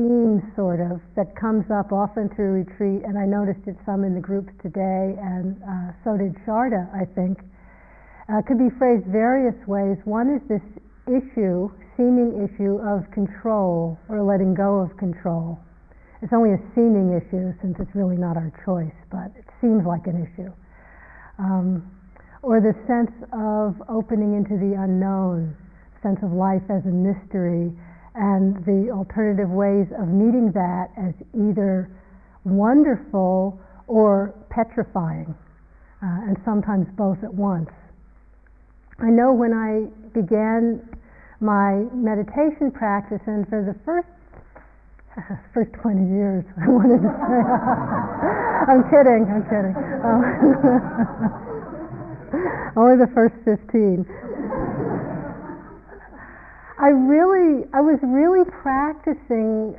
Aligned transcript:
theme, 0.00 0.40
sort 0.56 0.80
of, 0.80 1.00
that 1.16 1.36
comes 1.36 1.68
up 1.68 1.92
often 1.92 2.32
through 2.32 2.64
retreat, 2.64 3.04
and 3.04 3.18
I 3.18 3.26
noticed 3.26 3.68
it 3.68 3.76
some 3.84 4.04
in 4.04 4.14
the 4.14 4.20
groups 4.20 4.48
today, 4.62 5.16
and 5.20 5.60
uh, 5.60 5.92
so 6.04 6.16
did 6.16 6.32
Sharda, 6.48 6.88
I 6.96 7.04
think. 7.04 7.38
Uh, 8.28 8.40
could 8.46 8.58
be 8.58 8.70
phrased 8.78 9.04
various 9.06 9.56
ways. 9.66 9.98
One 10.04 10.30
is 10.32 10.40
this 10.48 10.64
issue, 11.04 11.68
seeming 11.96 12.48
issue 12.48 12.78
of 12.80 13.10
control 13.10 13.98
or 14.08 14.22
letting 14.22 14.54
go 14.54 14.78
of 14.80 14.96
control. 14.96 15.58
It's 16.22 16.32
only 16.32 16.52
a 16.54 16.60
seeming 16.74 17.12
issue 17.12 17.52
since 17.60 17.76
it's 17.80 17.92
really 17.94 18.16
not 18.16 18.36
our 18.36 18.52
choice, 18.64 18.96
but 19.10 19.34
it 19.36 19.44
seems 19.60 19.84
like 19.84 20.06
an 20.06 20.22
issue. 20.24 20.52
Um, 21.38 21.90
or 22.42 22.60
the 22.60 22.72
sense 22.86 23.12
of 23.32 23.76
opening 23.88 24.32
into 24.32 24.56
the 24.56 24.78
unknown, 24.80 25.56
sense 26.02 26.20
of 26.22 26.32
life 26.32 26.64
as 26.70 26.86
a 26.86 26.94
mystery, 26.94 27.72
and 28.14 28.64
the 28.64 28.90
alternative 28.90 29.50
ways 29.50 29.86
of 30.00 30.08
meeting 30.08 30.50
that 30.52 30.90
as 30.96 31.14
either 31.34 31.90
wonderful 32.44 33.60
or 33.86 34.34
petrifying, 34.50 35.34
uh, 36.02 36.26
and 36.26 36.36
sometimes 36.44 36.86
both 36.96 37.22
at 37.22 37.32
once. 37.32 37.70
I 38.98 39.10
know 39.10 39.32
when 39.32 39.52
I 39.52 39.86
began 40.12 40.82
my 41.40 41.86
meditation 41.94 42.70
practice, 42.70 43.20
and 43.26 43.48
for 43.48 43.64
the 43.64 43.74
first 43.84 44.08
first 45.54 45.72
20 45.82 46.06
years, 46.08 46.44
I 46.62 46.68
wanted 46.68 47.02
to 47.02 47.10
say, 47.10 47.40
I'm 48.70 48.82
kidding, 48.90 49.26
I'm 49.26 49.42
kidding. 49.48 49.74
Um, 50.04 50.22
only 52.76 52.96
the 52.96 53.10
first 53.14 53.34
15. 53.44 54.06
I 56.80 56.88
really, 56.88 57.68
I 57.76 57.84
was 57.84 58.00
really 58.00 58.48
practicing 58.48 59.76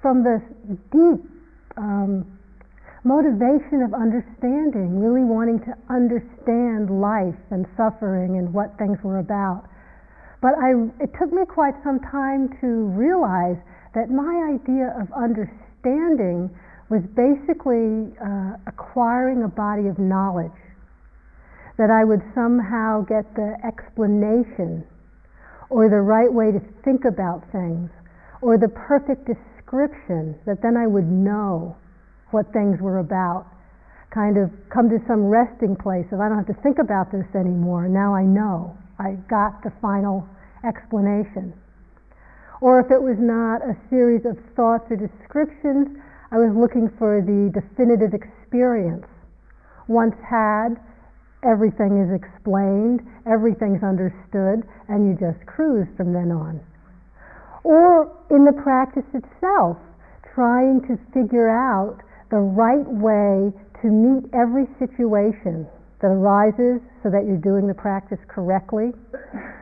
from 0.00 0.24
this 0.24 0.40
deep 0.88 1.20
um, 1.76 2.24
motivation 3.04 3.84
of 3.84 3.92
understanding, 3.92 4.96
really 4.96 5.28
wanting 5.28 5.60
to 5.68 5.76
understand 5.92 6.88
life 6.88 7.36
and 7.52 7.68
suffering 7.76 8.40
and 8.40 8.48
what 8.48 8.72
things 8.80 8.96
were 9.04 9.20
about. 9.20 9.68
But 10.40 10.56
I, 10.56 10.72
it 11.04 11.12
took 11.20 11.36
me 11.36 11.44
quite 11.44 11.76
some 11.84 12.00
time 12.00 12.48
to 12.64 12.88
realize 12.96 13.60
that 13.92 14.08
my 14.08 14.56
idea 14.56 14.96
of 14.96 15.12
understanding 15.12 16.48
was 16.88 17.04
basically 17.12 18.08
uh, 18.24 18.56
acquiring 18.66 19.44
a 19.44 19.52
body 19.52 19.84
of 19.84 19.98
knowledge, 20.00 20.56
that 21.76 21.92
I 21.92 22.08
would 22.08 22.24
somehow 22.32 23.04
get 23.04 23.28
the 23.36 23.52
explanation 23.68 24.88
or 25.70 25.88
the 25.88 26.02
right 26.02 26.32
way 26.32 26.50
to 26.50 26.60
think 26.84 27.04
about 27.06 27.46
things, 27.52 27.88
or 28.42 28.58
the 28.58 28.68
perfect 28.68 29.26
description 29.26 30.34
that 30.44 30.60
then 30.62 30.76
I 30.76 30.86
would 30.86 31.06
know 31.06 31.76
what 32.30 32.52
things 32.52 32.80
were 32.80 32.98
about. 32.98 33.46
Kind 34.10 34.36
of 34.36 34.50
come 34.74 34.90
to 34.90 34.98
some 35.06 35.30
resting 35.30 35.76
place 35.76 36.06
of 36.10 36.18
I 36.18 36.28
don't 36.28 36.42
have 36.42 36.50
to 36.54 36.62
think 36.62 36.78
about 36.82 37.12
this 37.12 37.26
anymore. 37.38 37.86
Now 37.86 38.14
I 38.14 38.24
know. 38.24 38.76
I 38.98 39.14
got 39.30 39.62
the 39.62 39.70
final 39.80 40.26
explanation. 40.66 41.54
Or 42.60 42.80
if 42.80 42.90
it 42.90 43.00
was 43.00 43.16
not 43.18 43.62
a 43.62 43.78
series 43.88 44.26
of 44.26 44.36
thoughts 44.54 44.90
or 44.90 44.96
descriptions, 44.96 45.96
I 46.30 46.36
was 46.36 46.52
looking 46.54 46.90
for 46.98 47.22
the 47.22 47.48
definitive 47.54 48.12
experience. 48.12 49.06
Once 49.88 50.14
had, 50.28 50.76
everything 51.44 51.96
is 52.00 52.10
explained, 52.12 53.00
everything's 53.26 53.82
understood, 53.82 54.66
and 54.88 55.08
you 55.08 55.16
just 55.16 55.44
cruise 55.46 55.88
from 55.96 56.12
then 56.12 56.30
on. 56.32 56.60
Or 57.64 58.12
in 58.30 58.44
the 58.44 58.52
practice 58.52 59.06
itself, 59.12 59.76
trying 60.34 60.80
to 60.88 60.96
figure 61.12 61.48
out 61.48 62.00
the 62.30 62.40
right 62.40 62.86
way 62.86 63.52
to 63.82 63.86
meet 63.88 64.28
every 64.32 64.68
situation 64.78 65.66
that 66.00 66.08
arises 66.08 66.80
so 67.02 67.10
that 67.10 67.24
you're 67.26 67.40
doing 67.40 67.66
the 67.66 67.76
practice 67.76 68.20
correctly? 68.28 68.92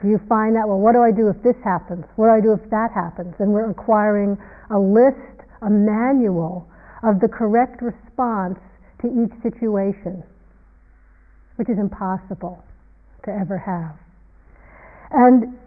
Do 0.03 0.09
you 0.09 0.21
find 0.29 0.55
that, 0.55 0.67
well, 0.67 0.79
what 0.79 0.93
do 0.93 1.03
I 1.03 1.11
do 1.11 1.29
if 1.29 1.43
this 1.43 1.59
happens? 1.65 2.05
What 2.15 2.31
do 2.31 2.33
I 2.33 2.41
do 2.41 2.53
if 2.53 2.63
that 2.71 2.91
happens? 2.95 3.35
And 3.39 3.51
we're 3.51 3.71
acquiring 3.71 4.39
a 4.71 4.79
list, 4.79 5.43
a 5.63 5.71
manual 5.71 6.69
of 7.03 7.19
the 7.19 7.29
correct 7.29 7.83
response 7.83 8.59
to 9.03 9.07
each 9.11 9.35
situation 9.43 10.23
which 11.59 11.69
is 11.69 11.79
impossible 11.79 12.63
to 13.25 13.31
ever 13.35 13.59
have. 13.59 13.99
And 15.11 15.59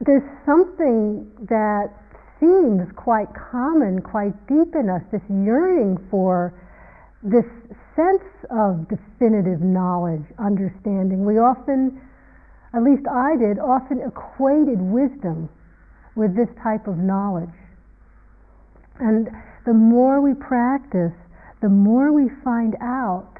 there's 0.00 0.22
something 0.46 1.30
that 1.48 1.90
seems 2.38 2.86
quite 2.94 3.28
common, 3.34 4.00
quite 4.00 4.34
deep 4.46 4.74
in 4.74 4.88
us, 4.88 5.02
this 5.10 5.22
yearning 5.28 5.98
for 6.10 6.54
this 7.22 7.44
sense 7.94 8.22
of 8.50 8.86
definitive 8.88 9.60
knowledge, 9.60 10.24
understanding. 10.38 11.24
We 11.24 11.38
often, 11.38 12.00
at 12.74 12.82
least 12.82 13.06
I 13.10 13.36
did, 13.36 13.58
often 13.58 14.00
equated 14.02 14.80
wisdom 14.80 15.48
with 16.14 16.36
this 16.36 16.48
type 16.62 16.86
of 16.86 16.98
knowledge. 16.98 17.54
And 19.00 19.28
the 19.66 19.74
more 19.74 20.20
we 20.20 20.34
practice, 20.34 21.14
the 21.62 21.68
more 21.68 22.12
we 22.12 22.28
find 22.44 22.76
out 22.80 23.38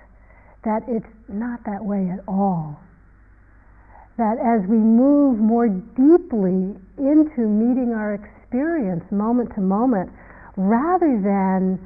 that 0.64 0.82
it's 0.88 1.06
not 1.28 1.64
that 1.64 1.84
way 1.84 2.08
at 2.10 2.20
all. 2.28 2.78
That 4.18 4.38
as 4.38 4.68
we 4.68 4.76
move 4.76 5.38
more 5.38 5.68
deeply 5.68 6.76
into 6.98 7.40
meeting 7.48 7.92
our 7.96 8.14
experience 8.14 9.04
moment 9.10 9.54
to 9.54 9.60
moment, 9.60 10.10
rather 10.56 11.18
than 11.22 11.80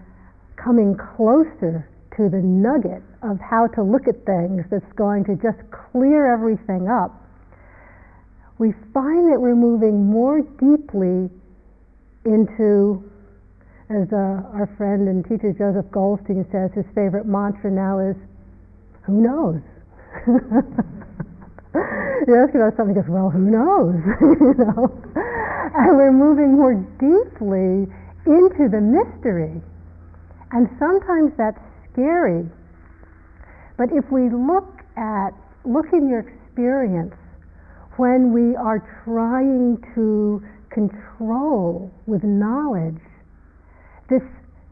coming 0.56 0.96
closer 0.96 1.88
to 2.16 2.28
the 2.28 2.42
nugget 2.42 3.02
of 3.22 3.38
how 3.40 3.68
to 3.68 3.82
look 3.82 4.08
at 4.08 4.24
things 4.26 4.64
that's 4.70 4.92
going 4.96 5.24
to 5.24 5.36
just 5.36 5.58
clear 5.92 6.32
everything 6.32 6.88
up, 6.88 7.14
we 8.58 8.72
find 8.92 9.30
that 9.32 9.38
we're 9.38 9.54
moving 9.54 10.06
more 10.06 10.40
deeply 10.40 11.30
into, 12.24 13.04
as 13.88 14.08
uh, 14.12 14.42
our 14.56 14.68
friend 14.76 15.08
and 15.08 15.24
teacher 15.24 15.52
Joseph 15.52 15.90
Goldstein 15.92 16.44
says, 16.50 16.72
his 16.74 16.86
favorite 16.94 17.26
mantra 17.26 17.70
now 17.70 18.00
is 18.00 18.16
who 19.06 19.22
knows? 19.22 19.62
you 22.26 22.34
ask 22.34 22.54
about 22.54 22.76
something, 22.76 22.94
goes, 22.94 23.08
well, 23.08 23.30
who 23.30 23.50
knows? 23.50 23.94
you 24.20 24.54
know, 24.58 24.90
and 25.14 25.96
we're 25.96 26.12
moving 26.12 26.56
more 26.56 26.74
deeply 26.98 27.86
into 28.26 28.68
the 28.68 28.80
mystery, 28.80 29.62
and 30.52 30.68
sometimes 30.78 31.32
that's 31.38 31.60
scary. 31.92 32.44
But 33.78 33.90
if 33.92 34.10
we 34.10 34.28
look 34.28 34.82
at 34.96 35.30
look 35.64 35.86
in 35.92 36.08
your 36.08 36.20
experience 36.20 37.14
when 37.96 38.32
we 38.32 38.56
are 38.56 38.80
trying 39.04 39.78
to 39.94 40.42
control 40.70 41.92
with 42.06 42.22
knowledge 42.24 43.00
this 44.08 44.22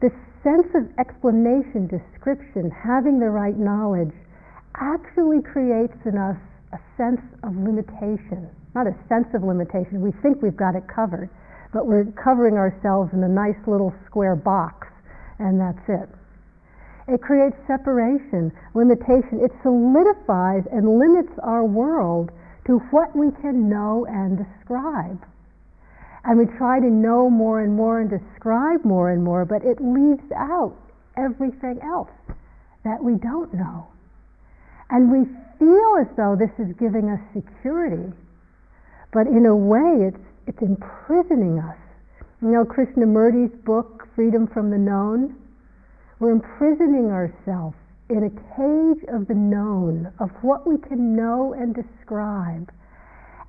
this 0.01 0.13
sense 0.43 0.67
of 0.75 0.87
explanation, 0.99 1.87
description, 1.87 2.69
having 2.71 3.19
the 3.19 3.29
right 3.29 3.57
knowledge 3.57 4.13
actually 4.79 5.41
creates 5.41 5.97
in 6.05 6.17
us 6.17 6.37
a 6.73 6.79
sense 6.97 7.21
of 7.43 7.55
limitation. 7.55 8.49
Not 8.73 8.87
a 8.87 8.95
sense 9.07 9.27
of 9.33 9.43
limitation, 9.43 10.01
we 10.01 10.11
think 10.21 10.41
we've 10.41 10.57
got 10.57 10.75
it 10.75 10.83
covered, 10.87 11.29
but 11.73 11.87
we're 11.87 12.05
covering 12.19 12.55
ourselves 12.55 13.11
in 13.13 13.23
a 13.23 13.29
nice 13.29 13.59
little 13.67 13.93
square 14.05 14.35
box, 14.35 14.87
and 15.39 15.59
that's 15.59 15.87
it. 15.87 16.09
It 17.07 17.21
creates 17.21 17.55
separation, 17.67 18.51
limitation. 18.73 19.39
It 19.39 19.51
solidifies 19.61 20.63
and 20.71 20.97
limits 20.97 21.31
our 21.43 21.63
world 21.63 22.31
to 22.65 22.79
what 22.89 23.15
we 23.15 23.29
can 23.41 23.69
know 23.69 24.07
and 24.09 24.37
describe. 24.41 25.23
And 26.23 26.39
we 26.39 26.45
try 26.57 26.79
to 26.79 26.89
know 26.89 27.29
more 27.29 27.61
and 27.61 27.75
more 27.75 28.01
and 28.01 28.09
describe 28.09 28.83
more 28.83 29.11
and 29.11 29.23
more, 29.23 29.45
but 29.45 29.63
it 29.63 29.77
leaves 29.79 30.25
out 30.35 30.75
everything 31.15 31.79
else 31.83 32.09
that 32.83 33.03
we 33.03 33.13
don't 33.15 33.53
know. 33.53 33.87
And 34.89 35.11
we 35.11 35.25
feel 35.59 35.97
as 35.99 36.07
though 36.15 36.35
this 36.37 36.51
is 36.59 36.75
giving 36.77 37.09
us 37.09 37.19
security, 37.33 38.13
but 39.11 39.27
in 39.27 39.45
a 39.45 39.55
way 39.55 40.07
it's, 40.07 40.25
it's 40.47 40.61
imprisoning 40.61 41.59
us. 41.59 41.77
You 42.41 42.49
know, 42.49 42.65
Krishnamurti's 42.65 43.55
book, 43.65 44.07
Freedom 44.15 44.47
from 44.47 44.69
the 44.69 44.77
Known? 44.77 45.35
We're 46.19 46.31
imprisoning 46.31 47.11
ourselves 47.11 47.75
in 48.09 48.23
a 48.23 48.29
cage 48.29 49.03
of 49.09 49.27
the 49.27 49.33
known, 49.33 50.13
of 50.19 50.29
what 50.41 50.67
we 50.67 50.77
can 50.77 51.15
know 51.15 51.53
and 51.53 51.73
describe. 51.73 52.71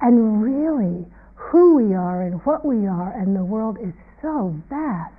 And 0.01 0.43
really, 0.43 1.07
who 1.35 1.77
we 1.77 1.95
are 1.95 2.23
and 2.23 2.41
what 2.45 2.65
we 2.65 2.87
are, 2.87 3.13
and 3.13 3.37
the 3.37 3.45
world 3.45 3.77
is 3.81 3.93
so 4.23 4.57
vast. 4.69 5.13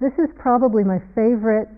This 0.00 0.12
is 0.18 0.28
probably 0.36 0.84
my 0.84 0.98
favorite 1.14 1.68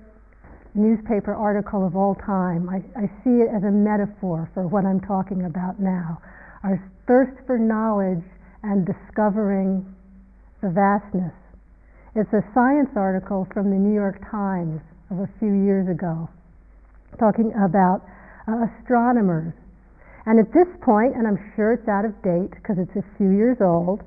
newspaper 0.79 1.35
article 1.35 1.87
of 1.87 1.97
all 1.97 2.15
time. 2.15 2.69
I, 2.71 2.79
I 2.95 3.07
see 3.25 3.43
it 3.43 3.51
as 3.51 3.63
a 3.65 3.71
metaphor 3.71 4.51
for 4.55 4.67
what 4.67 4.87
I'm 4.87 5.01
talking 5.01 5.45
about 5.45 5.81
now. 5.81 6.23
Our 6.63 6.79
thirst 7.07 7.37
for 7.47 7.59
knowledge 7.59 8.25
and 8.63 8.87
discovering 8.87 9.85
the 10.63 10.71
vastness. 10.71 11.35
It's 12.15 12.33
a 12.33 12.43
science 12.55 12.91
article 12.97 13.47
from 13.53 13.71
the 13.71 13.77
New 13.77 13.95
York 13.95 14.19
Times 14.31 14.81
of 15.11 15.19
a 15.19 15.29
few 15.39 15.53
years 15.65 15.89
ago 15.89 16.29
talking 17.19 17.53
about 17.57 18.03
uh, 18.47 18.67
astronomers. 18.69 19.53
And 20.27 20.39
at 20.39 20.53
this 20.53 20.69
point, 20.85 21.17
and 21.17 21.27
I'm 21.27 21.41
sure 21.57 21.73
it's 21.73 21.89
out 21.89 22.05
of 22.05 22.13
date 22.23 22.53
because 22.53 22.77
it's 22.77 22.97
a 22.97 23.05
few 23.17 23.31
years 23.33 23.57
old, 23.61 24.03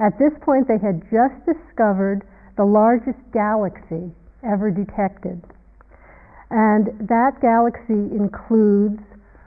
at 0.00 0.18
this 0.18 0.32
point 0.44 0.68
they 0.68 0.76
had 0.76 1.00
just 1.08 1.38
discovered 1.48 2.26
the 2.56 2.64
largest 2.64 3.18
galaxy 3.32 4.12
ever 4.44 4.70
detected. 4.70 5.40
And 6.52 7.08
that 7.08 7.40
galaxy 7.40 8.12
includes 8.12 9.00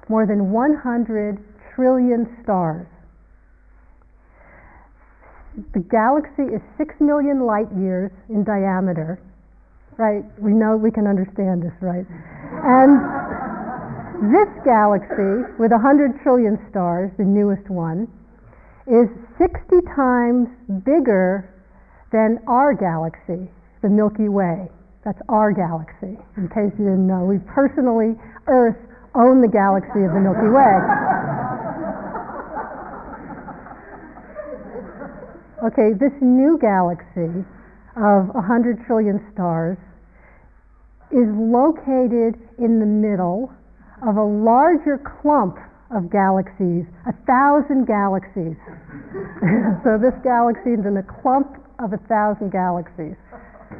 more 0.09 0.25
than 0.25 0.49
100 0.49 1.37
trillion 1.75 2.25
stars. 2.41 2.87
The 5.73 5.85
galaxy 5.85 6.49
is 6.49 6.61
6 6.77 6.95
million 6.99 7.45
light 7.45 7.69
years 7.77 8.11
in 8.27 8.43
diameter. 8.43 9.21
Right? 9.97 10.25
We 10.41 10.51
know 10.51 10.75
we 10.75 10.91
can 10.91 11.05
understand 11.05 11.61
this, 11.61 11.77
right? 11.79 12.03
And 12.65 12.99
this 14.33 14.49
galaxy, 14.65 15.45
with 15.61 15.71
100 15.71 16.19
trillion 16.23 16.57
stars, 16.69 17.11
the 17.17 17.23
newest 17.23 17.69
one, 17.69 18.09
is 18.89 19.07
60 19.37 19.53
times 19.95 20.49
bigger 20.83 21.53
than 22.11 22.39
our 22.47 22.73
galaxy, 22.73 23.47
the 23.81 23.89
Milky 23.89 24.27
Way. 24.27 24.67
That's 25.05 25.21
our 25.29 25.53
galaxy, 25.53 26.17
in 26.35 26.49
case 26.49 26.73
you 26.81 26.89
didn't 26.89 27.05
know. 27.05 27.29
We 27.29 27.37
personally, 27.45 28.17
Earth, 28.47 28.75
own 29.13 29.39
the 29.39 29.47
galaxy 29.47 30.01
of 30.01 30.17
the 30.17 30.19
Milky 30.19 30.49
Way. 30.49 30.81
okay, 35.69 35.93
this 35.93 36.11
new 36.25 36.57
galaxy 36.57 37.45
of 37.95 38.33
100 38.33 38.81
trillion 38.89 39.21
stars 39.31 39.77
is 41.13 41.29
located 41.37 42.41
in 42.57 42.81
the 42.81 42.89
middle 42.89 43.53
of 44.01 44.17
a 44.17 44.25
larger 44.25 44.97
clump 44.97 45.61
of 45.93 46.09
galaxies, 46.09 46.89
a 47.05 47.13
thousand 47.29 47.85
galaxies. 47.85 48.57
so 49.85 50.01
this 50.01 50.17
galaxy 50.25 50.73
is 50.73 50.81
in 50.81 50.97
a 50.97 51.05
clump 51.21 51.61
of 51.77 51.93
a 51.93 52.01
thousand 52.09 52.51
galaxies. 52.51 53.15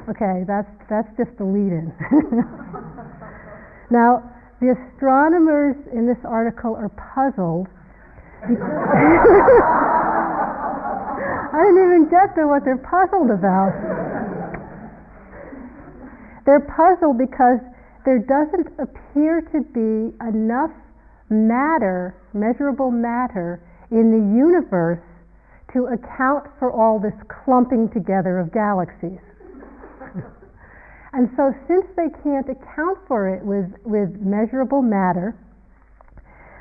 Okay, 0.07 0.43
that's 0.45 0.69
that's 0.87 1.09
just 1.17 1.35
the 1.37 1.43
lead-in. 1.43 1.89
now, 3.89 4.21
the 4.61 4.77
astronomers 4.77 5.75
in 5.91 6.05
this 6.05 6.23
article 6.23 6.75
are 6.75 6.89
puzzled. 6.93 7.67
I 11.55 11.63
didn't 11.65 11.85
even 11.89 12.05
get 12.09 12.35
to 12.35 12.45
what 12.45 12.63
they're 12.63 12.77
puzzled 12.77 13.31
about. 13.31 13.73
They're 16.45 16.69
puzzled 16.69 17.17
because 17.17 17.57
there 18.05 18.19
doesn't 18.19 18.67
appear 18.77 19.41
to 19.41 19.61
be 19.73 20.13
enough 20.21 20.69
matter, 21.29 22.13
measurable 22.33 22.91
matter, 22.91 23.59
in 23.89 24.11
the 24.13 24.21
universe 24.37 25.01
to 25.73 25.87
account 25.87 26.45
for 26.59 26.71
all 26.71 26.99
this 26.99 27.17
clumping 27.27 27.89
together 27.89 28.37
of 28.37 28.53
galaxies. 28.53 29.25
And 31.15 31.31
so, 31.37 31.55
since 31.65 31.87
they 31.95 32.11
can't 32.27 32.43
account 32.51 32.99
for 33.07 33.31
it 33.31 33.39
with, 33.39 33.71
with 33.87 34.19
measurable 34.19 34.81
matter, 34.81 35.31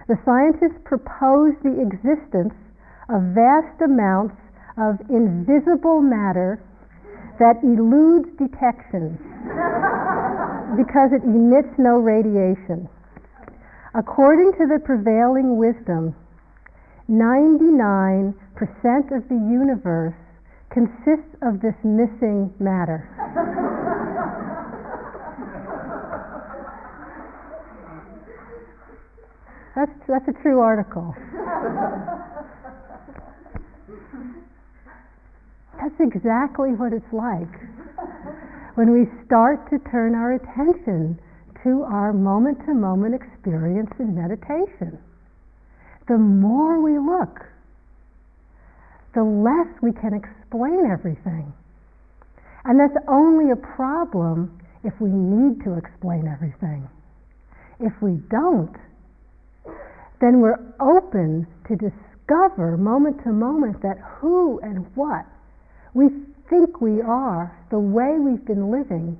the 0.06 0.14
scientists 0.22 0.78
propose 0.84 1.58
the 1.66 1.74
existence 1.82 2.54
of 3.10 3.34
vast 3.34 3.82
amounts 3.82 4.38
of 4.78 5.02
invisible 5.10 5.98
matter 5.98 6.62
that 7.42 7.58
eludes 7.66 8.30
detection 8.38 9.18
because 10.78 11.10
it 11.10 11.26
emits 11.26 11.74
no 11.76 11.98
radiation. 11.98 12.86
According 13.92 14.52
to 14.54 14.70
the 14.70 14.78
prevailing 14.78 15.58
wisdom, 15.58 16.14
99% 17.10 18.38
of 19.10 19.26
the 19.26 19.40
universe 19.50 20.14
consists 20.70 21.34
of 21.42 21.58
this 21.58 21.74
missing 21.82 22.54
matter. 22.60 23.10
That's, 29.74 29.90
that's 30.06 30.28
a 30.28 30.42
true 30.42 30.60
article. 30.60 31.14
That's 35.80 36.00
exactly 36.00 36.70
what 36.70 36.92
it's 36.92 37.12
like 37.12 37.50
when 38.76 38.92
we 38.92 39.06
start 39.26 39.68
to 39.70 39.78
turn 39.90 40.14
our 40.14 40.34
attention 40.34 41.18
to 41.62 41.82
our 41.82 42.12
moment 42.12 42.58
to 42.66 42.74
moment 42.74 43.14
experience 43.14 43.90
in 43.98 44.14
meditation. 44.14 44.98
The 46.08 46.18
more 46.18 46.80
we 46.80 46.98
look, 46.98 47.40
the 49.14 49.24
less 49.24 49.68
we 49.82 49.92
can 49.92 50.14
explain 50.14 50.86
everything. 50.90 51.52
And 52.64 52.78
that's 52.78 52.96
only 53.08 53.50
a 53.50 53.56
problem 53.56 54.60
if 54.84 54.92
we 55.00 55.10
need 55.10 55.64
to 55.64 55.74
explain 55.76 56.28
everything. 56.28 56.88
If 57.80 57.92
we 58.00 58.20
don't, 58.30 58.74
then 60.24 60.40
we're 60.40 60.58
open 60.80 61.46
to 61.68 61.76
discover 61.76 62.78
moment 62.78 63.22
to 63.24 63.30
moment 63.30 63.82
that 63.82 63.98
who 64.18 64.58
and 64.60 64.86
what 64.96 65.26
we 65.92 66.08
think 66.48 66.80
we 66.80 67.00
are, 67.00 67.54
the 67.70 67.78
way 67.78 68.16
we've 68.18 68.44
been 68.44 68.70
living, 68.70 69.18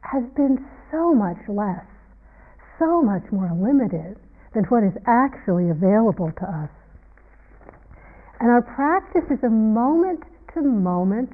has 0.00 0.24
been 0.34 0.64
so 0.90 1.14
much 1.14 1.38
less, 1.48 1.84
so 2.78 3.02
much 3.02 3.22
more 3.30 3.52
limited 3.52 4.16
than 4.54 4.64
what 4.64 4.82
is 4.82 4.96
actually 5.06 5.70
available 5.70 6.32
to 6.32 6.44
us. 6.44 6.70
And 8.40 8.50
our 8.50 8.62
practice 8.62 9.28
is 9.30 9.42
a 9.44 9.50
moment 9.50 10.22
to 10.54 10.62
moment 10.62 11.32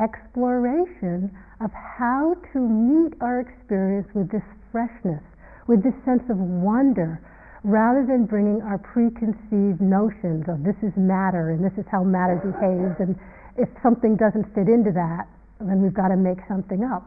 exploration 0.00 1.30
of 1.60 1.70
how 1.72 2.36
to 2.52 2.58
meet 2.58 3.14
our 3.20 3.40
experience 3.40 4.08
with 4.14 4.30
this 4.30 4.44
freshness, 4.70 5.22
with 5.66 5.82
this 5.82 5.94
sense 6.04 6.22
of 6.28 6.36
wonder, 6.36 7.20
rather 7.64 8.04
than 8.06 8.26
bringing 8.26 8.60
our 8.62 8.78
preconceived 8.78 9.80
notions 9.80 10.44
of 10.48 10.64
this 10.66 10.74
is 10.82 10.92
matter 10.96 11.50
and 11.50 11.62
this 11.62 11.72
is 11.78 11.86
how 11.90 12.02
matter 12.02 12.36
behaves 12.42 12.98
and 12.98 13.14
if 13.56 13.68
something 13.82 14.16
doesn't 14.16 14.44
fit 14.54 14.66
into 14.66 14.90
that, 14.92 15.28
then 15.60 15.82
we've 15.82 15.94
got 15.94 16.08
to 16.08 16.16
make 16.16 16.38
something 16.48 16.82
up. 16.82 17.04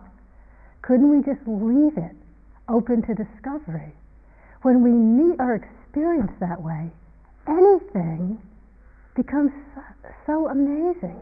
Couldn't 0.82 1.10
we 1.10 1.18
just 1.26 1.42
leave 1.48 1.98
it 1.98 2.16
open 2.70 3.02
to 3.04 3.14
discovery? 3.16 3.92
When 4.62 4.82
we 4.82 4.92
meet 4.92 5.40
our 5.40 5.56
experience 5.56 6.32
that 6.40 6.62
way, 6.62 6.90
anything 7.48 8.40
becomes 9.16 9.52
so 10.26 10.48
amazing. 10.48 11.20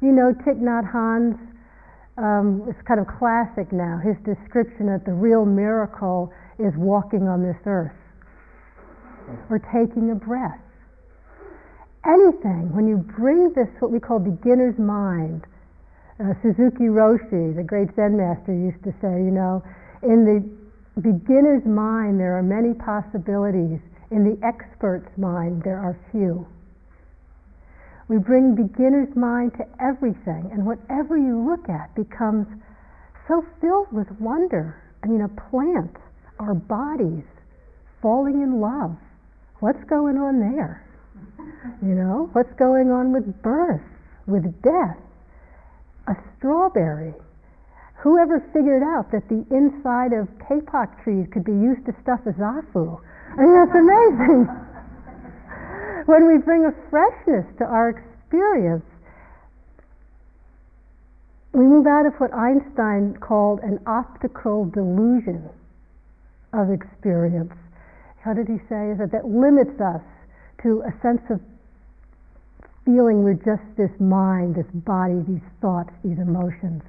You 0.00 0.12
know, 0.12 0.34
Thich 0.44 0.60
Nhat 0.60 0.90
Hanh's, 0.92 1.38
um, 2.18 2.68
it's 2.68 2.80
kind 2.86 3.00
of 3.00 3.06
classic 3.06 3.72
now, 3.72 3.98
his 4.04 4.16
description 4.24 4.86
that 4.86 5.04
the 5.06 5.12
real 5.12 5.46
miracle 5.46 6.32
is 6.58 6.72
walking 6.76 7.26
on 7.26 7.42
this 7.42 7.56
earth 7.64 7.92
or 9.50 9.58
taking 9.58 10.10
a 10.10 10.14
breath 10.14 10.60
anything, 12.04 12.74
when 12.74 12.86
you 12.86 12.96
bring 12.96 13.52
this, 13.54 13.70
what 13.78 13.90
we 13.90 14.00
call 14.00 14.18
beginner's 14.18 14.78
mind, 14.78 15.46
uh, 16.18 16.34
Suzuki 16.42 16.90
Roshi, 16.90 17.54
the 17.54 17.62
great 17.62 17.94
Zen 17.94 18.16
master, 18.16 18.52
used 18.52 18.82
to 18.84 18.92
say, 19.00 19.22
you 19.22 19.30
know, 19.30 19.62
in 20.02 20.26
the 20.26 20.42
beginner's 21.00 21.64
mind 21.64 22.18
there 22.18 22.36
are 22.36 22.42
many 22.42 22.74
possibilities, 22.74 23.78
in 24.10 24.26
the 24.26 24.36
expert's 24.44 25.10
mind 25.16 25.62
there 25.64 25.78
are 25.78 25.96
few. 26.10 26.46
We 28.08 28.18
bring 28.18 28.54
beginner's 28.54 29.14
mind 29.16 29.54
to 29.56 29.64
everything, 29.80 30.50
and 30.52 30.66
whatever 30.66 31.16
you 31.16 31.38
look 31.38 31.70
at 31.70 31.94
becomes 31.94 32.46
so 33.28 33.46
filled 33.60 33.90
with 33.92 34.10
wonder. 34.20 34.76
I 35.02 35.06
mean, 35.06 35.22
a 35.22 35.30
plant, 35.50 35.96
our 36.38 36.54
bodies, 36.54 37.24
falling 38.02 38.42
in 38.42 38.60
love. 38.60 38.96
What's 39.62 39.84
going 39.86 40.18
on 40.18 40.42
there? 40.42 40.82
You 41.86 41.94
know, 41.94 42.28
what's 42.34 42.50
going 42.58 42.90
on 42.90 43.14
with 43.14 43.30
birth, 43.46 43.86
with 44.26 44.42
death? 44.58 44.98
A 46.10 46.18
strawberry. 46.34 47.14
Whoever 48.02 48.42
figured 48.50 48.82
out 48.82 49.14
that 49.14 49.22
the 49.30 49.46
inside 49.54 50.10
of 50.18 50.26
kapok 50.42 50.98
trees 51.06 51.30
could 51.30 51.44
be 51.44 51.54
used 51.54 51.86
to 51.86 51.94
stuff 52.02 52.18
a 52.26 52.34
zafu? 52.34 52.98
I 53.38 53.38
mean, 53.38 53.54
that's 53.54 53.78
amazing. 53.78 54.50
when 56.10 56.26
we 56.26 56.42
bring 56.42 56.66
a 56.66 56.74
freshness 56.90 57.46
to 57.62 57.64
our 57.64 57.94
experience, 57.94 58.82
we 61.54 61.62
move 61.62 61.86
out 61.86 62.04
of 62.04 62.18
what 62.18 62.34
Einstein 62.34 63.14
called 63.22 63.60
an 63.62 63.78
optical 63.86 64.66
delusion 64.66 65.48
of 66.52 66.74
experience. 66.74 67.54
How 68.22 68.32
did 68.32 68.46
he 68.46 68.58
say? 68.68 68.94
Is 68.94 68.98
that 68.98 69.10
that 69.12 69.26
limits 69.26 69.80
us 69.80 70.02
to 70.62 70.82
a 70.86 70.92
sense 71.02 71.22
of 71.28 71.40
feeling 72.84 73.22
we're 73.22 73.34
just 73.34 73.62
this 73.76 73.90
mind, 73.98 74.54
this 74.54 74.70
body, 74.86 75.22
these 75.26 75.42
thoughts, 75.60 75.90
these 76.04 76.18
emotions. 76.18 76.82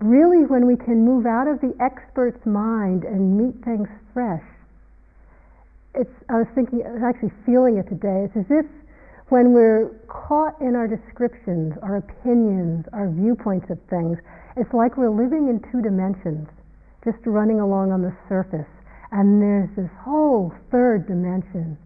Really, 0.00 0.46
when 0.46 0.66
we 0.66 0.76
can 0.76 1.04
move 1.04 1.26
out 1.26 1.46
of 1.46 1.60
the 1.60 1.74
expert's 1.80 2.44
mind 2.46 3.04
and 3.04 3.38
meet 3.38 3.54
things 3.64 3.88
fresh, 4.12 4.42
it's, 5.94 6.10
I 6.28 6.42
was 6.42 6.50
thinking, 6.54 6.82
I 6.82 6.90
was 6.90 7.02
actually 7.06 7.30
feeling 7.46 7.78
it 7.78 7.86
today. 7.86 8.26
It's 8.26 8.36
as 8.36 8.50
if 8.50 8.66
when 9.30 9.54
we're 9.54 9.94
caught 10.10 10.60
in 10.60 10.74
our 10.74 10.86
descriptions, 10.86 11.74
our 11.82 11.96
opinions, 11.96 12.86
our 12.92 13.08
viewpoints 13.08 13.70
of 13.70 13.78
things, 13.88 14.18
it's 14.56 14.72
like 14.74 14.96
we're 14.96 15.14
living 15.14 15.46
in 15.48 15.62
two 15.70 15.80
dimensions, 15.80 16.48
just 17.04 17.18
running 17.24 17.60
along 17.60 17.92
on 17.92 18.02
the 18.02 18.14
surface. 18.28 18.66
And 19.14 19.40
there's 19.40 19.70
this 19.76 19.94
whole 20.02 20.52
third 20.72 21.06
dimension 21.06 21.78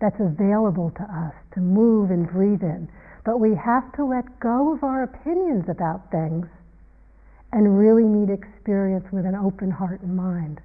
that's 0.00 0.20
available 0.20 0.92
to 0.94 1.02
us 1.02 1.34
to 1.54 1.60
move 1.60 2.10
and 2.14 2.30
breathe 2.30 2.62
in. 2.62 2.86
But 3.24 3.40
we 3.40 3.58
have 3.58 3.90
to 3.96 4.04
let 4.04 4.38
go 4.38 4.72
of 4.72 4.84
our 4.84 5.02
opinions 5.02 5.64
about 5.68 6.12
things 6.12 6.46
and 7.50 7.76
really 7.76 8.04
meet 8.04 8.30
experience 8.30 9.04
with 9.10 9.26
an 9.26 9.34
open 9.34 9.72
heart 9.72 10.00
and 10.02 10.14
mind. 10.14 10.60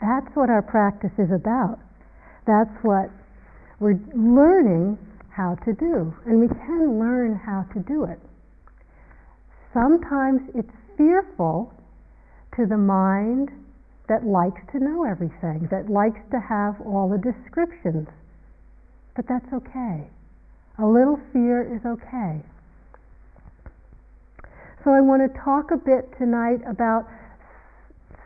That's 0.00 0.30
what 0.34 0.48
our 0.48 0.62
practice 0.62 1.18
is 1.18 1.32
about. 1.34 1.80
That's 2.46 2.70
what 2.82 3.10
we're 3.80 3.98
learning 4.14 4.96
how 5.34 5.56
to 5.66 5.72
do. 5.72 6.14
And 6.24 6.38
we 6.38 6.46
can 6.46 7.00
learn 7.00 7.34
how 7.34 7.66
to 7.74 7.80
do 7.80 8.04
it. 8.04 8.20
Sometimes 9.74 10.42
it's 10.54 10.70
fearful 10.96 11.74
to 12.54 12.66
the 12.66 12.78
mind 12.78 13.50
that 14.10 14.26
likes 14.26 14.60
to 14.72 14.82
know 14.82 15.04
everything, 15.04 15.68
that 15.70 15.88
likes 15.88 16.18
to 16.32 16.40
have 16.42 16.74
all 16.82 17.08
the 17.08 17.22
descriptions. 17.22 18.08
But 19.14 19.24
that's 19.28 19.46
okay. 19.54 20.10
A 20.82 20.84
little 20.84 21.14
fear 21.32 21.62
is 21.62 21.78
okay. 21.86 22.42
So 24.82 24.90
I 24.90 25.00
want 25.00 25.22
to 25.22 25.30
talk 25.38 25.70
a 25.70 25.76
bit 25.76 26.10
tonight 26.18 26.58
about 26.66 27.06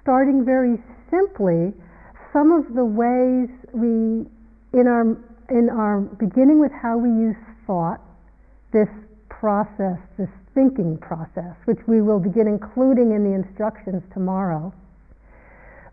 starting 0.00 0.43
very 0.43 0.81
simply 1.11 1.76
some 2.33 2.50
of 2.50 2.73
the 2.75 2.85
ways 2.85 3.53
we 3.75 4.25
in 4.73 4.88
our 4.88 5.21
in 5.50 5.69
our 5.69 6.00
beginning 6.00 6.61
with 6.61 6.73
how 6.73 6.97
we 6.97 7.11
use 7.11 7.37
thought, 7.67 8.00
this 8.73 8.88
process, 9.29 10.00
this 10.17 10.33
thinking 10.55 10.97
process, 10.97 11.53
which 11.67 11.81
we 11.87 12.00
will 12.00 12.21
begin 12.21 12.49
including 12.49 13.12
in 13.12 13.23
the 13.23 13.35
instructions 13.37 14.03
tomorrow 14.14 14.73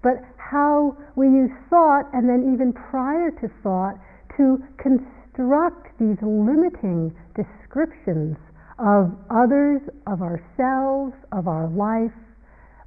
but 0.03 0.17
how 0.38 0.98
we 1.15 1.27
use 1.27 1.51
thought 1.70 2.10
and 2.13 2.27
then 2.27 2.51
even 2.53 2.74
prior 2.74 3.31
to 3.39 3.48
thought 3.62 3.96
to 4.38 4.58
construct 4.77 5.98
these 6.00 6.17
limiting 6.22 7.13
descriptions 7.36 8.38
of 8.79 9.13
others, 9.29 9.81
of 10.08 10.22
ourselves, 10.22 11.13
of 11.31 11.48
our 11.48 11.70
life, 11.70 12.12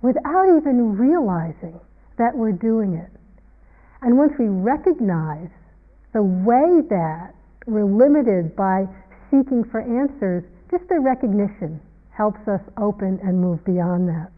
without 0.02 0.46
even 0.58 0.98
realizing 0.98 1.78
that 2.18 2.34
we're 2.34 2.52
doing 2.52 2.94
it. 2.94 3.10
And 4.02 4.18
once 4.18 4.32
we 4.38 4.46
recognize 4.46 5.48
the 6.12 6.22
way 6.22 6.82
that 6.90 7.34
we're 7.66 7.86
limited 7.86 8.54
by 8.56 8.84
seeking 9.30 9.64
for 9.70 9.80
answers, 9.80 10.44
just 10.70 10.84
the 10.88 11.00
recognition 11.00 11.80
helps 12.10 12.46
us 12.48 12.60
open 12.76 13.18
and 13.22 13.40
move 13.40 13.64
beyond 13.64 14.08
that. 14.08 14.33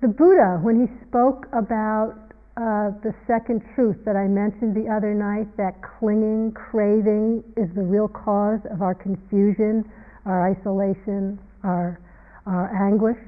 The 0.00 0.08
Buddha, 0.08 0.58
when 0.62 0.76
he 0.80 0.86
spoke 1.08 1.46
about 1.52 2.14
uh, 2.56 2.92
the 3.04 3.12
second 3.26 3.62
truth 3.74 3.96
that 4.04 4.16
I 4.16 4.28
mentioned 4.28 4.76
the 4.76 4.88
other 4.88 5.12
night, 5.12 5.48
that 5.56 5.80
clinging, 5.80 6.52
craving 6.52 7.44
is 7.56 7.68
the 7.74 7.82
real 7.82 8.08
cause 8.08 8.60
of 8.70 8.82
our 8.82 8.94
confusion, 8.94 9.84
our 10.24 10.50
isolation, 10.50 11.38
our, 11.64 12.00
our 12.46 12.72
anguish. 12.72 13.18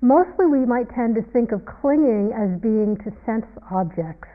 Mostly 0.00 0.46
we 0.46 0.64
might 0.64 0.88
tend 0.94 1.16
to 1.16 1.22
think 1.32 1.52
of 1.52 1.64
clinging 1.64 2.32
as 2.36 2.60
being 2.60 2.96
to 3.04 3.12
sense 3.24 3.46
objects, 3.70 4.28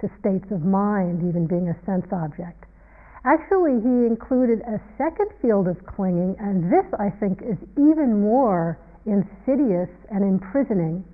to 0.00 0.10
states 0.18 0.46
of 0.50 0.62
mind, 0.62 1.22
even 1.26 1.46
being 1.46 1.70
a 1.70 1.78
sense 1.86 2.06
object. 2.12 2.66
Actually, 3.24 3.80
he 3.80 4.04
included 4.04 4.60
a 4.68 4.78
second 4.98 5.30
field 5.40 5.66
of 5.66 5.78
clinging, 5.86 6.36
and 6.38 6.70
this, 6.70 6.84
I 6.98 7.08
think, 7.08 7.40
is 7.40 7.56
even 7.78 8.20
more 8.20 8.78
insidious 9.06 9.90
and 10.10 10.24
imprisoning, 10.24 11.04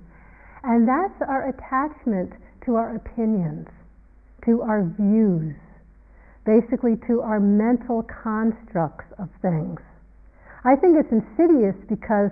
and 0.63 0.87
that's 0.87 1.21
our 1.27 1.49
attachment 1.49 2.33
to 2.67 2.77
our 2.77 2.97
opinions, 2.97 3.67
to 4.45 4.63
our 4.63 4.85
views, 4.99 5.57
basically 6.45 6.97
to 7.07 7.21
our 7.21 7.41
mental 7.41 8.03
constructs 8.05 9.07
of 9.19 9.29
things. 9.43 9.81
I 10.65 10.77
think 10.77 10.97
it's 11.01 11.13
insidious 11.13 11.77
because 11.89 12.31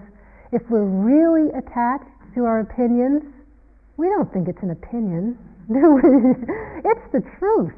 if 0.52 0.62
we're 0.68 0.84
really 0.84 1.48
attached 1.56 2.12
to 2.34 2.44
our 2.44 2.60
opinions, 2.60 3.22
we 3.96 4.08
don't 4.08 4.30
think 4.32 4.48
it's 4.48 4.62
an 4.62 4.70
opinion, 4.70 5.38
do 5.68 5.96
we? 5.96 6.34
it's 6.84 7.06
the 7.12 7.24
truth 7.38 7.76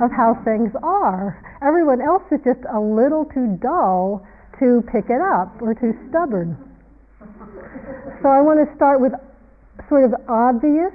of 0.00 0.10
how 0.12 0.38
things 0.44 0.70
are. 0.82 1.42
Everyone 1.62 2.00
else 2.00 2.22
is 2.30 2.40
just 2.44 2.62
a 2.70 2.78
little 2.78 3.24
too 3.24 3.58
dull 3.60 4.26
to 4.60 4.82
pick 4.92 5.10
it 5.10 5.20
up 5.20 5.60
or 5.62 5.74
too 5.74 5.94
stubborn. 6.10 6.67
So 8.22 8.28
I 8.28 8.40
want 8.42 8.58
to 8.58 8.68
start 8.76 9.00
with 9.00 9.12
sort 9.88 10.04
of 10.04 10.12
obvious, 10.28 10.92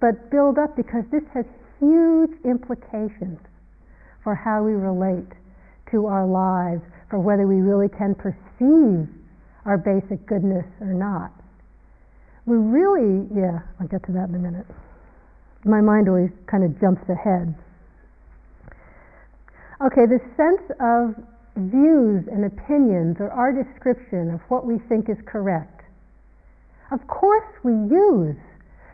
but 0.00 0.30
build 0.30 0.58
up 0.58 0.76
because 0.76 1.04
this 1.10 1.22
has 1.32 1.44
huge 1.78 2.32
implications 2.44 3.38
for 4.22 4.34
how 4.34 4.62
we 4.62 4.72
relate 4.72 5.30
to 5.92 6.06
our 6.06 6.26
lives, 6.26 6.82
for 7.10 7.18
whether 7.18 7.46
we 7.46 7.60
really 7.60 7.88
can 7.88 8.14
perceive 8.14 9.08
our 9.64 9.78
basic 9.78 10.26
goodness 10.26 10.66
or 10.80 10.92
not. 10.92 11.30
We 12.46 12.56
really, 12.56 13.26
yeah, 13.34 13.60
I'll 13.80 13.88
get 13.88 14.04
to 14.06 14.12
that 14.12 14.28
in 14.28 14.34
a 14.34 14.38
minute. 14.38 14.66
My 15.64 15.80
mind 15.80 16.08
always 16.08 16.30
kind 16.50 16.64
of 16.64 16.78
jumps 16.80 17.08
ahead. 17.08 17.54
Okay, 19.80 20.04
the 20.06 20.20
sense 20.36 20.62
of 20.80 21.16
views 21.56 22.24
and 22.30 22.44
opinions 22.44 23.16
or 23.20 23.30
our 23.30 23.52
description 23.52 24.30
of 24.30 24.40
what 24.48 24.66
we 24.66 24.78
think 24.88 25.08
is 25.08 25.16
correct 25.24 25.73
of 26.94 27.02
course, 27.08 27.50
we 27.64 27.72
use 27.90 28.38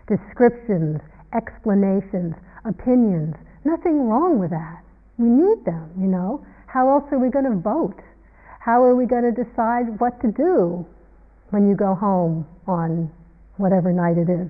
descriptions, 0.09 1.05
explanations, 1.37 2.33
opinions. 2.65 3.37
Nothing 3.65 4.09
wrong 4.09 4.41
with 4.41 4.49
that. 4.51 4.81
We 5.19 5.29
need 5.29 5.67
them, 5.69 5.93
you 6.01 6.09
know. 6.09 6.41
How 6.67 6.89
else 6.89 7.05
are 7.13 7.19
we 7.19 7.29
going 7.29 7.45
to 7.45 7.61
vote? 7.61 8.01
How 8.59 8.83
are 8.83 8.97
we 8.97 9.05
going 9.05 9.29
to 9.29 9.37
decide 9.37 10.01
what 10.01 10.17
to 10.23 10.33
do 10.33 10.87
when 11.51 11.69
you 11.69 11.77
go 11.77 11.95
home 11.95 12.47
on 12.67 13.13
whatever 13.59 13.93
night 13.93 14.17
it 14.17 14.33
is 14.33 14.49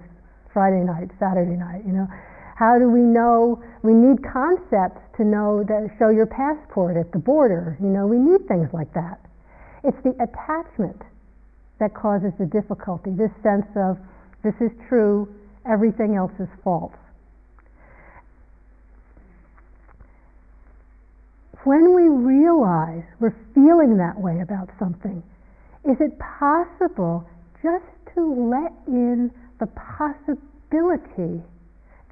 Friday 0.53 0.87
night, 0.87 1.11
Saturday 1.19 1.59
night, 1.59 1.83
you 1.85 1.93
know? 1.93 2.07
How 2.55 2.79
do 2.79 2.89
we 2.89 3.01
know? 3.01 3.59
We 3.83 3.95
need 3.95 4.23
concepts 4.23 5.01
to 5.17 5.25
know 5.25 5.65
that 5.67 5.91
show 5.99 6.11
your 6.11 6.27
passport 6.27 6.97
at 6.97 7.11
the 7.11 7.19
border. 7.19 7.77
You 7.83 7.89
know, 7.89 8.07
we 8.07 8.19
need 8.19 8.47
things 8.47 8.69
like 8.73 8.93
that. 8.95 9.19
It's 9.83 9.97
the 10.05 10.15
attachment 10.23 11.03
that 11.81 11.95
causes 11.95 12.33
the 12.39 12.47
difficulty 12.47 13.11
this 13.11 13.33
sense 13.43 13.67
of 13.75 13.97
this 14.45 14.55
is 14.61 14.71
true, 14.89 15.29
everything 15.67 16.15
else 16.17 16.33
is 16.39 16.49
false. 16.65 16.93
When 21.65 21.95
we 21.95 22.09
realize 22.09 23.03
we're 23.21 23.37
feeling 23.55 23.99
that 23.99 24.19
way 24.19 24.41
about 24.41 24.71
something, 24.79 25.23
is 25.85 25.97
it 26.01 26.19
possible 26.19 27.29
just 27.63 27.85
to 28.15 28.21
let 28.25 28.73
in 28.87 29.31
the 29.59 29.67
possibility 29.67 31.43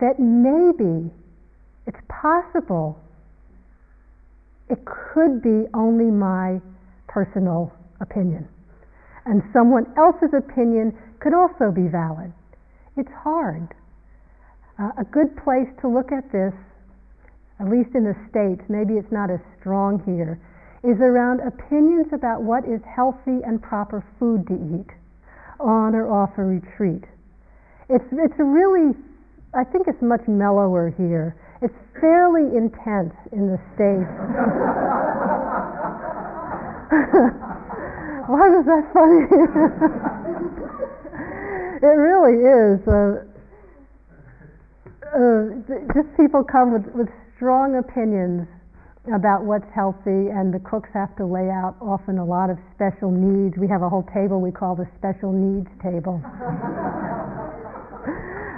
that 0.00 0.18
maybe 0.18 1.10
it's 1.86 2.00
possible 2.08 2.98
it 4.68 4.78
could 4.84 5.40
be 5.42 5.64
only 5.72 6.10
my 6.10 6.60
personal 7.08 7.72
opinion? 8.00 8.46
And 9.28 9.44
someone 9.52 9.84
else's 10.00 10.32
opinion 10.32 10.96
could 11.20 11.36
also 11.36 11.70
be 11.70 11.84
valid. 11.86 12.32
It's 12.96 13.12
hard. 13.12 13.68
Uh, 14.80 14.90
a 14.96 15.04
good 15.04 15.36
place 15.44 15.68
to 15.84 15.88
look 15.88 16.10
at 16.10 16.32
this, 16.32 16.56
at 17.60 17.68
least 17.68 17.92
in 17.94 18.08
the 18.08 18.16
States, 18.32 18.64
maybe 18.72 18.94
it's 18.96 19.12
not 19.12 19.30
as 19.30 19.40
strong 19.60 20.00
here, 20.08 20.40
is 20.80 20.96
around 21.04 21.44
opinions 21.44 22.08
about 22.14 22.40
what 22.42 22.64
is 22.64 22.80
healthy 22.88 23.44
and 23.44 23.60
proper 23.60 24.00
food 24.18 24.46
to 24.48 24.54
eat 24.54 24.88
on 25.60 25.94
or 25.94 26.08
off 26.08 26.30
a 26.38 26.44
retreat. 26.44 27.04
It's, 27.90 28.06
it's 28.12 28.38
really, 28.38 28.96
I 29.52 29.64
think 29.64 29.88
it's 29.88 30.00
much 30.00 30.22
mellower 30.26 30.94
here. 30.96 31.36
It's 31.60 31.74
fairly 32.00 32.56
intense 32.56 33.14
in 33.32 33.50
the 33.50 33.58
States. 33.74 34.08
Why 38.28 38.44
was 38.52 38.68
that 38.68 38.84
funny? 38.92 39.24
it 41.80 41.96
really 41.96 42.44
is. 42.44 42.76
Uh, 42.84 43.24
uh, 45.16 45.56
just 45.96 46.12
people 46.12 46.44
come 46.44 46.76
with, 46.76 46.84
with 46.92 47.08
strong 47.36 47.80
opinions 47.80 48.44
about 49.14 49.48
what's 49.48 49.64
healthy, 49.72 50.28
and 50.28 50.52
the 50.52 50.60
cooks 50.60 50.90
have 50.92 51.16
to 51.16 51.24
lay 51.24 51.48
out 51.48 51.76
often 51.80 52.18
a 52.18 52.24
lot 52.24 52.50
of 52.50 52.58
special 52.76 53.10
needs. 53.10 53.56
We 53.56 53.66
have 53.68 53.80
a 53.80 53.88
whole 53.88 54.04
table 54.12 54.42
we 54.44 54.52
call 54.52 54.76
the 54.76 54.84
special 55.00 55.32
needs 55.32 55.72
table. 55.80 56.20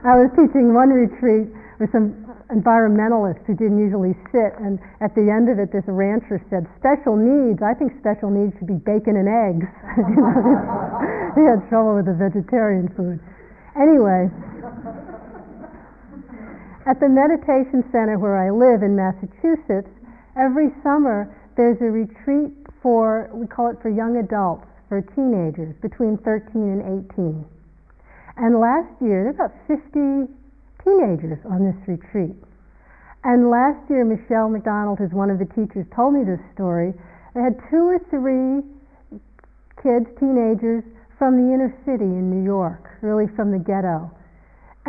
I 0.02 0.18
was 0.18 0.34
teaching 0.34 0.74
one 0.74 0.90
retreat 0.90 1.46
with 1.78 1.92
some 1.92 2.29
environmentalists 2.50 3.46
who 3.46 3.54
didn't 3.54 3.78
usually 3.78 4.14
sit, 4.34 4.52
and 4.58 4.78
at 5.00 5.14
the 5.14 5.30
end 5.30 5.48
of 5.48 5.58
it, 5.58 5.72
this 5.72 5.86
rancher 5.86 6.42
said, 6.50 6.66
"Special 6.76 7.16
needs. 7.16 7.62
I 7.62 7.74
think 7.74 7.96
special 7.98 8.30
needs 8.30 8.52
should 8.58 8.66
be 8.66 8.78
bacon 8.82 9.16
and 9.16 9.28
eggs." 9.30 9.66
he 11.38 11.42
had 11.46 11.62
trouble 11.70 11.96
with 11.96 12.06
the 12.06 12.14
vegetarian 12.18 12.90
food. 12.98 13.22
Anyway, 13.78 14.28
at 16.86 16.98
the 16.98 17.08
meditation 17.08 17.86
center 17.92 18.18
where 18.18 18.36
I 18.36 18.50
live 18.50 18.82
in 18.82 18.96
Massachusetts, 18.96 19.90
every 20.36 20.74
summer 20.82 21.30
there's 21.56 21.80
a 21.80 21.90
retreat 21.90 22.50
for, 22.82 23.30
we 23.32 23.46
call 23.46 23.68
it 23.68 23.76
for 23.80 23.90
young 23.90 24.16
adults, 24.16 24.66
for 24.88 25.00
teenagers 25.14 25.76
between 25.80 26.18
13 26.18 26.50
and 26.56 27.06
18. 27.14 27.44
And 28.36 28.58
last 28.58 28.90
year, 29.00 29.30
there 29.30 29.46
were 29.46 29.46
about 29.46 29.54
50 29.68 30.39
teenagers 30.84 31.38
on 31.44 31.64
this 31.64 31.76
retreat. 31.88 32.36
And 33.22 33.50
last 33.50 33.84
year, 33.90 34.04
Michele 34.04 34.48
McDonald, 34.48 34.98
who's 34.98 35.12
one 35.12 35.28
of 35.28 35.38
the 35.38 35.48
teachers, 35.52 35.84
told 35.94 36.14
me 36.14 36.24
this 36.24 36.40
story. 36.54 36.94
They 37.34 37.42
had 37.44 37.60
two 37.68 37.84
or 37.84 38.00
three 38.08 38.64
kids, 39.82 40.08
teenagers, 40.16 40.84
from 41.20 41.36
the 41.36 41.52
inner 41.52 41.68
city 41.84 42.08
in 42.08 42.32
New 42.32 42.42
York, 42.42 42.96
really 43.02 43.28
from 43.36 43.52
the 43.52 43.60
ghetto. 43.60 44.10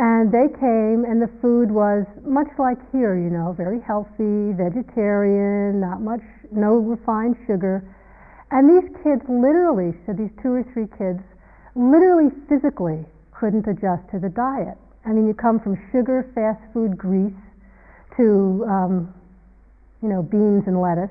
And 0.00 0.32
they 0.32 0.48
came, 0.48 1.04
and 1.04 1.20
the 1.20 1.28
food 1.44 1.68
was 1.68 2.08
much 2.24 2.48
like 2.56 2.80
here, 2.90 3.12
you 3.12 3.28
know, 3.28 3.52
very 3.52 3.80
healthy, 3.84 4.56
vegetarian, 4.56 5.78
not 5.78 6.00
much, 6.00 6.24
no 6.50 6.80
refined 6.80 7.36
sugar. 7.46 7.84
And 8.50 8.64
these 8.64 8.88
kids 9.04 9.20
literally, 9.28 9.92
said 10.06 10.16
these 10.16 10.32
two 10.40 10.56
or 10.56 10.64
three 10.72 10.88
kids, 10.96 11.20
literally 11.76 12.32
physically 12.48 13.04
couldn't 13.36 13.68
adjust 13.68 14.08
to 14.12 14.18
the 14.18 14.32
diet. 14.32 14.80
I 15.04 15.10
mean, 15.10 15.26
you 15.26 15.34
come 15.34 15.58
from 15.58 15.76
sugar, 15.90 16.30
fast 16.34 16.60
food, 16.72 16.96
grease, 16.96 17.32
to, 18.16 18.64
um, 18.68 19.14
you 20.02 20.08
know, 20.08 20.22
beans 20.22 20.64
and 20.66 20.80
lettuce. 20.80 21.10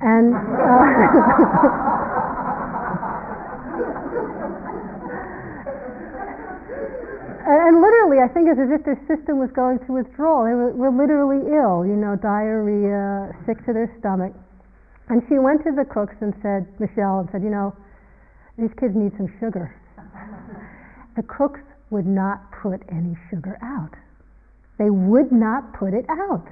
And. 0.00 0.34
Uh, 0.34 0.38
and 7.48 7.80
literally, 7.80 8.20
I 8.20 8.28
think 8.28 8.48
it's 8.48 8.60
as 8.60 8.68
if 8.72 8.84
their 8.84 9.00
system 9.08 9.38
was 9.38 9.50
going 9.52 9.78
through 9.80 10.04
withdrawal. 10.04 10.44
They 10.44 10.52
were, 10.52 10.72
were 10.72 10.92
literally 10.92 11.40
ill, 11.48 11.84
you 11.84 11.96
know, 11.96 12.16
diarrhea, 12.16 13.32
sick 13.44 13.64
to 13.64 13.72
their 13.72 13.88
stomach. 14.00 14.32
And 15.08 15.22
she 15.28 15.38
went 15.38 15.64
to 15.64 15.72
the 15.72 15.84
cooks 15.84 16.16
and 16.20 16.32
said, 16.42 16.68
Michele, 16.78 17.20
and 17.24 17.28
said, 17.32 17.42
you 17.42 17.48
know, 17.48 17.72
these 18.58 18.70
kids 18.78 18.92
need 18.94 19.12
some 19.16 19.32
sugar. 19.40 19.72
the 21.16 21.22
cooks 21.24 21.60
would 21.88 22.06
not 22.06 22.47
put 22.60 22.82
any 22.90 23.14
sugar 23.30 23.58
out. 23.62 23.94
They 24.78 24.90
would 24.90 25.30
not 25.30 25.74
put 25.74 25.94
it 25.94 26.06
out. 26.10 26.46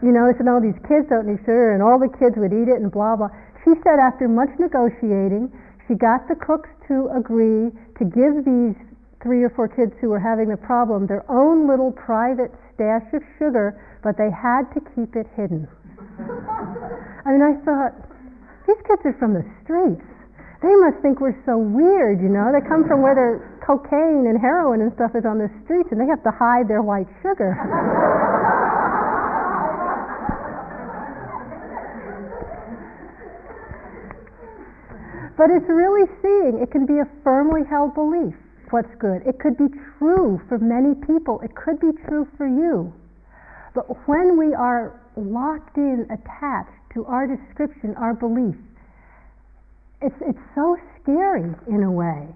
You 0.00 0.12
know, 0.12 0.24
they 0.28 0.36
said, 0.40 0.48
no, 0.48 0.60
these 0.60 0.78
kids 0.88 1.08
don't 1.12 1.28
need 1.28 1.40
sugar, 1.44 1.76
and 1.76 1.84
all 1.84 2.00
the 2.00 2.08
kids 2.08 2.36
would 2.40 2.52
eat 2.52 2.68
it, 2.68 2.80
and 2.80 2.88
blah, 2.88 3.16
blah. 3.16 3.28
She 3.64 3.76
said 3.84 4.00
after 4.00 4.24
much 4.24 4.48
negotiating, 4.56 5.52
she 5.84 5.94
got 6.00 6.24
the 6.28 6.36
cooks 6.36 6.72
to 6.88 7.12
agree 7.12 7.68
to 8.00 8.04
give 8.08 8.48
these 8.48 8.72
three 9.20 9.44
or 9.44 9.52
four 9.52 9.68
kids 9.68 9.92
who 10.00 10.08
were 10.08 10.20
having 10.20 10.48
the 10.48 10.56
problem 10.56 11.04
their 11.04 11.28
own 11.28 11.68
little 11.68 11.92
private 11.92 12.48
stash 12.72 13.04
of 13.12 13.20
sugar, 13.36 13.76
but 14.00 14.16
they 14.16 14.32
had 14.32 14.64
to 14.72 14.80
keep 14.96 15.12
it 15.12 15.28
hidden. 15.36 15.68
I 17.28 17.36
mean, 17.36 17.44
I 17.44 17.52
thought, 17.68 17.92
these 18.64 18.80
kids 18.88 19.04
are 19.04 19.16
from 19.20 19.36
the 19.36 19.44
streets. 19.60 20.00
They 20.64 20.72
must 20.76 21.00
think 21.04 21.20
we're 21.20 21.36
so 21.44 21.56
weird, 21.56 22.20
you 22.20 22.28
know? 22.28 22.52
They 22.52 22.64
come 22.64 22.84
from 22.88 23.00
where 23.00 23.16
their 23.16 23.59
cocaine 23.64 24.26
and 24.26 24.40
heroin 24.40 24.80
and 24.80 24.92
stuff 24.94 25.12
is 25.14 25.24
on 25.24 25.38
the 25.38 25.50
streets, 25.64 25.88
and 25.92 26.00
they 26.00 26.06
have 26.06 26.22
to 26.24 26.30
hide 26.30 26.68
their 26.68 26.82
white 26.82 27.08
sugar. 27.22 27.56
but 35.40 35.48
it's 35.48 35.68
really 35.68 36.04
seeing. 36.20 36.60
It 36.60 36.70
can 36.70 36.84
be 36.84 37.00
a 37.00 37.08
firmly 37.24 37.62
held 37.64 37.94
belief 37.94 38.34
what's 38.70 38.94
good. 38.98 39.22
It 39.26 39.38
could 39.38 39.56
be 39.56 39.66
true 39.98 40.40
for 40.48 40.58
many 40.58 40.94
people, 41.06 41.40
it 41.42 41.54
could 41.54 41.80
be 41.80 41.90
true 42.08 42.26
for 42.36 42.46
you. 42.46 42.92
But 43.74 43.86
when 44.08 44.38
we 44.38 44.54
are 44.54 45.00
locked 45.16 45.76
in, 45.76 46.06
attached 46.10 46.76
to 46.94 47.04
our 47.06 47.26
description, 47.26 47.94
our 47.96 48.14
belief, 48.14 48.56
it's, 50.02 50.14
it's 50.20 50.38
so 50.54 50.76
scary 51.02 51.54
in 51.68 51.82
a 51.82 51.90
way, 51.90 52.28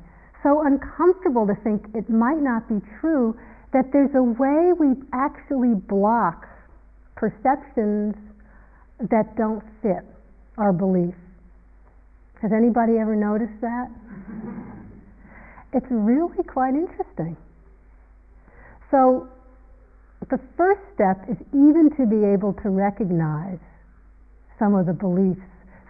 so 0.45 0.63
uncomfortable 0.63 1.47
to 1.47 1.57
think 1.65 1.83
it 1.95 2.09
might 2.11 2.41
not 2.41 2.69
be 2.69 2.77
true 3.01 3.35
that 3.73 3.91
there's 3.93 4.15
a 4.15 4.23
way 4.23 4.73
we 4.79 4.95
actually 5.13 5.75
block 5.75 6.47
perceptions 7.17 8.15
that 9.01 9.35
don't 9.37 9.65
fit 9.83 10.05
our 10.59 10.73
belief. 10.73 11.15
Has 12.43 12.53
anybody 12.53 12.99
ever 12.99 13.17
noticed 13.17 13.59
that? 13.63 13.89
it's 15.73 15.87
really 15.91 16.45
quite 16.45 16.75
interesting. 16.75 17.37
So, 18.91 19.27
the 20.31 20.39
first 20.57 20.81
step 20.95 21.25
is 21.29 21.37
even 21.53 21.91
to 21.99 22.07
be 22.07 22.25
able 22.25 22.53
to 22.63 22.69
recognize 22.71 23.59
some 24.59 24.75
of 24.75 24.87
the 24.87 24.93
beliefs, 24.93 25.41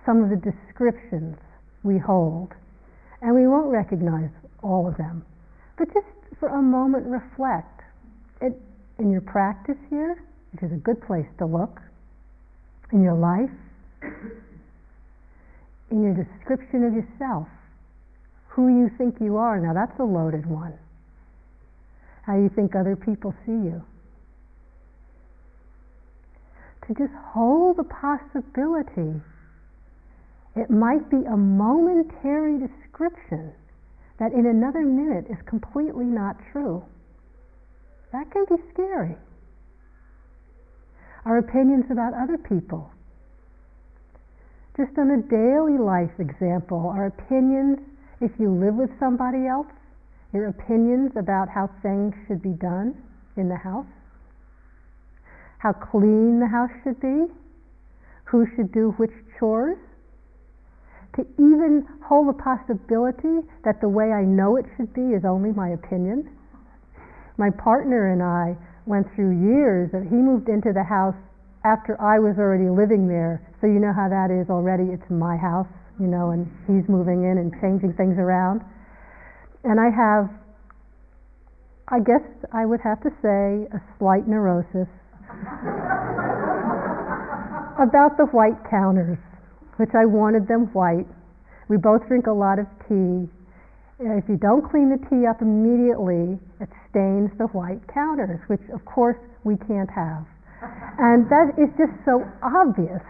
some 0.06 0.24
of 0.24 0.30
the 0.30 0.36
descriptions 0.36 1.36
we 1.82 1.98
hold. 1.98 2.52
And 3.20 3.34
we 3.34 3.46
won't 3.46 3.70
recognize 3.70 4.30
all 4.64 4.88
of 4.88 4.96
them. 4.96 5.24
But 5.76 5.92
just 5.92 6.06
for 6.40 6.48
a 6.48 6.62
moment, 6.62 7.06
reflect. 7.06 7.82
It, 8.40 8.54
in 8.98 9.10
your 9.10 9.20
practice 9.20 9.78
here, 9.90 10.22
which 10.52 10.62
is 10.62 10.72
a 10.72 10.80
good 10.80 11.00
place 11.06 11.26
to 11.38 11.46
look, 11.46 11.80
in 12.92 13.02
your 13.02 13.14
life, 13.14 13.50
in 15.90 16.02
your 16.02 16.14
description 16.14 16.84
of 16.84 16.94
yourself 16.94 17.48
who 18.48 18.68
you 18.68 18.90
think 18.96 19.16
you 19.20 19.36
are. 19.36 19.60
Now 19.60 19.74
that's 19.74 19.98
a 19.98 20.04
loaded 20.04 20.46
one. 20.46 20.74
How 22.22 22.36
you 22.36 22.48
think 22.54 22.74
other 22.74 22.96
people 22.96 23.34
see 23.44 23.52
you. 23.52 23.82
To 26.86 26.94
just 26.94 27.12
hold 27.32 27.76
the 27.76 27.84
possibility 27.84 29.20
it 30.56 30.70
might 30.70 31.10
be 31.10 31.16
a 31.26 31.36
momentary 31.36 32.58
description 32.58 33.52
that 34.24 34.32
in 34.32 34.46
another 34.46 34.80
minute 34.80 35.26
is 35.28 35.36
completely 35.44 36.06
not 36.06 36.36
true. 36.50 36.82
That 38.10 38.30
can 38.30 38.46
be 38.48 38.56
scary. 38.72 39.16
Our 41.26 41.36
opinions 41.36 41.84
about 41.90 42.14
other 42.14 42.38
people. 42.38 42.90
Just 44.78 44.96
on 44.96 45.10
a 45.10 45.20
daily 45.28 45.76
life 45.76 46.16
example, 46.18 46.88
our 46.88 47.06
opinions 47.06 47.80
if 48.22 48.30
you 48.38 48.48
live 48.50 48.76
with 48.76 48.88
somebody 48.98 49.46
else, 49.46 49.66
your 50.32 50.48
opinions 50.48 51.12
about 51.16 51.50
how 51.50 51.68
things 51.82 52.14
should 52.26 52.40
be 52.40 52.56
done 52.56 52.96
in 53.36 53.50
the 53.50 53.56
house, 53.56 53.92
how 55.58 55.72
clean 55.74 56.40
the 56.40 56.48
house 56.48 56.70
should 56.82 56.98
be, 56.98 57.26
who 58.24 58.46
should 58.56 58.72
do 58.72 58.94
which 58.96 59.12
chores, 59.38 59.76
to 61.16 61.26
even 61.38 61.86
hold 62.02 62.28
the 62.28 62.38
possibility 62.38 63.46
that 63.64 63.80
the 63.80 63.88
way 63.88 64.12
I 64.12 64.22
know 64.22 64.56
it 64.56 64.66
should 64.76 64.92
be 64.94 65.14
is 65.14 65.24
only 65.24 65.52
my 65.52 65.70
opinion. 65.70 66.30
My 67.38 67.50
partner 67.50 68.12
and 68.12 68.22
I 68.22 68.56
went 68.86 69.06
through 69.14 69.40
years 69.40 69.90
that 69.92 70.02
he 70.02 70.16
moved 70.16 70.48
into 70.48 70.72
the 70.72 70.84
house 70.84 71.16
after 71.64 72.00
I 72.00 72.18
was 72.18 72.36
already 72.36 72.68
living 72.68 73.08
there, 73.08 73.40
so 73.60 73.66
you 73.66 73.80
know 73.80 73.92
how 73.94 74.08
that 74.08 74.30
is 74.30 74.50
already, 74.50 74.92
it's 74.92 75.08
my 75.08 75.36
house 75.36 75.68
you 76.00 76.06
know, 76.06 76.30
and 76.30 76.50
he's 76.66 76.88
moving 76.88 77.24
in 77.24 77.38
and 77.38 77.52
changing 77.60 77.92
things 77.94 78.16
around. 78.18 78.62
And 79.62 79.80
I 79.80 79.90
have, 79.90 80.28
I 81.88 82.00
guess 82.00 82.22
I 82.52 82.66
would 82.66 82.80
have 82.82 83.00
to 83.02 83.10
say, 83.22 83.68
a 83.70 83.80
slight 83.98 84.26
neurosis 84.26 84.88
about 87.78 88.18
the 88.18 88.26
white 88.32 88.58
counters, 88.68 89.18
which 89.76 89.90
I 89.94 90.04
wanted 90.04 90.46
them 90.48 90.72
white. 90.72 91.06
We 91.68 91.76
both 91.76 92.06
drink 92.06 92.26
a 92.26 92.32
lot 92.32 92.58
of 92.58 92.66
tea. 92.88 93.28
If 94.00 94.28
you 94.28 94.36
don't 94.36 94.68
clean 94.68 94.90
the 94.90 95.00
tea 95.08 95.26
up 95.26 95.40
immediately, 95.40 96.38
it 96.60 96.68
stains 96.90 97.30
the 97.38 97.46
white 97.54 97.80
counters, 97.92 98.40
which 98.48 98.62
of 98.74 98.84
course 98.84 99.18
we 99.44 99.56
can't 99.56 99.90
have. 99.90 100.26
And 100.98 101.28
that 101.30 101.54
is 101.58 101.70
just 101.78 101.92
so 102.04 102.24
obvious 102.42 103.02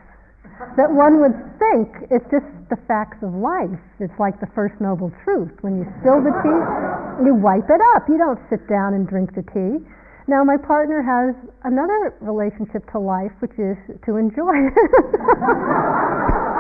that 0.77 0.91
one 0.91 1.19
would 1.19 1.35
think 1.59 2.07
it's 2.11 2.27
just 2.31 2.47
the 2.71 2.79
facts 2.87 3.19
of 3.23 3.35
life. 3.35 3.81
It's 3.99 4.15
like 4.19 4.39
the 4.39 4.51
first 4.55 4.79
noble 4.79 5.11
truth. 5.25 5.51
When 5.63 5.79
you 5.79 5.87
spill 6.01 6.23
the 6.23 6.35
tea, 6.43 6.61
you 7.27 7.35
wipe 7.35 7.67
it 7.67 7.83
up. 7.95 8.07
You 8.09 8.19
don't 8.19 8.39
sit 8.51 8.67
down 8.69 8.95
and 8.95 9.07
drink 9.07 9.35
the 9.35 9.43
tea. 9.51 9.83
Now, 10.27 10.43
my 10.43 10.57
partner 10.57 11.03
has 11.05 11.37
another 11.65 12.15
relationship 12.21 12.91
to 12.93 12.99
life, 12.99 13.33
which 13.41 13.53
is 13.59 13.77
to 14.07 14.17
enjoy. 14.17 14.57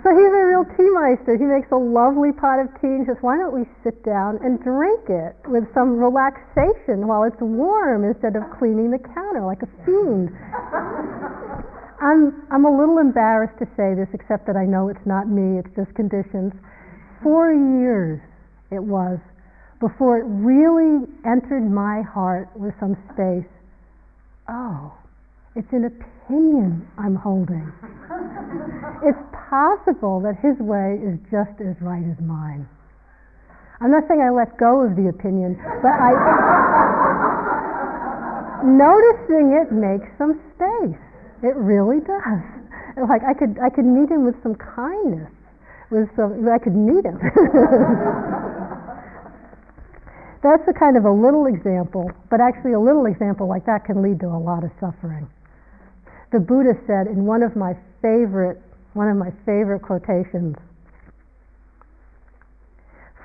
so 0.00 0.08
he's 0.16 0.32
a 0.32 0.44
real 0.48 0.64
tea 0.76 0.90
meister. 0.96 1.36
He 1.36 1.44
makes 1.44 1.68
a 1.72 1.76
lovely 1.76 2.32
pot 2.32 2.60
of 2.60 2.68
tea 2.80 2.88
and 2.88 3.06
says, 3.06 3.16
why 3.20 3.36
don't 3.36 3.52
we 3.52 3.68
sit 3.84 4.04
down 4.04 4.38
and 4.40 4.62
drink 4.62 5.08
it 5.08 5.36
with 5.48 5.64
some 5.74 5.98
relaxation 5.98 7.06
while 7.06 7.24
it's 7.24 7.40
warm 7.40 8.04
instead 8.04 8.36
of 8.36 8.44
cleaning 8.58 8.90
the 8.90 8.98
counter 9.12 9.44
like 9.44 9.60
a 9.60 9.68
fiend. 9.84 10.32
I'm, 12.00 12.46
I'm 12.50 12.64
a 12.64 12.70
little 12.70 12.98
embarrassed 12.98 13.58
to 13.58 13.66
say 13.76 13.94
this, 13.96 14.08
except 14.12 14.46
that 14.46 14.56
I 14.56 14.64
know 14.64 14.88
it's 14.88 15.06
not 15.06 15.28
me, 15.28 15.58
it's 15.58 15.72
just 15.74 15.94
conditions. 15.94 16.52
Four 17.22 17.52
years 17.52 18.20
it 18.70 18.82
was 18.82 19.18
before 19.80 20.18
it 20.18 20.26
really 20.28 21.06
entered 21.24 21.64
my 21.64 22.02
heart 22.02 22.48
with 22.56 22.74
some 22.80 22.96
space. 23.12 23.48
Oh, 24.48 24.92
it's 25.54 25.72
an 25.72 25.84
opinion 25.84 26.86
I'm 26.98 27.16
holding. 27.16 27.72
it's 29.04 29.24
possible 29.48 30.20
that 30.20 30.36
his 30.44 30.56
way 30.60 31.00
is 31.00 31.16
just 31.30 31.60
as 31.60 31.76
right 31.80 32.04
as 32.04 32.20
mine. 32.20 32.68
I'm 33.80 33.90
not 33.90 34.04
saying 34.08 34.20
I 34.20 34.30
let 34.30 34.56
go 34.56 34.84
of 34.84 34.96
the 34.96 35.08
opinion, 35.08 35.56
but 35.82 35.92
I. 35.92 36.12
noticing 38.66 39.54
it 39.54 39.70
makes 39.70 40.08
some 40.18 40.40
space. 40.54 41.05
It 41.42 41.56
really 41.56 42.00
does. 42.00 42.42
Like 42.96 43.22
I 43.28 43.34
could, 43.34 43.58
I 43.60 43.68
could 43.68 43.84
meet 43.84 44.08
him 44.10 44.24
with 44.24 44.40
some 44.42 44.54
kindness. 44.54 45.30
With 45.90 46.08
some, 46.16 46.48
I 46.48 46.58
could 46.58 46.74
meet 46.74 47.04
him. 47.04 47.20
That's 50.42 50.62
a 50.68 50.72
kind 50.72 50.96
of 50.96 51.04
a 51.04 51.12
little 51.12 51.46
example, 51.46 52.10
but 52.30 52.40
actually 52.40 52.72
a 52.72 52.80
little 52.80 53.06
example 53.06 53.48
like 53.48 53.66
that 53.66 53.84
can 53.84 54.00
lead 54.00 54.20
to 54.20 54.26
a 54.26 54.38
lot 54.38 54.64
of 54.64 54.70
suffering. 54.80 55.28
The 56.32 56.40
Buddha 56.40 56.78
said 56.86 57.06
in 57.06 57.26
one 57.26 57.42
of 57.42 57.56
my 57.56 57.74
favorite, 58.00 58.62
one 58.94 59.08
of 59.08 59.16
my 59.16 59.30
favorite 59.44 59.82
quotations, 59.82 60.56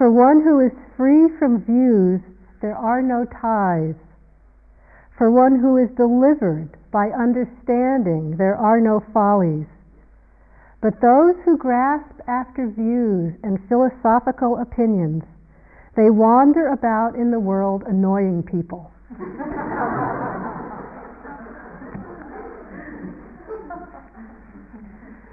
for 0.02 0.10
one 0.10 0.41
who 0.41 0.60
is 0.65 0.71
free 0.97 1.30
from 1.38 1.63
views, 1.63 2.21
there 2.60 2.76
are 2.76 3.04
no 3.04 3.24
ties. 3.26 3.93
For 5.22 5.30
one 5.30 5.60
who 5.60 5.78
is 5.78 5.88
delivered 5.92 6.70
by 6.92 7.12
understanding, 7.12 8.38
there 8.38 8.56
are 8.56 8.82
no 8.82 9.04
follies. 9.14 9.68
But 10.82 11.00
those 11.00 11.36
who 11.46 11.60
grasp 11.60 12.10
after 12.28 12.66
views 12.68 13.36
and 13.44 13.60
philosophical 13.70 14.58
opinions, 14.58 15.22
they 15.96 16.10
wander 16.10 16.70
about 16.70 17.14
in 17.14 17.30
the 17.30 17.40
world 17.40 17.84
annoying 17.86 18.42
people. 18.42 18.92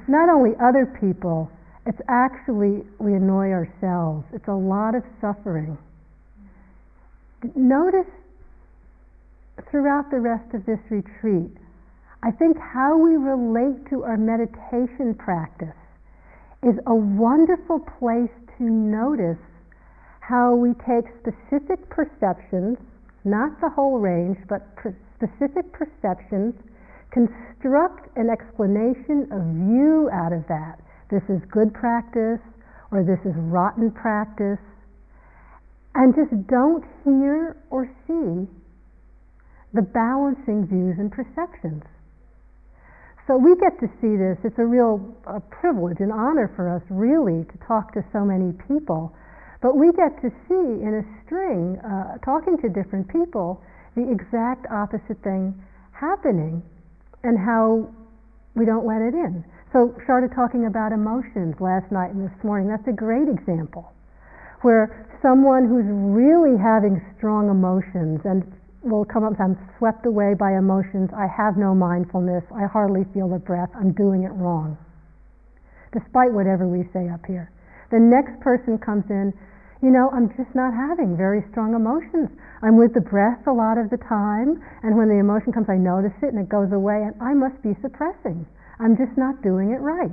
Not 0.07 0.29
only 0.29 0.53
other 0.61 0.85
people, 0.85 1.51
it's 1.87 2.03
actually 2.09 2.85
we 2.99 3.15
annoy 3.15 3.53
ourselves. 3.53 4.27
It's 4.35 4.49
a 4.49 4.53
lot 4.53 4.95
of 4.95 5.03
suffering. 5.23 5.79
Notice 7.57 8.05
throughout 9.71 10.11
the 10.11 10.21
rest 10.21 10.55
of 10.55 10.65
this 10.67 10.81
retreat, 10.91 11.51
I 12.23 12.31
think 12.33 12.57
how 12.59 12.99
we 12.99 13.17
relate 13.17 13.89
to 13.91 14.05
our 14.05 14.17
meditation 14.17 15.15
practice 15.15 15.77
is 16.63 16.75
a 16.87 16.95
wonderful 16.95 17.79
place 17.99 18.31
to 18.59 18.65
notice 18.65 19.39
how 20.21 20.55
we 20.55 20.75
take 20.83 21.07
specific 21.23 21.89
perceptions, 21.89 22.77
not 23.25 23.61
the 23.61 23.71
whole 23.71 23.99
range, 23.99 24.37
but 24.49 24.67
specific 25.17 25.73
perceptions, 25.73 26.55
construct 27.11 28.11
an 28.19 28.29
explanation, 28.29 29.27
a 29.31 29.41
view 29.55 30.11
out 30.13 30.33
of 30.33 30.47
that. 30.49 30.81
This 31.11 31.23
is 31.31 31.41
good 31.51 31.73
practice, 31.73 32.41
or 32.91 33.03
this 33.03 33.21
is 33.25 33.35
rotten 33.37 33.91
practice, 33.91 34.61
and 35.95 36.15
just 36.15 36.35
don't 36.49 36.85
hear 37.05 37.57
or 37.71 37.89
see 38.07 38.47
the 39.73 39.83
balancing 39.83 40.67
views 40.67 40.97
and 40.99 41.13
perceptions. 41.13 41.85
So 43.29 43.37
we 43.37 43.57
get 43.61 43.77
to 43.81 43.89
see 44.01 44.17
this. 44.17 44.41
It's 44.43 44.59
a 44.59 44.65
real 44.65 45.05
a 45.29 45.41
privilege 45.41 46.01
and 46.01 46.11
honor 46.11 46.49
for 46.57 46.73
us, 46.73 46.83
really, 46.89 47.45
to 47.45 47.57
talk 47.69 47.93
to 47.93 48.01
so 48.11 48.25
many 48.25 48.57
people. 48.67 49.13
But 49.61 49.77
we 49.77 49.93
get 49.93 50.17
to 50.25 50.33
see 50.49 50.67
in 50.81 51.05
a 51.05 51.05
string, 51.25 51.77
uh, 51.85 52.17
talking 52.25 52.57
to 52.65 52.69
different 52.73 53.05
people, 53.13 53.61
the 53.97 54.09
exact 54.09 54.65
opposite 54.73 55.21
thing 55.23 55.53
happening 55.93 56.63
and 57.23 57.37
how 57.37 57.93
we 58.57 58.65
don't 58.65 58.87
let 58.87 59.03
it 59.03 59.13
in. 59.13 59.45
So, 59.73 59.93
started 60.05 60.33
talking 60.33 60.65
about 60.65 60.93
emotions 60.93 61.61
last 61.61 61.93
night 61.93 62.17
and 62.17 62.25
this 62.25 62.45
morning. 62.45 62.69
That's 62.73 62.89
a 62.89 62.97
great 62.97 63.29
example 63.29 63.93
where 64.63 65.07
someone 65.23 65.69
who's 65.69 65.87
really 65.87 66.57
having 66.59 66.99
strong 67.17 67.51
emotions 67.51 68.21
and 68.25 68.43
will 68.83 69.05
come 69.05 69.25
up 69.25 69.35
I'm 69.41 69.59
swept 69.79 70.07
away 70.07 70.35
by 70.35 70.57
emotions. 70.57 71.11
I 71.17 71.27
have 71.27 71.57
no 71.57 71.75
mindfulness. 71.75 72.45
I 72.55 72.67
hardly 72.67 73.05
feel 73.13 73.29
the 73.29 73.39
breath. 73.39 73.71
I'm 73.75 73.93
doing 73.93 74.23
it 74.23 74.33
wrong. 74.35 74.79
Despite 75.93 76.33
whatever 76.33 76.67
we 76.67 76.89
say 76.93 77.09
up 77.09 77.25
here. 77.27 77.51
The 77.91 77.99
next 77.99 78.39
person 78.41 78.79
comes 78.79 79.05
in, 79.09 79.33
you 79.81 79.91
know, 79.91 80.11
I'm 80.11 80.29
just 80.37 80.55
not 80.55 80.75
having 80.75 81.17
very 81.17 81.43
strong 81.51 81.75
emotions. 81.75 82.29
I'm 82.63 82.77
with 82.77 82.93
the 82.95 83.01
breath 83.01 83.47
a 83.47 83.53
lot 83.53 83.79
of 83.79 83.91
the 83.91 83.97
time, 83.97 84.61
and 84.83 84.99
when 84.99 85.09
the 85.09 85.23
emotion 85.23 85.53
comes, 85.53 85.71
I 85.71 85.79
notice 85.79 86.13
it 86.21 86.35
and 86.35 86.39
it 86.39 86.51
goes 86.51 86.73
away, 86.73 87.07
and 87.07 87.15
I 87.23 87.33
must 87.33 87.63
be 87.63 87.79
suppressing. 87.81 88.45
I'm 88.81 88.97
just 88.99 89.17
not 89.17 89.41
doing 89.43 89.71
it 89.71 89.81
right. 89.81 90.11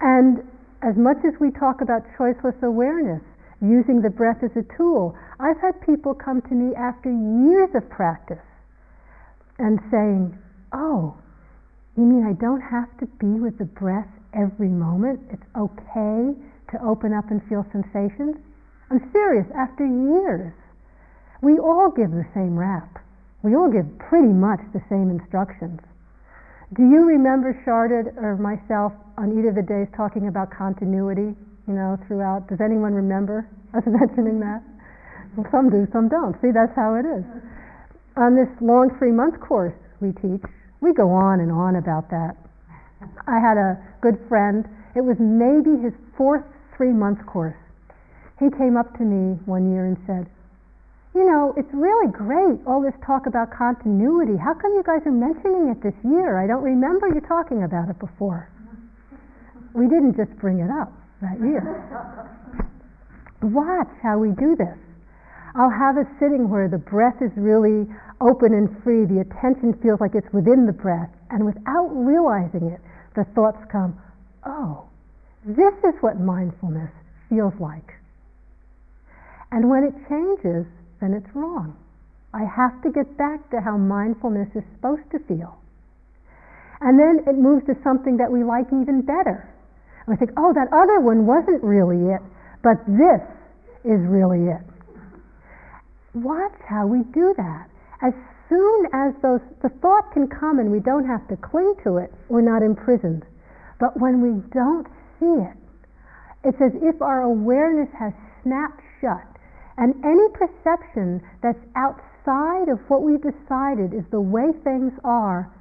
And 0.00 0.44
as 0.82 0.96
much 0.96 1.18
as 1.24 1.32
we 1.40 1.50
talk 1.50 1.80
about 1.80 2.04
choiceless 2.16 2.60
awareness, 2.62 3.22
using 3.60 4.00
the 4.00 4.10
breath 4.10 4.42
as 4.42 4.50
a 4.56 4.64
tool, 4.76 5.14
I've 5.38 5.60
had 5.60 5.80
people 5.84 6.14
come 6.14 6.40
to 6.42 6.54
me 6.54 6.74
after 6.74 7.10
years 7.10 7.70
of 7.74 7.88
practice 7.88 8.44
and 9.58 9.78
saying, 9.90 10.36
Oh, 10.72 11.16
you 11.96 12.04
mean 12.04 12.24
I 12.24 12.32
don't 12.32 12.60
have 12.60 12.88
to 12.98 13.06
be 13.20 13.40
with 13.40 13.58
the 13.58 13.68
breath 13.68 14.08
every 14.32 14.68
moment? 14.68 15.20
It's 15.30 15.44
okay 15.56 16.32
to 16.72 16.76
open 16.84 17.12
up 17.12 17.30
and 17.30 17.42
feel 17.48 17.66
sensations? 17.72 18.36
I'm 18.90 19.10
serious, 19.12 19.46
after 19.54 19.84
years. 19.84 20.52
We 21.42 21.58
all 21.58 21.90
give 21.90 22.10
the 22.10 22.26
same 22.34 22.58
rap. 22.58 22.98
We 23.42 23.54
all 23.54 23.70
give 23.70 23.86
pretty 23.98 24.32
much 24.32 24.60
the 24.72 24.82
same 24.88 25.10
instructions. 25.10 25.80
Do 26.74 26.82
you 26.82 27.02
remember 27.04 27.56
Sharda 27.66 28.16
or 28.16 28.36
myself 28.36 28.92
on 29.18 29.36
either 29.36 29.50
of 29.50 29.54
the 29.56 29.66
days 29.66 29.88
talking 29.96 30.28
about 30.28 30.50
continuity, 30.50 31.34
you 31.70 31.78
know, 31.78 31.94
throughout? 32.10 32.50
Does 32.50 32.58
anyone 32.58 32.90
remember 32.90 33.46
us 33.78 33.86
mentioning 33.86 34.42
that? 34.42 34.58
Some 35.54 35.70
do, 35.70 35.86
some 35.94 36.10
don't. 36.10 36.34
See, 36.42 36.50
that's 36.50 36.74
how 36.74 36.98
it 36.98 37.06
is. 37.06 37.22
On 38.18 38.34
this 38.34 38.50
long 38.58 38.90
three 38.98 39.14
month 39.14 39.38
course 39.38 39.78
we 40.02 40.10
teach, 40.18 40.42
we 40.82 40.90
go 40.92 41.14
on 41.14 41.38
and 41.38 41.54
on 41.54 41.78
about 41.78 42.10
that. 42.10 42.34
I 43.30 43.38
had 43.38 43.54
a 43.54 43.78
good 44.02 44.18
friend, 44.26 44.66
it 44.98 45.06
was 45.06 45.14
maybe 45.22 45.78
his 45.78 45.94
fourth 46.18 46.42
three 46.74 46.90
month 46.90 47.22
course. 47.30 47.54
He 48.42 48.50
came 48.58 48.74
up 48.76 48.90
to 48.98 49.06
me 49.06 49.38
one 49.46 49.70
year 49.70 49.86
and 49.86 49.96
said, 50.10 50.26
You 51.14 51.22
know, 51.22 51.54
it's 51.56 51.70
really 51.70 52.10
great, 52.10 52.58
all 52.66 52.82
this 52.82 52.98
talk 53.06 53.30
about 53.30 53.54
continuity. 53.54 54.34
How 54.34 54.58
come 54.58 54.74
you 54.74 54.82
guys 54.82 55.06
are 55.06 55.14
mentioning 55.14 55.70
it 55.70 55.78
this 55.86 55.94
year? 56.02 56.42
I 56.42 56.50
don't 56.50 56.66
remember 56.66 57.06
you 57.06 57.22
talking 57.22 57.62
about 57.62 57.88
it 57.88 58.00
before. 58.02 58.50
We 59.72 59.86
didn't 59.86 60.18
just 60.18 60.34
bring 60.42 60.58
it 60.58 60.68
up 60.68 60.99
that 61.20 61.38
year. 61.40 61.62
Watch 63.42 63.92
how 64.02 64.18
we 64.18 64.30
do 64.30 64.56
this. 64.56 64.76
I'll 65.54 65.70
have 65.70 65.96
a 65.96 66.06
sitting 66.20 66.48
where 66.48 66.68
the 66.68 66.78
breath 66.78 67.20
is 67.20 67.32
really 67.36 67.88
open 68.20 68.52
and 68.52 68.68
free, 68.84 69.04
the 69.04 69.20
attention 69.20 69.74
feels 69.82 70.00
like 70.00 70.14
it's 70.14 70.30
within 70.32 70.66
the 70.66 70.72
breath, 70.72 71.10
and 71.30 71.44
without 71.44 71.88
realizing 71.90 72.70
it, 72.70 72.80
the 73.16 73.24
thoughts 73.34 73.58
come, 73.72 73.98
oh, 74.44 74.84
this 75.44 75.74
is 75.82 75.94
what 76.00 76.20
mindfulness 76.20 76.90
feels 77.28 77.54
like. 77.58 77.94
And 79.50 79.68
when 79.68 79.84
it 79.84 79.94
changes, 80.08 80.66
then 81.00 81.14
it's 81.14 81.34
wrong. 81.34 81.76
I 82.32 82.44
have 82.44 82.80
to 82.82 82.90
get 82.92 83.16
back 83.16 83.50
to 83.50 83.60
how 83.60 83.76
mindfulness 83.76 84.48
is 84.54 84.62
supposed 84.76 85.10
to 85.10 85.18
feel. 85.26 85.58
And 86.80 86.98
then 86.98 87.24
it 87.26 87.36
moves 87.36 87.66
to 87.66 87.74
something 87.82 88.18
that 88.18 88.30
we 88.30 88.44
like 88.44 88.66
even 88.68 89.02
better. 89.02 89.48
We 90.10 90.16
think, 90.16 90.32
oh, 90.36 90.52
that 90.52 90.66
other 90.74 90.98
one 90.98 91.24
wasn't 91.24 91.62
really 91.62 92.10
it, 92.10 92.20
but 92.66 92.82
this 92.90 93.22
is 93.86 94.02
really 94.10 94.50
it. 94.50 94.60
Watch 96.18 96.58
how 96.66 96.88
we 96.88 97.06
do 97.14 97.32
that. 97.38 97.70
As 98.02 98.12
soon 98.48 98.86
as 98.92 99.14
those, 99.22 99.38
the 99.62 99.68
thought 99.78 100.10
can 100.12 100.26
come 100.26 100.58
and 100.58 100.72
we 100.72 100.80
don't 100.80 101.06
have 101.06 101.22
to 101.28 101.36
cling 101.36 101.74
to 101.84 101.98
it, 101.98 102.12
we're 102.28 102.42
not 102.42 102.60
imprisoned. 102.60 103.22
But 103.78 104.00
when 104.00 104.20
we 104.20 104.42
don't 104.50 104.88
see 105.20 105.46
it, 105.46 105.56
It's 106.42 106.60
as 106.60 106.72
if 106.82 107.02
our 107.02 107.22
awareness 107.22 107.90
has 107.98 108.12
snapped 108.42 108.80
shut, 109.00 109.26
and 109.76 109.94
any 110.04 110.28
perception 110.32 111.20
that's 111.42 111.60
outside 111.76 112.68
of 112.68 112.80
what 112.88 113.02
we've 113.02 113.22
decided 113.22 113.92
is 113.92 114.04
the 114.10 114.20
way 114.20 114.52
things 114.64 114.92
are 115.04 115.52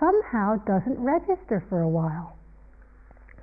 somehow 0.00 0.56
doesn't 0.66 0.98
register 0.98 1.64
for 1.68 1.80
a 1.80 1.88
while. 1.88 2.35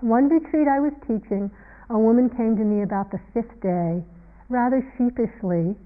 One 0.04 0.28
retreat 0.28 0.68
I 0.68 0.82
was 0.82 0.92
teaching, 1.08 1.50
a 1.90 1.98
woman 1.98 2.30
came 2.30 2.58
to 2.58 2.64
me 2.66 2.84
about 2.84 3.10
the 3.10 3.22
fifth 3.34 3.56
day, 3.62 4.04
rather 4.50 4.84
sheepishly. 4.98 5.78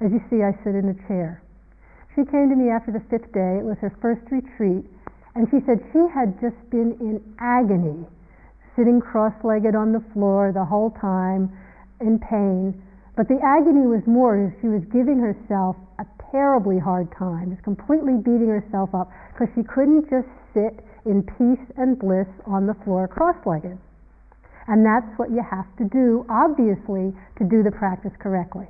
As 0.00 0.10
you 0.10 0.24
see, 0.30 0.42
I 0.42 0.56
sit 0.64 0.74
in 0.74 0.88
a 0.88 0.96
chair. 1.06 1.42
She 2.16 2.24
came 2.24 2.48
to 2.48 2.56
me 2.56 2.70
after 2.70 2.92
the 2.92 3.04
fifth 3.12 3.30
day, 3.30 3.58
it 3.60 3.64
was 3.64 3.76
her 3.84 3.92
first 4.00 4.24
retreat, 4.30 4.88
and 5.34 5.50
she 5.50 5.60
said 5.66 5.84
she 5.92 6.00
had 6.08 6.40
just 6.40 6.56
been 6.70 6.96
in 6.96 7.20
agony, 7.40 8.06
sitting 8.74 9.02
cross 9.02 9.34
legged 9.44 9.74
on 9.74 9.92
the 9.92 10.02
floor 10.14 10.50
the 10.50 10.64
whole 10.64 10.90
time 10.92 11.52
in 12.00 12.18
pain. 12.18 12.72
But 13.16 13.28
the 13.28 13.38
agony 13.44 13.86
was 13.86 14.00
more 14.06 14.48
she 14.62 14.68
was 14.68 14.80
giving 14.86 15.18
herself 15.20 15.76
a 15.98 16.06
terribly 16.32 16.78
hard 16.78 17.12
time, 17.12 17.50
just 17.50 17.64
completely 17.64 18.16
beating 18.16 18.48
herself 18.48 18.94
up 18.94 19.12
because 19.34 19.52
she 19.54 19.62
couldn't 19.62 20.08
just 20.08 20.28
sit 20.54 20.87
in 21.08 21.24
peace 21.24 21.66
and 21.76 21.98
bliss 21.98 22.28
on 22.46 22.66
the 22.66 22.76
floor 22.84 23.08
cross 23.08 23.36
legged. 23.46 23.78
And 24.68 24.84
that's 24.84 25.08
what 25.16 25.30
you 25.32 25.40
have 25.40 25.64
to 25.80 25.84
do, 25.88 26.28
obviously, 26.28 27.16
to 27.40 27.44
do 27.48 27.64
the 27.64 27.72
practice 27.72 28.12
correctly. 28.20 28.68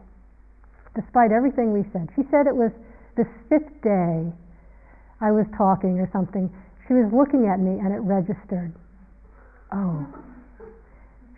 Despite 0.95 1.33
everything 1.33 1.75
we 1.75 1.83
said. 1.93 2.09
She 2.15 2.23
said 2.31 2.47
it 2.47 2.55
was 2.55 2.71
the 3.19 3.27
fifth 3.51 3.83
day 3.83 4.31
I 5.21 5.35
was 5.35 5.47
talking 5.59 5.99
or 5.99 6.09
something, 6.13 6.47
she 6.87 6.95
was 6.95 7.11
looking 7.11 7.51
at 7.51 7.59
me 7.59 7.83
and 7.83 7.91
it 7.93 7.99
registered. 8.07 8.71
Oh, 9.75 10.07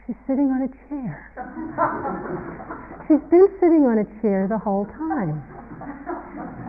she's 0.04 0.20
sitting 0.28 0.52
on 0.52 0.68
a 0.68 0.70
chair. 0.86 1.32
she's 3.08 3.24
been 3.32 3.48
sitting 3.58 3.88
on 3.88 4.04
a 4.04 4.06
chair 4.20 4.46
the 4.46 4.58
whole 4.60 4.84
time. 4.84 5.40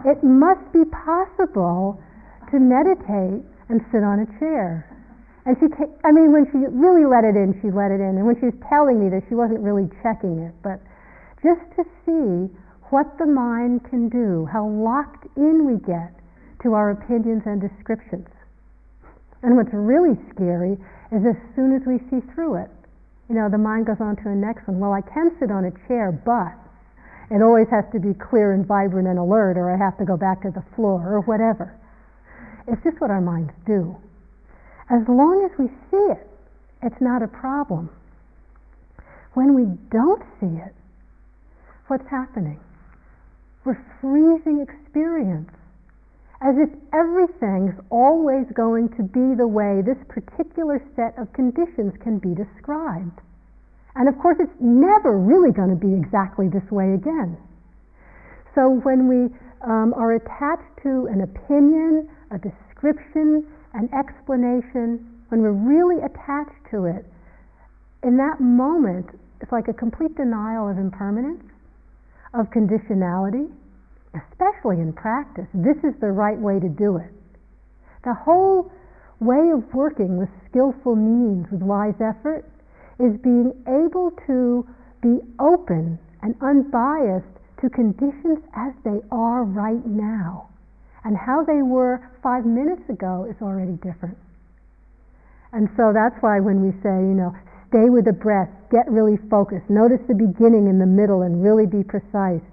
It 0.08 0.24
must 0.24 0.64
be 0.72 0.88
possible 0.88 2.02
to 2.50 2.60
meditate 2.60 3.44
and 3.72 3.80
sit 3.92 4.04
on 4.04 4.20
a 4.20 4.28
chair. 4.38 4.86
And 5.48 5.58
she, 5.58 5.72
ta- 5.74 5.90
I 6.06 6.12
mean, 6.12 6.36
when 6.36 6.46
she 6.52 6.60
really 6.70 7.08
let 7.08 7.24
it 7.24 7.34
in, 7.34 7.58
she 7.64 7.72
let 7.72 7.90
it 7.90 8.04
in. 8.04 8.20
And 8.20 8.28
when 8.28 8.38
she 8.38 8.52
was 8.52 8.60
telling 8.70 9.02
me 9.02 9.10
that, 9.10 9.24
she 9.26 9.34
wasn't 9.34 9.64
really 9.64 9.90
checking 10.04 10.38
it. 10.44 10.54
But 10.62 10.84
just 11.42 11.64
to 11.80 11.84
see 12.06 12.52
what 12.94 13.18
the 13.18 13.26
mind 13.26 13.88
can 13.90 14.12
do, 14.12 14.46
how 14.52 14.68
locked 14.68 15.26
in 15.40 15.66
we 15.66 15.82
get 15.82 16.14
to 16.62 16.76
our 16.78 16.92
opinions 16.92 17.42
and 17.50 17.58
descriptions. 17.58 18.28
And 19.42 19.58
what's 19.58 19.74
really 19.74 20.14
scary 20.30 20.78
is 21.10 21.26
as 21.26 21.40
soon 21.56 21.74
as 21.74 21.82
we 21.88 21.98
see 22.14 22.22
through 22.36 22.62
it, 22.62 22.70
you 23.30 23.34
know, 23.34 23.50
the 23.50 23.58
mind 23.58 23.88
goes 23.88 23.98
on 24.00 24.16
to 24.18 24.24
the 24.30 24.38
next 24.38 24.68
one. 24.68 24.78
Well, 24.78 24.94
I 24.94 25.02
can 25.02 25.34
sit 25.40 25.50
on 25.50 25.66
a 25.66 25.74
chair, 25.88 26.12
but 26.12 26.54
it 27.34 27.42
always 27.42 27.66
has 27.72 27.86
to 27.94 28.00
be 28.00 28.14
clear 28.14 28.54
and 28.54 28.68
vibrant 28.68 29.08
and 29.08 29.18
alert, 29.18 29.58
or 29.58 29.74
I 29.74 29.78
have 29.80 29.98
to 29.98 30.06
go 30.06 30.18
back 30.18 30.44
to 30.44 30.52
the 30.52 30.62
floor, 30.76 31.02
or 31.02 31.22
whatever. 31.22 31.74
It's 32.72 32.82
just 32.84 33.02
what 33.02 33.12
our 33.12 33.22
minds 33.22 33.52
do. 33.68 33.98
As 34.90 35.04
long 35.08 35.44
as 35.44 35.52
we 35.60 35.68
see 35.92 36.06
it, 36.16 36.28
it's 36.82 37.02
not 37.02 37.22
a 37.22 37.28
problem. 37.28 37.90
When 39.34 39.54
we 39.54 39.68
don't 39.92 40.24
see 40.40 40.56
it, 40.56 40.74
what's 41.88 42.08
happening? 42.10 42.60
We're 43.66 43.84
freezing 44.00 44.64
experience 44.64 45.52
as 46.42 46.56
if 46.58 46.70
everything's 46.92 47.76
always 47.92 48.48
going 48.56 48.90
to 48.98 49.04
be 49.04 49.36
the 49.36 49.46
way 49.46 49.84
this 49.86 50.00
particular 50.10 50.82
set 50.96 51.14
of 51.20 51.32
conditions 51.34 51.94
can 52.02 52.18
be 52.18 52.34
described. 52.34 53.22
And 53.96 54.10
of 54.10 54.18
course, 54.18 54.38
it's 54.40 54.60
never 54.60 55.20
really 55.20 55.52
going 55.52 55.70
to 55.70 55.76
be 55.76 55.94
exactly 55.94 56.48
this 56.48 56.66
way 56.72 56.96
again. 56.96 57.38
So 58.56 58.82
when 58.82 59.08
we 59.08 59.30
um, 59.62 59.94
are 59.94 60.14
attached 60.14 60.82
to 60.82 61.06
an 61.12 61.22
opinion, 61.22 62.10
a 62.32 62.40
description, 62.40 63.46
an 63.74 63.90
explanation, 63.94 65.24
when 65.30 65.42
we're 65.42 65.52
really 65.52 66.02
attached 66.04 66.64
to 66.72 66.86
it, 66.86 67.06
in 68.04 68.18
that 68.18 68.40
moment, 68.40 69.08
it's 69.42 69.52
like 69.52 69.68
a 69.68 69.74
complete 69.74 70.16
denial 70.16 70.68
of 70.68 70.78
impermanence, 70.78 71.44
of 72.34 72.48
conditionality, 72.50 73.52
especially 74.16 74.80
in 74.80 74.92
practice, 74.94 75.48
this 75.54 75.78
is 75.84 75.94
the 76.02 76.12
right 76.12 76.38
way 76.38 76.60
to 76.60 76.68
do 76.68 76.98
it. 76.98 77.12
The 78.04 78.14
whole 78.14 78.72
way 79.20 79.52
of 79.54 79.64
working 79.74 80.18
with 80.18 80.30
skillful 80.50 80.96
means, 80.96 81.48
with 81.52 81.62
wise 81.62 82.00
effort, 82.02 82.44
is 83.00 83.16
being 83.22 83.54
able 83.68 84.12
to 84.28 84.68
be 85.02 85.20
open 85.40 86.00
and 86.22 86.36
unbiased 86.42 87.26
to 87.62 87.70
conditions 87.70 88.40
as 88.56 88.74
they 88.84 89.00
are 89.12 89.44
right 89.44 89.86
now. 89.86 90.51
And 91.04 91.18
how 91.18 91.44
they 91.44 91.62
were 91.62 92.12
five 92.22 92.46
minutes 92.46 92.88
ago 92.90 93.26
is 93.30 93.36
already 93.42 93.74
different. 93.82 94.18
And 95.54 95.70
so 95.76 95.92
that's 95.94 96.16
why 96.22 96.40
when 96.40 96.62
we 96.62 96.72
say, 96.84 96.96
you 97.02 97.18
know, 97.18 97.36
stay 97.70 97.90
with 97.90 98.06
the 98.06 98.14
breath, 98.14 98.50
get 98.70 98.90
really 98.90 99.18
focused, 99.30 99.70
notice 99.70 100.00
the 100.08 100.16
beginning 100.16 100.70
and 100.70 100.80
the 100.80 100.86
middle, 100.86 101.24
and 101.24 101.44
really 101.44 101.66
be 101.66 101.84
precise 101.84 102.44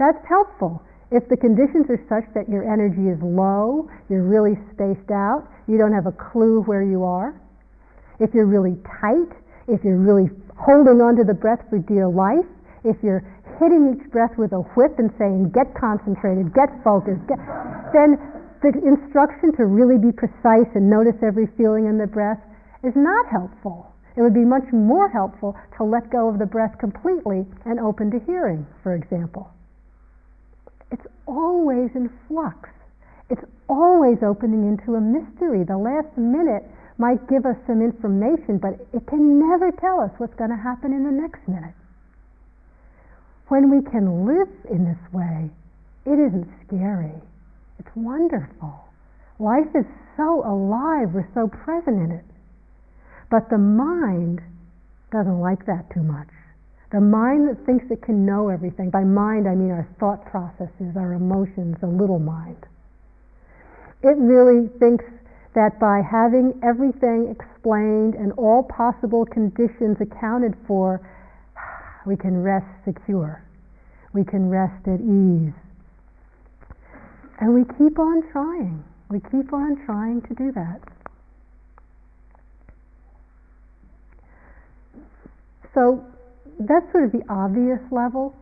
that's 0.00 0.26
helpful. 0.26 0.82
If 1.12 1.28
the 1.28 1.36
conditions 1.36 1.84
are 1.90 2.00
such 2.08 2.24
that 2.32 2.48
your 2.48 2.64
energy 2.64 3.12
is 3.12 3.20
low, 3.20 3.90
you're 4.08 4.24
really 4.24 4.56
spaced 4.72 5.12
out, 5.12 5.46
you 5.68 5.76
don't 5.76 5.92
have 5.92 6.06
a 6.06 6.16
clue 6.16 6.62
where 6.62 6.82
you 6.82 7.04
are, 7.04 7.38
if 8.18 8.32
you're 8.32 8.48
really 8.48 8.80
tight, 9.00 9.28
if 9.68 9.84
you're 9.84 10.00
really 10.00 10.30
holding 10.56 11.02
on 11.04 11.16
to 11.16 11.24
the 11.24 11.34
breath 11.34 11.60
for 11.68 11.78
dear 11.78 12.08
life, 12.08 12.48
if 12.82 12.96
you're 13.02 13.22
hitting 13.60 13.94
each 13.94 14.10
breath 14.10 14.32
with 14.40 14.52
a 14.56 14.64
whip 14.74 14.98
and 14.98 15.12
saying, 15.20 15.52
get 15.54 15.70
concentrated, 15.76 16.50
get 16.56 16.72
focused, 16.82 17.20
get, 17.28 17.38
then 17.92 18.16
the 18.64 18.72
instruction 18.80 19.52
to 19.60 19.68
really 19.68 20.00
be 20.00 20.10
precise 20.10 20.68
and 20.74 20.88
notice 20.88 21.16
every 21.22 21.46
feeling 21.54 21.86
in 21.86 22.00
the 22.00 22.08
breath 22.08 22.40
is 22.82 22.96
not 22.96 23.28
helpful. 23.28 23.92
It 24.16 24.22
would 24.24 24.34
be 24.34 24.48
much 24.48 24.66
more 24.72 25.08
helpful 25.08 25.54
to 25.76 25.84
let 25.84 26.10
go 26.10 26.28
of 26.28 26.40
the 26.40 26.46
breath 26.46 26.80
completely 26.80 27.46
and 27.68 27.78
open 27.78 28.10
to 28.10 28.18
hearing, 28.26 28.66
for 28.82 28.96
example 28.96 29.52
it's 30.90 31.06
always 31.26 31.90
in 31.94 32.10
flux. 32.28 32.68
It's 33.30 33.44
always 33.68 34.18
opening 34.22 34.66
into 34.66 34.98
a 34.98 35.00
mystery. 35.00 35.62
The 35.64 35.78
last 35.78 36.10
minute 36.18 36.66
might 36.98 37.22
give 37.28 37.46
us 37.46 37.56
some 37.66 37.80
information, 37.80 38.58
but 38.58 38.74
it 38.92 39.06
can 39.06 39.38
never 39.38 39.70
tell 39.70 40.00
us 40.00 40.10
what's 40.18 40.34
going 40.34 40.50
to 40.50 40.58
happen 40.58 40.92
in 40.92 41.04
the 41.04 41.14
next 41.14 41.46
minute. 41.46 41.74
When 43.50 43.68
we 43.68 43.82
can 43.82 44.26
live 44.26 44.46
in 44.70 44.84
this 44.84 45.12
way, 45.12 45.50
it 46.06 46.22
isn't 46.22 46.46
scary. 46.64 47.18
It's 47.80 47.90
wonderful. 47.96 48.86
Life 49.40 49.74
is 49.74 49.86
so 50.16 50.46
alive, 50.46 51.10
we're 51.12 51.26
so 51.34 51.48
present 51.48 51.98
in 51.98 52.12
it. 52.12 52.24
But 53.28 53.50
the 53.50 53.58
mind 53.58 54.40
doesn't 55.10 55.40
like 55.40 55.66
that 55.66 55.90
too 55.90 56.04
much. 56.04 56.28
The 56.92 57.00
mind 57.00 57.48
that 57.48 57.66
thinks 57.66 57.90
it 57.90 58.02
can 58.02 58.24
know 58.24 58.50
everything, 58.50 58.88
by 58.88 59.02
mind 59.02 59.48
I 59.48 59.56
mean 59.56 59.72
our 59.72 59.88
thought 59.98 60.24
processes, 60.26 60.94
our 60.94 61.14
emotions, 61.14 61.74
the 61.80 61.88
little 61.88 62.20
mind. 62.20 62.66
It 64.04 64.14
really 64.16 64.68
thinks 64.78 65.04
that 65.56 65.80
by 65.80 66.02
having 66.08 66.54
everything 66.62 67.34
explained 67.34 68.14
and 68.14 68.30
all 68.38 68.62
possible 68.62 69.26
conditions 69.26 69.96
accounted 70.00 70.54
for, 70.68 71.00
we 72.10 72.16
can 72.16 72.42
rest 72.42 72.66
secure. 72.84 73.40
We 74.12 74.24
can 74.24 74.50
rest 74.50 74.82
at 74.88 74.98
ease. 74.98 75.54
And 77.38 77.54
we 77.54 77.62
keep 77.78 78.00
on 78.00 78.28
trying. 78.32 78.82
We 79.08 79.20
keep 79.30 79.52
on 79.52 79.78
trying 79.86 80.20
to 80.22 80.34
do 80.34 80.50
that. 80.50 80.80
So 85.72 86.04
that's 86.58 86.90
sort 86.90 87.04
of 87.04 87.12
the 87.12 87.22
obvious 87.30 87.78
level 87.92 88.34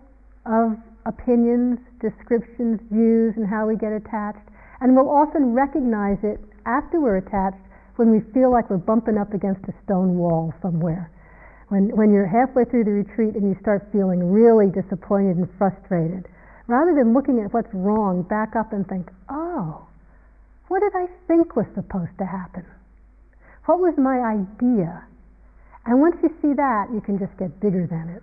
of 0.47 0.79
opinions, 1.05 1.79
descriptions, 2.01 2.81
views, 2.91 3.35
and 3.37 3.47
how 3.47 3.69
we 3.69 3.77
get 3.77 3.93
attached. 3.93 4.49
And 4.81 4.97
we'll 4.97 5.11
often 5.11 5.53
recognize 5.53 6.17
it 6.23 6.41
after 6.65 7.01
we're 7.01 7.19
attached 7.19 7.61
when 7.97 8.11
we 8.11 8.21
feel 8.33 8.51
like 8.51 8.71
we're 8.71 8.79
bumping 8.79 9.19
up 9.19 9.35
against 9.35 9.61
a 9.69 9.75
stone 9.85 10.17
wall 10.17 10.55
somewhere. 10.63 11.11
When, 11.69 11.95
when 11.95 12.13
you're 12.13 12.27
halfway 12.27 12.65
through 12.65 12.85
the 12.85 12.93
retreat 12.93 13.35
and 13.35 13.45
you 13.45 13.57
start 13.61 13.89
feeling 13.93 14.33
really 14.33 14.73
disappointed 14.73 15.37
and 15.37 15.49
frustrated, 15.59 16.27
rather 16.67 16.95
than 16.95 17.13
looking 17.13 17.41
at 17.45 17.53
what's 17.53 17.73
wrong, 17.75 18.23
back 18.23 18.57
up 18.57 18.73
and 18.73 18.89
think, 18.89 19.09
oh, 19.29 19.87
what 20.69 20.81
did 20.81 20.93
I 20.95 21.07
think 21.27 21.57
was 21.57 21.67
supposed 21.75 22.17
to 22.19 22.25
happen? 22.25 22.65
What 23.67 23.81
was 23.81 23.95
my 23.99 24.19
idea? 24.21 25.05
And 25.85 26.01
once 26.01 26.17
you 26.23 26.31
see 26.41 26.55
that, 26.55 26.89
you 26.93 27.01
can 27.01 27.19
just 27.19 27.37
get 27.39 27.61
bigger 27.61 27.87
than 27.87 28.09
it. 28.17 28.23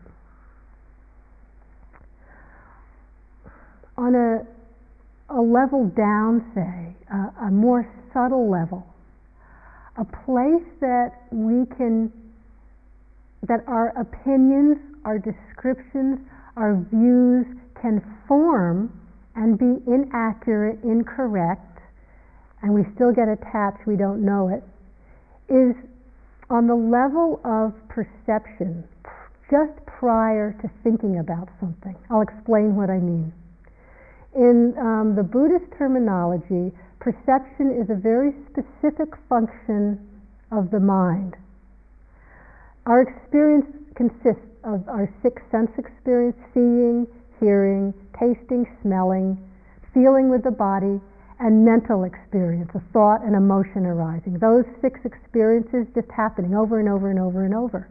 On 3.97 4.13
a, 4.13 4.45
a 5.29 5.41
level 5.41 5.85
down, 5.95 6.45
say, 6.53 6.95
a, 7.13 7.47
a 7.47 7.51
more 7.51 7.87
subtle 8.13 8.49
level, 8.49 8.85
a 9.97 10.05
place 10.05 10.65
that 10.81 11.23
we 11.31 11.65
can 11.77 12.11
that 13.47 13.63
our 13.67 13.89
opinions, 13.97 14.77
our 15.05 15.17
descriptions, 15.19 16.19
our 16.57 16.75
views 16.91 17.45
can 17.81 18.01
form 18.27 18.91
and 19.35 19.59
be 19.59 19.83
inaccurate, 19.87 20.79
incorrect, 20.83 21.79
and 22.61 22.73
we 22.73 22.81
still 22.95 23.11
get 23.11 23.27
attached, 23.27 23.85
we 23.85 23.95
don't 23.95 24.23
know 24.23 24.49
it, 24.49 24.63
is 25.53 25.75
on 26.49 26.67
the 26.67 26.75
level 26.75 27.41
of 27.43 27.73
perception, 27.89 28.83
just 29.51 29.73
prior 29.85 30.53
to 30.61 30.69
thinking 30.83 31.19
about 31.19 31.49
something. 31.59 31.95
I'll 32.09 32.21
explain 32.21 32.75
what 32.75 32.89
I 32.89 32.97
mean. 32.97 33.33
In 34.35 34.73
um, 34.79 35.15
the 35.15 35.23
Buddhist 35.23 35.71
terminology, 35.77 36.73
perception 36.99 37.71
is 37.71 37.89
a 37.89 37.95
very 37.95 38.33
specific 38.49 39.13
function 39.29 39.99
of 40.51 40.71
the 40.71 40.79
mind. 40.79 41.35
Our 42.85 43.01
experience 43.01 43.65
consists 43.95 44.45
of 44.63 44.87
our 44.87 45.09
six 45.23 45.41
sense 45.49 45.71
experience 45.77 46.37
seeing, 46.53 47.07
hearing, 47.39 47.93
tasting, 48.13 48.65
smelling, 48.81 49.41
feeling 49.93 50.29
with 50.29 50.43
the 50.43 50.51
body, 50.51 51.01
and 51.39 51.65
mental 51.65 52.03
experience, 52.03 52.69
a 52.75 52.83
thought 52.93 53.23
and 53.23 53.35
emotion 53.35 53.85
arising. 53.85 54.37
Those 54.39 54.65
six 54.81 54.99
experiences 55.03 55.87
just 55.95 56.09
happening 56.15 56.55
over 56.55 56.79
and 56.79 56.87
over 56.87 57.09
and 57.09 57.19
over 57.19 57.43
and 57.43 57.53
over, 57.53 57.89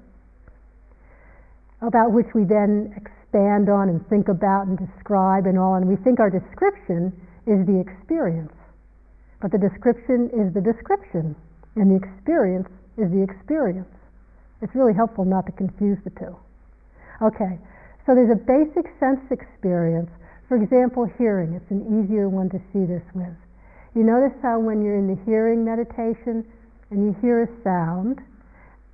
about 1.82 2.12
which 2.12 2.32
we 2.34 2.44
then 2.44 2.94
expand 2.96 3.68
on 3.68 3.88
and 3.88 4.00
think 4.08 4.28
about 4.28 4.66
and 4.66 4.78
describe 4.78 5.46
and 5.46 5.58
all, 5.58 5.74
and 5.74 5.86
we 5.86 5.96
think 5.96 6.20
our 6.20 6.30
description 6.30 7.12
is 7.46 7.66
the 7.66 7.82
experience. 7.82 8.54
But 9.42 9.50
the 9.50 9.58
description 9.58 10.30
is 10.32 10.54
the 10.54 10.62
description, 10.62 11.36
and 11.76 11.90
the 11.90 11.98
experience 11.98 12.68
is 12.96 13.10
the 13.10 13.22
experience. 13.22 13.90
It's 14.62 14.74
really 14.74 14.94
helpful 14.94 15.24
not 15.24 15.46
to 15.46 15.52
confuse 15.52 15.98
the 16.04 16.10
two. 16.10 16.36
Okay, 17.22 17.58
so 18.06 18.14
there's 18.14 18.32
a 18.32 18.40
basic 18.40 18.90
sense 18.98 19.20
experience 19.30 20.10
for 20.48 20.62
example, 20.62 21.06
hearing, 21.18 21.54
it's 21.54 21.70
an 21.70 21.82
easier 21.88 22.28
one 22.28 22.50
to 22.50 22.60
see 22.72 22.84
this 22.84 23.02
with. 23.14 23.34
You 23.94 24.02
notice 24.04 24.36
how 24.42 24.60
when 24.60 24.82
you're 24.82 24.96
in 24.96 25.08
the 25.08 25.18
hearing 25.24 25.64
meditation 25.64 26.44
and 26.90 27.04
you 27.04 27.16
hear 27.22 27.42
a 27.42 27.48
sound, 27.64 28.20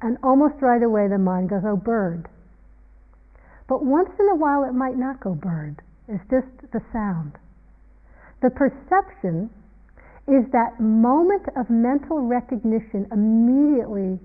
and 0.01 0.17
almost 0.23 0.63
right 0.63 0.83
away 0.83 1.09
the 1.09 1.19
mind 1.19 1.51
goes, 1.51 1.63
oh, 1.67 1.77
bird. 1.77 2.29
But 3.69 3.85
once 3.85 4.11
in 4.19 4.29
a 4.29 4.37
while 4.37 4.65
it 4.65 4.73
might 4.73 4.97
not 4.97 5.21
go 5.21 5.35
bird, 5.35 5.83
it's 6.09 6.23
just 6.31 6.47
the 6.73 6.81
sound. 6.93 7.33
The 8.43 8.51
perception 8.51 9.51
is 10.29 10.47
that 10.53 10.81
moment 10.81 11.45
of 11.57 11.69
mental 11.69 12.23
recognition 12.23 13.07
immediately 13.11 14.19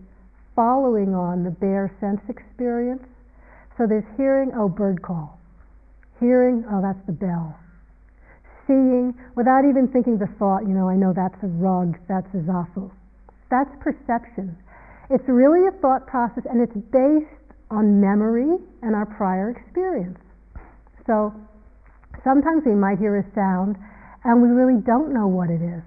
following 0.55 1.13
on 1.13 1.43
the 1.43 1.51
bare 1.51 1.91
sense 1.99 2.21
experience. 2.29 3.03
So 3.77 3.85
there's 3.87 4.07
hearing, 4.15 4.51
oh, 4.55 4.69
bird 4.69 5.01
call. 5.01 5.37
Hearing, 6.19 6.63
oh, 6.71 6.81
that's 6.81 7.05
the 7.05 7.11
bell. 7.11 7.59
Seeing, 8.65 9.13
without 9.35 9.65
even 9.67 9.87
thinking 9.91 10.17
the 10.17 10.31
thought, 10.39 10.63
you 10.63 10.73
know, 10.73 10.89
I 10.89 10.95
know 10.95 11.13
that's 11.13 11.37
a 11.43 11.47
rug, 11.47 11.97
that's 12.07 12.27
a 12.33 12.41
zafu. 12.47 12.89
That's 13.51 13.69
perception. 13.83 14.57
It's 15.09 15.27
really 15.27 15.67
a 15.67 15.71
thought 15.81 16.07
process 16.07 16.43
and 16.49 16.61
it's 16.63 16.73
based 16.89 17.29
on 17.69 18.01
memory 18.01 18.57
and 18.81 18.95
our 18.95 19.05
prior 19.05 19.51
experience. 19.51 20.17
So 21.05 21.33
sometimes 22.23 22.63
we 22.65 22.73
might 22.73 22.97
hear 22.97 23.17
a 23.17 23.25
sound 23.35 23.75
and 24.23 24.41
we 24.41 24.49
really 24.49 24.81
don't 24.81 25.13
know 25.13 25.27
what 25.27 25.49
it 25.51 25.61
is. 25.61 25.83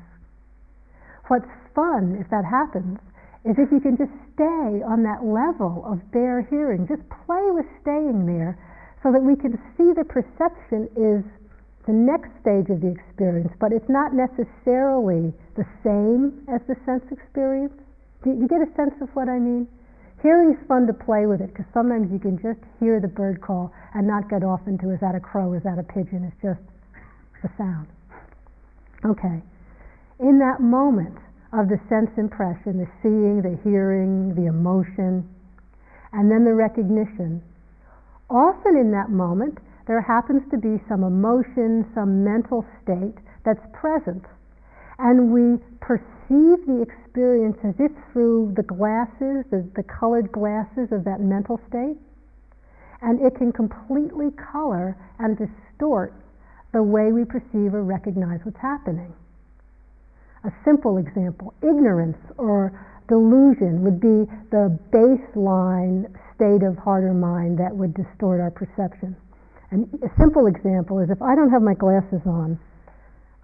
What's 1.27 1.51
fun, 1.75 2.17
if 2.21 2.31
that 2.31 2.45
happens, 2.45 2.99
is 3.49 3.57
if 3.57 3.73
you 3.73 3.81
can 3.81 3.97
just 3.97 4.13
stay 4.37 4.85
on 4.85 5.01
that 5.09 5.25
level 5.25 5.81
of 5.89 6.05
bare 6.13 6.45
hearing, 6.53 6.85
just 6.85 7.03
play 7.25 7.49
with 7.57 7.65
staying 7.81 8.29
there 8.29 8.61
so 9.03 9.09
that 9.09 9.25
we 9.25 9.33
can 9.35 9.57
see 9.75 9.97
the 9.97 10.05
perception 10.05 10.85
is 10.93 11.25
the 11.89 11.97
next 11.97 12.29
stage 12.45 12.69
of 12.69 12.85
the 12.85 12.93
experience, 12.93 13.49
but 13.57 13.73
it's 13.73 13.89
not 13.89 14.13
necessarily 14.13 15.33
the 15.57 15.65
same 15.81 16.45
as 16.53 16.61
the 16.69 16.77
sense 16.85 17.01
experience. 17.09 17.73
Do 18.21 18.37
you 18.37 18.45
get 18.45 18.61
a 18.61 18.69
sense 18.77 18.93
of 19.01 19.09
what 19.17 19.33
I 19.33 19.41
mean? 19.41 19.65
Hearing 20.21 20.53
is 20.53 20.61
fun 20.69 20.87
to 20.87 20.93
play 20.93 21.25
with 21.25 21.41
it 21.41 21.49
because 21.49 21.65
sometimes 21.73 22.13
you 22.13 22.19
can 22.19 22.37
just 22.37 22.61
hear 22.81 23.01
the 23.01 23.09
bird 23.09 23.41
call 23.41 23.73
and 23.95 24.05
not 24.05 24.29
get 24.29 24.45
off 24.45 24.61
into 24.67 24.93
is 24.93 25.01
that 25.01 25.15
a 25.15 25.21
crow, 25.21 25.55
is 25.55 25.63
that 25.63 25.79
a 25.79 25.87
pigeon? 25.87 26.29
It's 26.29 26.43
just 26.43 26.61
the 27.41 27.49
sound. 27.57 27.87
Okay. 29.07 29.41
In 30.21 30.43
that 30.43 30.61
moment 30.61 31.17
of 31.53 31.69
the 31.69 31.81
sense 31.89 32.11
impression, 32.19 32.77
the 32.77 32.89
seeing, 33.03 33.41
the 33.41 33.59
hearing, 33.65 34.35
the 34.35 34.47
emotion, 34.47 35.25
and 36.13 36.31
then 36.31 36.45
the 36.45 36.55
recognition, 36.55 37.43
often 38.29 38.77
in 38.77 38.91
that 38.93 39.11
moment, 39.11 39.59
there 39.87 40.01
happens 40.01 40.43
to 40.51 40.59
be 40.59 40.77
some 40.89 41.03
emotion, 41.03 41.89
some 41.95 42.23
mental 42.23 42.65
state 42.83 43.17
that's 43.45 43.65
present. 43.73 44.25
And 44.99 45.33
we 45.33 45.57
perceive 45.81 46.67
the 46.69 46.85
experience 46.85 47.57
as 47.65 47.75
if 47.79 47.93
through 48.13 48.53
the 48.57 48.63
glasses, 48.63 49.49
the, 49.49 49.65
the 49.77 49.85
colored 49.85 50.31
glasses 50.33 50.93
of 50.93 51.05
that 51.05 51.21
mental 51.21 51.61
state. 51.69 51.97
And 53.01 53.25
it 53.25 53.37
can 53.39 53.53
completely 53.53 54.29
color 54.37 54.97
and 55.19 55.39
distort 55.39 56.13
the 56.73 56.83
way 56.83 57.13
we 57.13 57.25
perceive 57.25 57.73
or 57.73 57.85
recognize 57.85 58.41
what's 58.45 58.61
happening. 58.61 59.15
A 60.49 60.53
simple 60.65 60.97
example 60.97 61.53
ignorance 61.61 62.17
or 62.39 62.73
delusion 63.07 63.85
would 63.85 64.01
be 64.01 64.25
the 64.49 64.73
baseline 64.89 66.09
state 66.33 66.65
of 66.65 66.79
heart 66.81 67.05
or 67.05 67.13
mind 67.13 67.59
that 67.59 67.77
would 67.77 67.93
distort 67.93 68.41
our 68.41 68.51
perception. 68.51 69.15
And 69.71 69.85
a 70.01 70.09
simple 70.17 70.47
example 70.47 71.01
is 71.01 71.11
if 71.11 71.21
I 71.21 71.37
don't 71.37 71.51
have 71.51 71.61
my 71.61 71.75
glasses 71.75 72.25
on, 72.25 72.59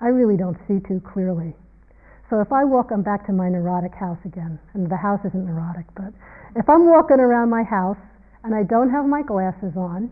I 0.01 0.09
really 0.09 0.38
don't 0.38 0.57
see 0.67 0.81
too 0.88 1.05
clearly. 1.05 1.53
So 2.31 2.40
if 2.40 2.51
I 2.51 2.64
walk, 2.64 2.88
I'm 2.90 3.03
back 3.03 3.27
to 3.27 3.33
my 3.33 3.51
neurotic 3.51 3.93
house 3.93 4.25
again. 4.25 4.59
And 4.73 4.88
the 4.88 4.97
house 4.97 5.21
isn't 5.29 5.45
neurotic, 5.45 5.85
but 5.95 6.09
if 6.57 6.64
I'm 6.71 6.88
walking 6.88 7.21
around 7.21 7.51
my 7.51 7.64
house 7.64 8.01
and 8.45 8.55
I 8.55 8.62
don't 8.62 8.88
have 8.88 9.05
my 9.05 9.21
glasses 9.21 9.77
on, 9.77 10.09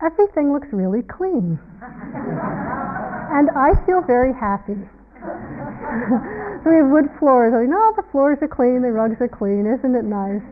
everything 0.00 0.54
looks 0.54 0.68
really 0.72 1.02
clean. 1.02 1.60
and 1.84 3.50
I 3.52 3.76
feel 3.84 4.00
very 4.00 4.32
happy. 4.32 4.88
so 6.62 6.64
we 6.68 6.76
have 6.84 6.90
wood 6.92 7.08
floors. 7.18 7.52
I 7.56 7.64
mean, 7.64 7.72
no, 7.72 7.92
the 7.96 8.04
floors 8.12 8.38
are 8.44 8.50
clean, 8.50 8.82
the 8.84 8.92
rugs 8.92 9.16
are 9.20 9.30
clean, 9.30 9.64
isn't 9.64 9.94
it 9.94 10.04
nice? 10.04 10.44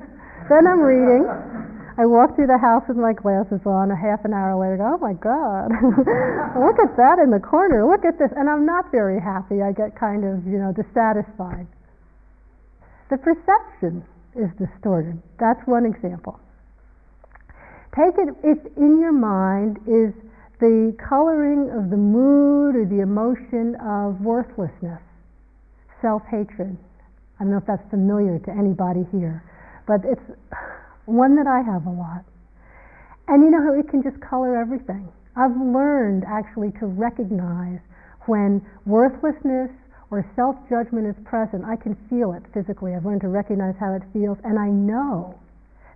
Then 0.49 0.65
I'm 0.67 0.81
reading. 0.81 1.27
I 1.97 2.05
walk 2.05 2.37
through 2.37 2.53
the 2.53 2.61
house 2.61 2.85
with 2.89 3.01
my 3.01 3.17
glasses 3.17 3.65
on. 3.65 3.89
A 3.89 3.97
half 3.97 4.25
an 4.29 4.37
hour 4.37 4.53
later, 4.53 4.85
oh 4.85 5.01
my 5.01 5.17
God, 5.17 5.73
look 6.61 6.77
at 6.77 6.93
that 7.01 7.17
in 7.21 7.33
the 7.33 7.41
corner. 7.41 7.89
Look 7.89 8.05
at 8.05 8.21
this, 8.21 8.29
and 8.37 8.49
I'm 8.49 8.69
not 8.69 8.93
very 8.93 9.17
happy. 9.17 9.65
I 9.65 9.73
get 9.73 9.97
kind 9.97 10.25
of, 10.25 10.45
you 10.45 10.61
know, 10.61 10.77
dissatisfied. 10.77 11.65
The 13.09 13.17
perception 13.17 14.05
is 14.37 14.53
distorted. 14.61 15.17
That's 15.41 15.61
one 15.65 15.87
example. 15.89 16.39
Take 17.97 18.21
it 18.21 18.29
if 18.45 18.61
in 18.77 19.01
your 19.01 19.17
mind 19.17 19.81
is 19.89 20.13
the 20.61 20.93
coloring 21.01 21.73
of 21.73 21.89
the 21.89 21.97
mood 21.97 22.77
or 22.77 22.85
the 22.85 23.01
emotion 23.01 23.77
of 23.81 24.21
worthlessness, 24.21 25.01
self 26.01 26.23
hatred. 26.31 26.77
I 27.39 27.45
don't 27.45 27.53
know 27.53 27.59
if 27.59 27.67
that's 27.67 27.89
familiar 27.91 28.39
to 28.39 28.51
anybody 28.51 29.05
here 29.13 29.45
but 29.87 30.03
it's 30.05 30.23
one 31.07 31.37
that 31.37 31.47
I 31.47 31.63
have 31.63 31.87
a 31.87 31.95
lot. 31.95 32.27
And 33.29 33.43
you 33.43 33.51
know 33.51 33.63
how 33.63 33.79
it 33.79 33.89
can 33.89 34.03
just 34.03 34.21
color 34.21 34.59
everything. 34.59 35.09
I've 35.37 35.57
learned 35.57 36.25
actually 36.27 36.73
to 36.83 36.87
recognize 36.87 37.79
when 38.27 38.63
worthlessness 38.85 39.71
or 40.11 40.27
self 40.35 40.55
judgment 40.69 41.07
is 41.07 41.17
present, 41.25 41.65
I 41.65 41.77
can 41.77 41.97
feel 42.11 42.33
it 42.35 42.43
physically. 42.55 42.95
I've 42.95 43.07
learned 43.07 43.23
to 43.23 43.29
recognize 43.29 43.75
how 43.79 43.95
it 43.95 44.03
feels, 44.13 44.39
and 44.45 44.59
I 44.59 44.69
know 44.69 45.39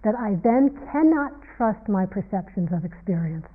that 0.03 0.15
I 0.15 0.35
then 0.43 0.75
cannot 0.91 1.33
trust 1.57 1.89
my 1.89 2.07
perceptions 2.07 2.71
of 2.73 2.85
experience. 2.85 3.47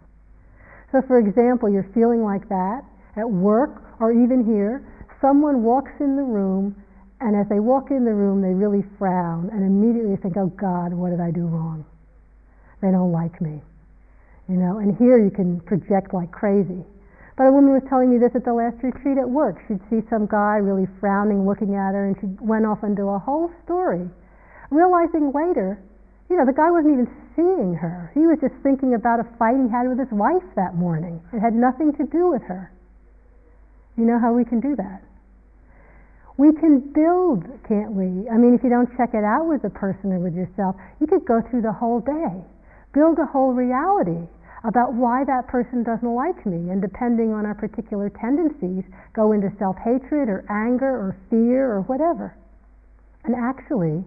So, 0.91 1.01
for 1.01 1.19
example, 1.19 1.67
you're 1.67 1.89
feeling 1.93 2.23
like 2.23 2.47
that 2.47 2.83
at 3.17 3.29
work 3.29 3.83
or 3.99 4.11
even 4.11 4.45
here, 4.45 4.83
someone 5.21 5.63
walks 5.63 5.91
in 5.99 6.15
the 6.15 6.23
room 6.23 6.75
and 7.21 7.35
as 7.35 7.47
they 7.47 7.59
walk 7.59 7.91
in 7.91 8.03
the 8.03 8.13
room, 8.13 8.41
they 8.41 8.53
really 8.53 8.83
frown 8.99 9.49
and 9.51 9.63
immediately 9.63 10.17
think, 10.17 10.35
oh 10.37 10.51
God, 10.59 10.93
what 10.93 11.11
did 11.11 11.21
I 11.21 11.31
do 11.31 11.47
wrong? 11.47 11.85
They 12.81 12.91
don't 12.91 13.11
like 13.11 13.39
me. 13.39 13.63
You 14.49 14.55
know, 14.55 14.77
and 14.77 14.95
here 14.97 15.17
you 15.17 15.31
can 15.31 15.59
project 15.61 16.13
like 16.13 16.31
crazy. 16.31 16.83
But 17.37 17.47
a 17.47 17.51
woman 17.51 17.73
was 17.73 17.83
telling 17.89 18.11
me 18.11 18.19
this 18.19 18.35
at 18.35 18.45
the 18.45 18.53
last 18.53 18.77
retreat 18.83 19.17
at 19.17 19.27
work. 19.27 19.59
She'd 19.67 19.81
see 19.89 20.05
some 20.09 20.27
guy 20.27 20.59
really 20.59 20.87
frowning, 20.99 21.47
looking 21.47 21.75
at 21.75 21.95
her, 21.95 22.07
and 22.07 22.15
she 22.19 22.27
went 22.39 22.65
off 22.65 22.83
into 22.83 23.11
a 23.11 23.19
whole 23.19 23.51
story, 23.63 24.07
realizing 24.71 25.31
later, 25.35 25.79
you 26.29 26.37
know, 26.37 26.45
the 26.45 26.55
guy 26.55 26.71
wasn't 26.71 26.93
even 26.93 27.09
seeing 27.35 27.75
her. 27.75 28.11
He 28.13 28.27
was 28.27 28.39
just 28.39 28.55
thinking 28.63 28.95
about 28.95 29.19
a 29.19 29.27
fight 29.37 29.55
he 29.59 29.67
had 29.67 29.87
with 29.87 29.99
his 29.99 30.11
wife 30.11 30.45
that 30.55 30.75
morning. 30.75 31.21
It 31.33 31.39
had 31.39 31.53
nothing 31.53 31.91
to 31.99 32.03
do 32.05 32.29
with 32.31 32.41
her. 32.43 32.71
You 33.97 34.05
know 34.05 34.19
how 34.19 34.33
we 34.33 34.43
can 34.43 34.59
do 34.59 34.75
that? 34.75 35.01
We 36.37 36.51
can 36.51 36.91
build, 36.91 37.47
can't 37.67 37.93
we? 37.93 38.27
I 38.27 38.35
mean, 38.35 38.53
if 38.53 38.63
you 38.63 38.69
don't 38.69 38.91
check 38.97 39.13
it 39.13 39.23
out 39.23 39.47
with 39.47 39.63
a 39.63 39.69
person 39.69 40.11
or 40.11 40.19
with 40.19 40.35
yourself, 40.35 40.75
you 40.99 41.07
could 41.07 41.25
go 41.25 41.41
through 41.49 41.61
the 41.61 41.71
whole 41.71 42.01
day, 42.01 42.43
build 42.93 43.19
a 43.19 43.25
whole 43.25 43.53
reality 43.53 44.27
about 44.65 44.93
why 44.93 45.23
that 45.23 45.47
person 45.47 45.83
doesn't 45.83 46.13
like 46.13 46.45
me, 46.45 46.71
and 46.71 46.81
depending 46.81 47.31
on 47.31 47.45
our 47.45 47.55
particular 47.55 48.09
tendencies, 48.09 48.83
go 49.13 49.31
into 49.31 49.49
self 49.59 49.77
hatred 49.77 50.27
or 50.27 50.43
anger 50.49 50.89
or 50.89 51.15
fear 51.29 51.71
or 51.71 51.81
whatever. 51.83 52.35
And 53.23 53.35
actually, 53.35 54.03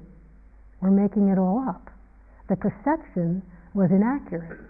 we're 0.82 0.90
making 0.90 1.28
it 1.28 1.38
all 1.38 1.64
up. 1.66 1.90
The 2.48 2.56
perception 2.56 3.42
was 3.72 3.90
inaccurate. 3.90 4.60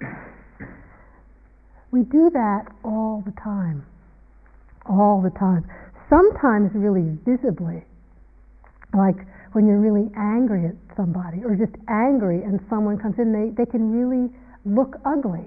We 1.90 2.02
do 2.02 2.30
that 2.30 2.66
all 2.84 3.22
the 3.24 3.32
time. 3.42 3.84
All 4.88 5.20
the 5.22 5.30
time 5.38 5.64
sometimes 6.08 6.72
really 6.74 7.16
visibly, 7.24 7.84
like 8.96 9.16
when 9.52 9.66
you're 9.66 9.80
really 9.80 10.10
angry 10.16 10.66
at 10.66 10.76
somebody 10.96 11.44
or 11.44 11.54
just 11.54 11.76
angry 11.88 12.42
and 12.42 12.60
someone 12.68 12.98
comes 12.98 13.16
in, 13.18 13.32
they, 13.32 13.52
they 13.56 13.68
can 13.68 13.92
really 13.92 14.32
look 14.64 14.96
ugly. 15.04 15.44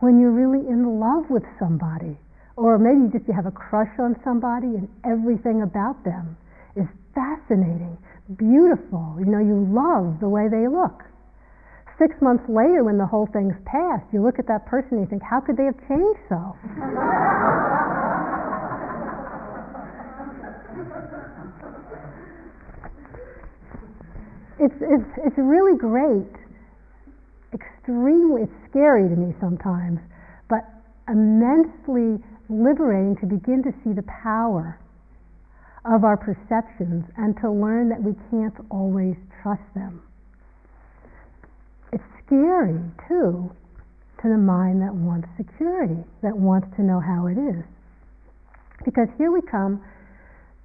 When 0.00 0.20
you're 0.20 0.32
really 0.32 0.66
in 0.68 1.00
love 1.00 1.28
with 1.28 1.44
somebody, 1.58 2.16
or 2.56 2.78
maybe 2.78 3.04
you 3.04 3.10
just 3.12 3.28
you 3.28 3.34
have 3.34 3.46
a 3.46 3.52
crush 3.52 3.92
on 3.98 4.16
somebody 4.24 4.76
and 4.76 4.88
everything 5.04 5.62
about 5.62 6.04
them 6.04 6.36
is 6.76 6.88
fascinating, 7.14 7.96
beautiful. 8.36 9.16
You 9.18 9.28
know, 9.28 9.40
you 9.40 9.68
love 9.68 10.20
the 10.20 10.28
way 10.28 10.48
they 10.48 10.68
look. 10.68 11.04
Six 11.98 12.16
months 12.22 12.44
later, 12.48 12.82
when 12.84 12.96
the 12.96 13.04
whole 13.04 13.28
thing's 13.28 13.56
passed, 13.68 14.08
you 14.12 14.24
look 14.24 14.38
at 14.38 14.48
that 14.48 14.64
person 14.64 14.96
and 14.96 15.00
you 15.00 15.06
think, 15.06 15.22
how 15.22 15.40
could 15.40 15.58
they 15.58 15.68
have 15.68 15.76
changed 15.84 16.20
so? 16.32 16.56
it's, 24.60 24.74
it's, 24.80 25.10
it's 25.24 25.38
really 25.38 25.76
great, 25.78 26.36
extremely, 27.52 28.42
it's 28.42 28.58
scary 28.68 29.08
to 29.08 29.16
me 29.16 29.34
sometimes, 29.40 29.98
but 30.48 30.68
immensely 31.08 32.22
liberating 32.48 33.16
to 33.20 33.26
begin 33.26 33.62
to 33.64 33.72
see 33.82 33.92
the 33.96 34.04
power 34.22 34.78
of 35.88 36.04
our 36.04 36.16
perceptions 36.16 37.04
and 37.16 37.34
to 37.40 37.50
learn 37.50 37.88
that 37.88 38.02
we 38.02 38.12
can't 38.30 38.54
always 38.70 39.16
trust 39.42 39.64
them. 39.74 40.02
It's 41.92 42.04
scary, 42.26 42.78
too, 43.08 43.50
to 44.20 44.28
the 44.28 44.36
mind 44.36 44.82
that 44.82 44.92
wants 44.94 45.26
security, 45.38 46.04
that 46.22 46.36
wants 46.36 46.68
to 46.76 46.82
know 46.82 47.00
how 47.00 47.26
it 47.26 47.38
is. 47.40 47.64
Because 48.84 49.08
here 49.16 49.32
we 49.32 49.40
come 49.40 49.82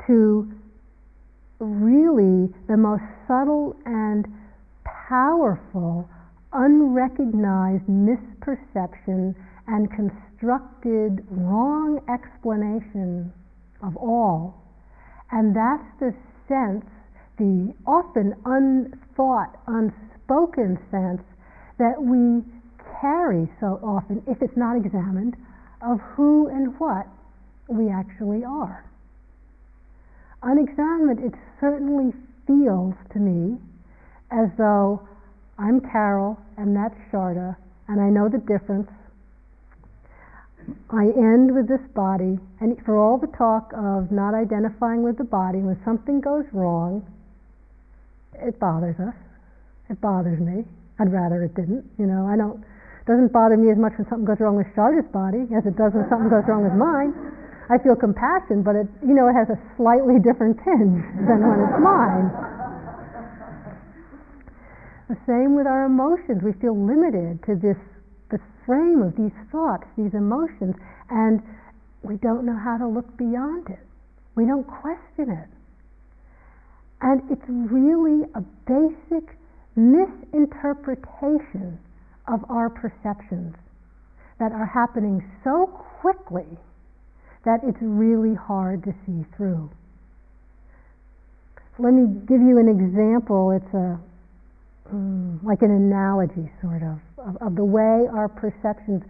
to 0.07 0.51
really 1.65 2.53
the 2.67 2.77
most 2.77 3.03
subtle 3.27 3.75
and 3.85 4.25
powerful, 5.09 6.07
unrecognized 6.53 7.85
misperception 7.85 9.35
and 9.67 9.89
constructed 9.91 11.25
wrong 11.29 11.99
explanation 12.07 13.33
of 13.83 13.97
all. 13.97 14.61
And 15.31 15.55
that's 15.55 15.83
the 15.99 16.13
sense, 16.47 16.85
the 17.37 17.73
often 17.85 18.35
unthought, 18.45 19.59
unspoken 19.67 20.77
sense 20.91 21.21
that 21.77 22.01
we 22.01 22.43
carry 23.01 23.49
so 23.59 23.79
often, 23.83 24.23
if 24.27 24.41
it's 24.41 24.55
not 24.55 24.77
examined, 24.77 25.35
of 25.81 25.99
who 26.15 26.47
and 26.47 26.79
what 26.79 27.07
we 27.67 27.89
actually 27.89 28.43
are 28.45 28.84
unexamined, 30.43 31.19
it 31.19 31.33
certainly 31.59 32.13
feels 32.47 32.93
to 33.13 33.19
me 33.19 33.57
as 34.31 34.49
though 34.57 35.01
I'm 35.57 35.79
Carol 35.79 36.37
and 36.57 36.75
that's 36.75 36.95
Sharda, 37.11 37.55
and 37.87 38.01
I 38.01 38.09
know 38.09 38.29
the 38.29 38.39
difference. 38.39 38.89
I 40.89 41.13
end 41.13 41.53
with 41.53 41.67
this 41.67 41.83
body, 41.93 42.39
and 42.59 42.73
for 42.85 42.97
all 42.97 43.17
the 43.17 43.29
talk 43.37 43.71
of 43.77 44.11
not 44.11 44.33
identifying 44.33 45.03
with 45.03 45.17
the 45.17 45.23
body, 45.23 45.59
when 45.59 45.77
something 45.85 46.21
goes 46.21 46.45
wrong, 46.51 47.05
it 48.33 48.59
bothers 48.59 48.97
us. 48.99 49.13
It 49.89 50.01
bothers 50.01 50.39
me. 50.39 50.65
I'd 50.99 51.11
rather 51.11 51.43
it 51.43 51.53
didn't. 51.53 51.85
You 51.99 52.07
know, 52.07 52.25
I 52.25 52.35
don't. 52.35 52.63
Doesn't 53.05 53.31
bother 53.31 53.55
me 53.55 53.69
as 53.69 53.77
much 53.77 53.93
when 53.97 54.09
something 54.09 54.25
goes 54.25 54.39
wrong 54.39 54.57
with 54.57 54.65
Sharda's 54.73 55.05
body 55.13 55.45
as 55.53 55.61
it 55.69 55.77
does 55.77 55.93
when 55.93 56.09
something 56.09 56.29
goes 56.29 56.43
wrong 56.49 56.65
with 56.65 56.73
mine. 56.73 57.13
I 57.69 57.77
feel 57.81 57.95
compassion, 57.95 58.61
but 58.61 58.75
it, 58.75 58.87
you 59.01 59.15
know, 59.17 59.27
it 59.27 59.33
has 59.33 59.49
a 59.49 59.57
slightly 59.77 60.19
different 60.21 60.61
tinge 60.61 61.01
than 61.25 61.41
when 61.41 61.57
it's 61.65 61.81
mine. 61.81 62.29
The 65.09 65.17
same 65.25 65.55
with 65.55 65.65
our 65.65 65.85
emotions. 65.85 66.43
We 66.43 66.53
feel 66.61 66.77
limited 66.77 67.41
to 67.45 67.55
this, 67.57 67.77
this 68.29 68.41
frame 68.65 69.01
of 69.01 69.15
these 69.17 69.33
thoughts, 69.51 69.87
these 69.97 70.13
emotions, 70.13 70.75
and 71.09 71.41
we 72.01 72.17
don't 72.17 72.45
know 72.45 72.57
how 72.57 72.77
to 72.77 72.87
look 72.87 73.17
beyond 73.17 73.69
it. 73.69 73.81
We 74.35 74.45
don't 74.45 74.65
question 74.65 75.31
it. 75.33 75.49
And 77.01 77.21
it's 77.29 77.49
really 77.49 78.25
a 78.33 78.41
basic 78.65 79.37
misinterpretation 79.75 81.77
of 82.27 82.43
our 82.49 82.69
perceptions 82.69 83.55
that 84.39 84.51
are 84.51 84.65
happening 84.65 85.23
so 85.43 85.67
quickly 86.01 86.57
that 87.45 87.61
it's 87.63 87.77
really 87.81 88.35
hard 88.35 88.83
to 88.83 88.91
see 89.05 89.23
through. 89.37 89.69
Let 91.77 91.93
me 91.93 92.07
give 92.27 92.41
you 92.41 92.57
an 92.57 92.69
example. 92.69 93.51
It's 93.51 93.73
a 93.73 93.99
um, 94.91 95.39
like 95.43 95.61
an 95.61 95.71
analogy, 95.71 96.51
sort 96.61 96.83
of, 96.83 97.01
of, 97.17 97.37
of 97.41 97.55
the 97.55 97.65
way 97.65 98.05
our 98.13 98.29
perceptions. 98.29 99.01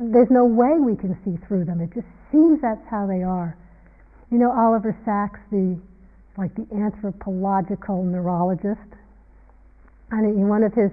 There's 0.00 0.30
no 0.30 0.46
way 0.46 0.80
we 0.80 0.96
can 0.96 1.16
see 1.24 1.36
through 1.46 1.66
them. 1.66 1.80
It 1.80 1.92
just 1.92 2.08
seems 2.32 2.60
that's 2.62 2.80
how 2.90 3.06
they 3.06 3.22
are. 3.22 3.56
You 4.30 4.38
know 4.38 4.50
Oliver 4.50 4.96
Sacks, 5.04 5.40
the 5.50 5.78
like 6.38 6.54
the 6.56 6.66
anthropological 6.74 8.02
neurologist. 8.02 8.88
And 10.10 10.24
in 10.26 10.48
one 10.48 10.62
of 10.64 10.72
his 10.72 10.90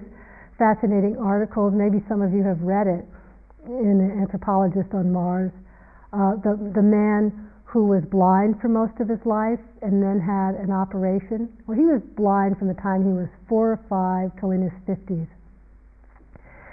fascinating 0.58 1.16
articles, 1.16 1.72
maybe 1.74 2.04
some 2.08 2.20
of 2.20 2.32
you 2.32 2.44
have 2.44 2.60
read 2.60 2.86
it, 2.86 3.04
in 3.64 4.00
an 4.00 4.20
anthropologist 4.20 4.92
on 4.92 5.12
Mars 5.12 5.52
uh, 6.12 6.36
the, 6.42 6.58
the 6.74 6.82
man 6.82 7.50
who 7.64 7.86
was 7.86 8.02
blind 8.10 8.60
for 8.60 8.68
most 8.68 8.98
of 8.98 9.08
his 9.08 9.22
life 9.24 9.62
and 9.82 10.02
then 10.02 10.18
had 10.18 10.58
an 10.58 10.72
operation. 10.72 11.48
Well, 11.66 11.78
he 11.78 11.86
was 11.86 12.02
blind 12.16 12.58
from 12.58 12.66
the 12.66 12.74
time 12.74 13.06
he 13.06 13.14
was 13.14 13.28
four 13.48 13.70
or 13.70 13.80
five 13.88 14.34
till 14.40 14.50
in 14.50 14.62
his 14.62 14.74
50s. 14.90 15.28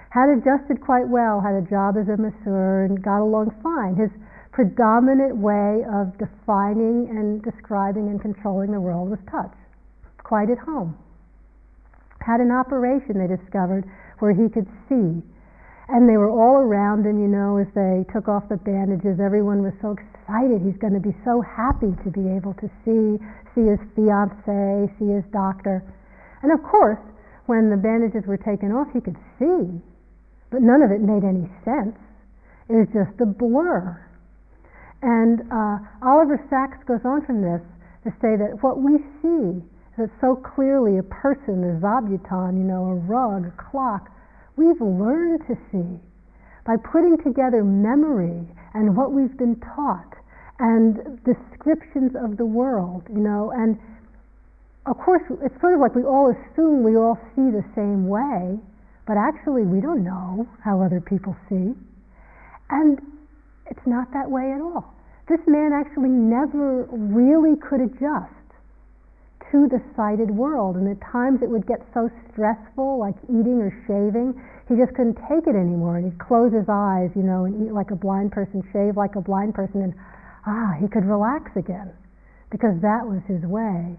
Had 0.10 0.30
adjusted 0.34 0.82
quite 0.82 1.08
well, 1.08 1.40
had 1.40 1.54
a 1.54 1.62
job 1.70 1.98
as 2.02 2.10
a 2.10 2.18
masseur, 2.18 2.86
and 2.90 3.04
got 3.04 3.22
along 3.22 3.54
fine. 3.62 3.94
His 3.94 4.10
predominant 4.52 5.38
way 5.38 5.86
of 5.86 6.18
defining 6.18 7.06
and 7.14 7.44
describing 7.44 8.10
and 8.10 8.20
controlling 8.20 8.72
the 8.72 8.82
world 8.82 9.12
was 9.12 9.20
touch, 9.30 9.54
quite 10.24 10.50
at 10.50 10.58
home. 10.58 10.98
Had 12.26 12.42
an 12.42 12.50
operation, 12.50 13.20
they 13.22 13.30
discovered, 13.30 13.86
where 14.18 14.34
he 14.34 14.50
could 14.50 14.66
see 14.90 15.22
and 15.90 16.08
they 16.08 16.20
were 16.20 16.30
all 16.30 16.60
around 16.60 17.06
him, 17.06 17.16
you 17.20 17.32
know, 17.32 17.56
as 17.56 17.68
they 17.72 18.04
took 18.12 18.28
off 18.28 18.44
the 18.52 18.60
bandages. 18.60 19.24
Everyone 19.24 19.64
was 19.64 19.72
so 19.80 19.96
excited. 19.96 20.60
He's 20.60 20.76
going 20.84 20.94
to 20.94 21.04
be 21.04 21.16
so 21.24 21.40
happy 21.40 21.96
to 22.04 22.10
be 22.12 22.28
able 22.28 22.52
to 22.60 22.68
see, 22.84 23.16
see 23.56 23.72
his 23.72 23.80
fiance, 23.96 24.92
see 25.00 25.16
his 25.16 25.24
doctor. 25.32 25.80
And 26.44 26.52
of 26.52 26.60
course, 26.64 27.00
when 27.48 27.72
the 27.72 27.80
bandages 27.80 28.28
were 28.28 28.38
taken 28.38 28.76
off, 28.76 28.92
he 28.92 29.00
could 29.00 29.16
see, 29.40 29.80
but 30.52 30.60
none 30.60 30.84
of 30.84 30.92
it 30.92 31.00
made 31.00 31.24
any 31.24 31.48
sense. 31.64 31.96
It 32.68 32.76
was 32.76 32.92
just 32.92 33.16
a 33.24 33.26
blur. 33.26 33.96
And 35.00 35.40
uh, 35.48 35.80
Oliver 36.04 36.44
Sacks 36.52 36.84
goes 36.84 37.06
on 37.08 37.24
from 37.24 37.40
this 37.40 37.64
to 38.04 38.12
say 38.20 38.36
that 38.36 38.60
what 38.60 38.84
we 38.84 39.00
see 39.24 39.64
that 39.98 40.12
so 40.22 40.36
clearly 40.36 41.00
a 41.00 41.04
person, 41.04 41.64
a 41.64 41.74
zabuton, 41.82 42.54
you 42.54 42.64
know, 42.64 42.86
a 42.86 42.96
rug, 42.96 43.48
a 43.48 43.54
clock, 43.58 44.12
we've 44.58 44.82
learned 44.82 45.42
to 45.48 45.56
see 45.72 46.02
by 46.66 46.76
putting 46.92 47.16
together 47.24 47.64
memory 47.64 48.44
and 48.74 48.98
what 48.98 49.14
we've 49.14 49.38
been 49.38 49.56
taught 49.78 50.18
and 50.60 51.22
descriptions 51.24 52.12
of 52.18 52.36
the 52.36 52.46
world, 52.46 53.04
you 53.14 53.22
know, 53.22 53.54
and 53.56 53.78
of 54.86 54.98
course 54.98 55.22
it's 55.46 55.56
sort 55.62 55.74
of 55.74 55.80
like 55.80 55.96
we 55.96 56.04
all 56.04 56.34
assume 56.34 56.84
we 56.84 56.98
all 56.98 57.18
see 57.36 57.54
the 57.54 57.64
same 57.76 58.10
way, 58.10 58.58
but 59.06 59.16
actually 59.16 59.64
we 59.64 59.80
don't 59.80 60.04
know 60.04 60.48
how 60.66 60.82
other 60.82 61.00
people 61.00 61.36
see. 61.48 61.72
And 62.70 63.00
it's 63.70 63.86
not 63.86 64.12
that 64.14 64.30
way 64.30 64.52
at 64.52 64.60
all. 64.60 64.94
This 65.30 65.40
man 65.48 65.72
actually 65.72 66.10
never 66.10 66.88
really 66.92 67.56
could 67.62 67.82
adjust 67.82 68.37
to 69.52 69.68
the 69.68 69.82
sighted 69.96 70.32
world. 70.32 70.76
And 70.76 70.88
at 70.88 71.00
times 71.12 71.42
it 71.42 71.50
would 71.50 71.66
get 71.68 71.82
so 71.94 72.10
stressful, 72.32 73.00
like 73.00 73.16
eating 73.26 73.62
or 73.62 73.72
shaving, 73.88 74.36
he 74.68 74.76
just 74.76 74.94
couldn't 74.96 75.16
take 75.30 75.48
it 75.48 75.56
anymore. 75.56 75.98
And 75.98 76.12
he'd 76.12 76.20
close 76.20 76.52
his 76.52 76.68
eyes, 76.68 77.10
you 77.16 77.24
know, 77.24 77.46
and 77.46 77.68
eat 77.68 77.74
like 77.74 77.92
a 77.92 77.96
blind 77.96 78.32
person, 78.32 78.62
shave 78.74 78.98
like 78.98 79.16
a 79.16 79.22
blind 79.22 79.54
person, 79.56 79.82
and 79.82 79.94
ah, 80.46 80.76
he 80.80 80.88
could 80.88 81.06
relax 81.06 81.52
again. 81.56 81.94
because 82.50 82.80
that 82.82 83.04
was 83.06 83.22
his 83.28 83.44
way 83.44 83.96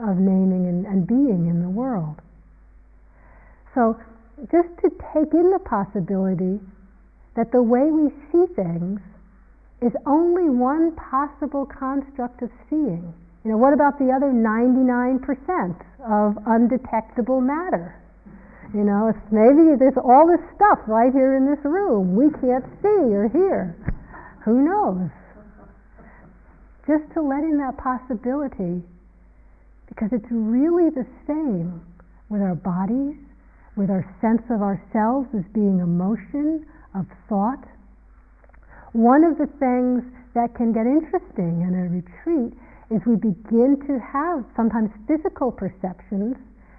of 0.00 0.16
naming 0.16 0.66
and, 0.66 0.86
and 0.86 1.06
being 1.06 1.48
in 1.48 1.60
the 1.60 1.68
world. 1.68 2.16
So 3.74 3.98
just 4.50 4.68
to 4.82 4.90
take 5.12 5.32
in 5.34 5.50
the 5.50 5.60
possibility 5.64 6.60
that 7.36 7.52
the 7.52 7.62
way 7.62 7.90
we 7.90 8.10
see 8.32 8.46
things 8.54 9.00
is 9.82 9.92
only 10.06 10.50
one 10.50 10.94
possible 10.96 11.66
construct 11.66 12.42
of 12.42 12.50
seeing. 12.70 13.14
You 13.48 13.56
know, 13.56 13.64
what 13.64 13.72
about 13.72 13.96
the 13.96 14.12
other 14.12 14.28
99% 14.28 15.24
of 16.04 16.36
undetectable 16.44 17.40
matter? 17.40 17.96
You 18.76 18.84
know, 18.84 19.08
maybe 19.32 19.72
there's 19.72 19.96
all 19.96 20.28
this 20.28 20.44
stuff 20.52 20.84
right 20.84 21.08
here 21.10 21.32
in 21.32 21.48
this 21.48 21.64
room 21.64 22.12
we 22.12 22.28
can't 22.44 22.68
see 22.84 23.08
or 23.08 23.32
hear. 23.32 23.72
Who 24.44 24.60
knows? 24.60 25.08
Just 26.84 27.08
to 27.16 27.24
let 27.24 27.40
in 27.40 27.56
that 27.56 27.80
possibility, 27.80 28.84
because 29.88 30.12
it's 30.12 30.28
really 30.28 30.92
the 30.92 31.08
same 31.24 31.80
with 32.28 32.42
our 32.44 32.54
bodies, 32.54 33.16
with 33.80 33.88
our 33.88 34.04
sense 34.20 34.44
of 34.52 34.60
ourselves 34.60 35.32
as 35.32 35.48
being 35.56 35.80
emotion, 35.80 36.68
of 36.92 37.06
thought. 37.30 37.64
One 38.92 39.24
of 39.24 39.40
the 39.40 39.48
things 39.56 40.04
that 40.36 40.52
can 40.52 40.76
get 40.76 40.84
interesting 40.84 41.64
in 41.64 41.72
a 41.72 41.88
retreat 41.88 42.52
is 42.90 43.00
we 43.04 43.16
begin 43.16 43.76
to 43.86 44.00
have 44.00 44.44
sometimes 44.56 44.90
physical 45.06 45.52
perceptions 45.52 46.36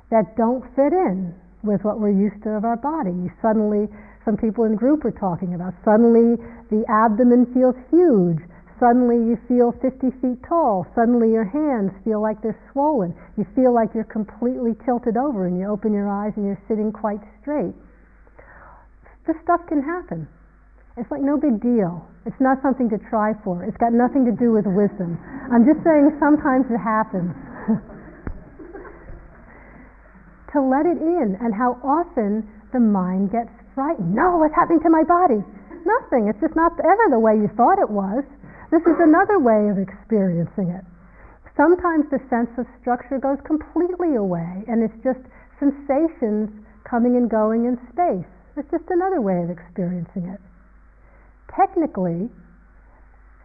that 0.10 0.36
don't 0.36 0.66
fit 0.76 0.94
in 0.94 1.34
with 1.62 1.84
what 1.84 2.00
we're 2.00 2.14
used 2.14 2.42
to 2.44 2.50
of 2.58 2.66
our 2.66 2.78
body. 2.78 3.30
Suddenly, 3.42 3.86
some 4.26 4.38
people 4.38 4.66
in 4.66 4.76
group 4.76 5.06
are 5.06 5.14
talking 5.14 5.54
about, 5.54 5.74
suddenly 5.86 6.38
the 6.74 6.82
abdomen 6.90 7.46
feels 7.54 7.76
huge, 7.92 8.42
Suddenly 8.80 9.18
you 9.28 9.38
feel 9.48 9.76
50 9.84 10.08
feet 10.24 10.40
tall. 10.48 10.88
Suddenly 10.96 11.36
your 11.36 11.44
hands 11.44 11.92
feel 12.08 12.22
like 12.22 12.42
they're 12.42 12.58
swollen. 12.72 13.14
You 13.36 13.46
feel 13.54 13.76
like 13.76 13.90
you're 13.94 14.08
completely 14.08 14.72
tilted 14.86 15.18
over 15.18 15.48
and 15.48 15.60
you 15.60 15.68
open 15.68 15.92
your 15.92 16.08
eyes 16.08 16.32
and 16.38 16.46
you're 16.46 16.64
sitting 16.68 16.92
quite 16.94 17.20
straight. 17.42 17.76
This 19.28 19.36
stuff 19.44 19.68
can 19.68 19.84
happen. 19.84 20.30
It's 21.00 21.08
like 21.08 21.24
no 21.24 21.40
big 21.40 21.64
deal. 21.64 22.04
It's 22.28 22.44
not 22.44 22.60
something 22.62 22.92
to 22.92 23.00
try 23.08 23.32
for. 23.48 23.64
It's 23.64 23.80
got 23.80 23.96
nothing 23.96 24.28
to 24.28 24.36
do 24.36 24.52
with 24.52 24.68
wisdom. 24.68 25.16
I'm 25.48 25.64
just 25.64 25.80
saying 25.88 26.12
sometimes 26.20 26.68
it 26.68 26.76
happens. 26.76 27.32
to 30.52 30.60
let 30.60 30.84
it 30.84 31.00
in 31.00 31.40
and 31.40 31.56
how 31.56 31.80
often 31.80 32.44
the 32.76 32.84
mind 32.84 33.32
gets 33.32 33.50
frightened. 33.72 34.12
No, 34.12 34.44
what's 34.44 34.54
happening 34.60 34.84
to 34.84 34.92
my 34.92 35.08
body? 35.08 35.40
Nothing. 35.88 36.28
It's 36.28 36.44
just 36.44 36.60
not 36.60 36.76
ever 36.84 37.06
the 37.08 37.24
way 37.24 37.40
you 37.40 37.48
thought 37.56 37.80
it 37.80 37.90
was. 37.90 38.28
This 38.68 38.84
is 38.84 39.00
another 39.00 39.40
way 39.40 39.72
of 39.72 39.80
experiencing 39.80 40.76
it. 40.76 40.84
Sometimes 41.56 42.12
the 42.12 42.20
sense 42.28 42.52
of 42.60 42.68
structure 42.84 43.24
goes 43.24 43.40
completely 43.48 44.20
away 44.20 44.68
and 44.68 44.84
it's 44.84 45.00
just 45.00 45.24
sensations 45.64 46.52
coming 46.84 47.16
and 47.16 47.32
going 47.32 47.66
in 47.66 47.80
space. 47.88 48.28
It's 48.60 48.70
just 48.70 48.92
another 48.92 49.24
way 49.24 49.40
of 49.40 49.50
experiencing 49.50 50.28
it. 50.28 50.44
Technically, 51.56 52.30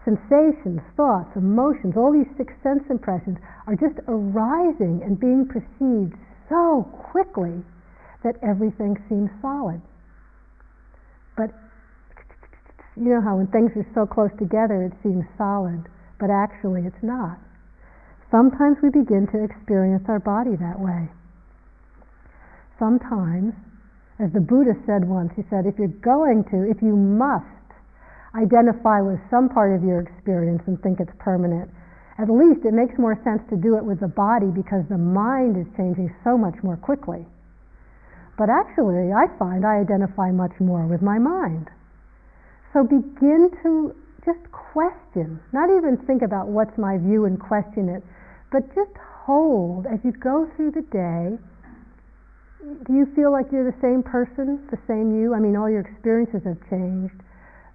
sensations, 0.04 0.80
thoughts, 0.96 1.32
emotions, 1.36 1.96
all 1.96 2.12
these 2.12 2.28
six 2.36 2.52
sense 2.62 2.84
impressions 2.90 3.38
are 3.66 3.74
just 3.74 3.96
arising 4.06 5.00
and 5.02 5.18
being 5.18 5.48
perceived 5.48 6.14
so 6.48 6.84
quickly 7.10 7.64
that 8.22 8.36
everything 8.42 8.96
seems 9.08 9.30
solid. 9.40 9.80
But 11.36 11.50
you 12.96 13.10
know 13.10 13.20
how 13.20 13.36
when 13.36 13.48
things 13.48 13.72
are 13.76 13.86
so 13.94 14.06
close 14.06 14.30
together 14.38 14.84
it 14.84 14.92
seems 15.02 15.24
solid, 15.36 15.88
but 16.20 16.30
actually 16.30 16.84
it's 16.86 17.02
not. 17.02 17.38
Sometimes 18.30 18.76
we 18.82 18.90
begin 18.90 19.26
to 19.32 19.44
experience 19.44 20.04
our 20.08 20.18
body 20.18 20.56
that 20.56 20.78
way. 20.78 21.08
Sometimes, 22.78 23.54
as 24.18 24.32
the 24.32 24.40
Buddha 24.40 24.74
said 24.86 25.06
once, 25.06 25.30
he 25.36 25.42
said, 25.50 25.66
if 25.66 25.78
you're 25.78 25.94
going 26.02 26.44
to, 26.50 26.68
if 26.68 26.82
you 26.82 26.96
must 26.96 27.53
identify 28.34 29.00
with 29.00 29.18
some 29.30 29.48
part 29.48 29.74
of 29.74 29.82
your 29.82 30.00
experience 30.00 30.62
and 30.66 30.80
think 30.82 31.00
it's 31.00 31.14
permanent, 31.18 31.70
at 32.18 32.30
least 32.30 32.66
it 32.66 32.74
makes 32.74 32.98
more 32.98 33.18
sense 33.24 33.42
to 33.50 33.56
do 33.56 33.76
it 33.76 33.84
with 33.84 34.00
the 34.00 34.10
body 34.10 34.50
because 34.50 34.86
the 34.88 34.98
mind 34.98 35.56
is 35.56 35.66
changing 35.76 36.14
so 36.22 36.38
much 36.38 36.54
more 36.62 36.76
quickly. 36.76 37.26
But 38.38 38.50
actually, 38.50 39.14
I 39.14 39.26
find 39.38 39.64
I 39.64 39.78
identify 39.78 40.30
much 40.30 40.54
more 40.58 40.86
with 40.86 41.02
my 41.02 41.18
mind. 41.18 41.70
So 42.72 42.82
begin 42.82 43.50
to 43.62 43.94
just 44.26 44.42
question, 44.50 45.38
not 45.52 45.70
even 45.70 45.96
think 46.06 46.22
about 46.22 46.48
what's 46.48 46.76
my 46.78 46.98
view 46.98 47.26
and 47.26 47.38
question 47.38 47.88
it, 47.88 48.02
but 48.50 48.66
just 48.74 48.94
hold 48.98 49.86
as 49.86 50.00
you 50.02 50.12
go 50.12 50.50
through 50.56 50.72
the 50.72 50.86
day. 50.90 51.38
Do 52.86 52.92
you 52.94 53.06
feel 53.14 53.30
like 53.30 53.46
you're 53.52 53.70
the 53.70 53.80
same 53.82 54.02
person, 54.02 54.66
the 54.70 54.80
same 54.88 55.14
you? 55.14 55.34
I 55.34 55.38
mean, 55.38 55.54
all 55.54 55.68
your 55.68 55.82
experiences 55.82 56.42
have 56.44 56.58
changed, 56.70 57.14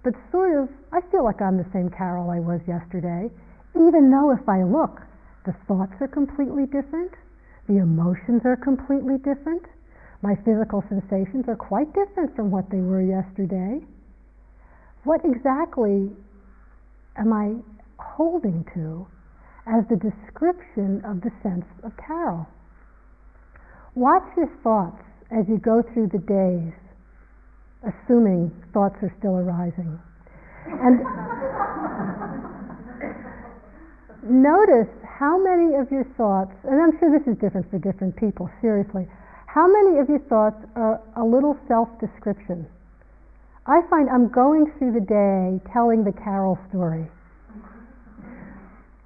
but 0.02 0.14
sort 0.32 0.56
of, 0.56 0.68
I 0.92 1.00
feel 1.10 1.24
like 1.24 1.42
I'm 1.42 1.58
the 1.58 1.70
same 1.72 1.90
Carol 1.90 2.30
I 2.30 2.40
was 2.40 2.60
yesterday, 2.66 3.30
even 3.76 4.10
though 4.10 4.32
if 4.32 4.48
I 4.48 4.62
look, 4.62 5.02
the 5.46 5.54
thoughts 5.66 5.92
are 6.00 6.08
completely 6.08 6.66
different, 6.66 7.12
the 7.68 7.78
emotions 7.78 8.42
are 8.44 8.56
completely 8.56 9.18
different, 9.18 9.62
my 10.22 10.34
physical 10.44 10.84
sensations 10.88 11.48
are 11.48 11.56
quite 11.56 11.92
different 11.94 12.34
from 12.36 12.50
what 12.50 12.70
they 12.70 12.80
were 12.80 13.02
yesterday 13.02 13.80
what 15.04 15.20
exactly 15.24 16.10
am 17.16 17.32
I 17.32 17.56
holding 17.98 18.64
to 18.74 19.06
as 19.66 19.84
the 19.88 19.96
description 19.96 21.02
of 21.04 21.22
the 21.22 21.30
sense 21.42 21.64
of 21.82 21.92
Carol? 21.96 22.46
Watch 23.94 24.24
your 24.36 24.50
thoughts 24.62 25.02
as 25.30 25.48
you 25.48 25.58
go 25.58 25.82
through 25.82 26.08
the 26.08 26.18
days, 26.18 26.72
assuming 27.82 28.50
thoughts 28.72 28.96
are 29.02 29.12
still 29.18 29.36
arising. 29.36 29.98
And 30.66 31.00
notice 34.22 34.92
how 35.04 35.42
many 35.42 35.76
of 35.76 35.90
your 35.90 36.04
thoughts, 36.16 36.52
and 36.64 36.80
I'm 36.80 36.98
sure 36.98 37.10
this 37.10 37.26
is 37.26 37.38
different 37.40 37.70
for 37.70 37.78
different 37.78 38.16
people, 38.16 38.50
seriously, 38.60 39.08
how 39.46 39.66
many 39.66 39.98
of 39.98 40.08
your 40.08 40.20
thoughts 40.30 40.62
are 40.76 41.00
a 41.16 41.24
little 41.24 41.58
self 41.66 41.88
description? 41.98 42.66
I 43.66 43.82
find 43.90 44.08
I'm 44.08 44.28
going 44.28 44.72
through 44.78 44.92
the 44.92 45.04
day 45.04 45.60
telling 45.72 46.04
the 46.04 46.12
Carol 46.12 46.58
story. 46.68 47.06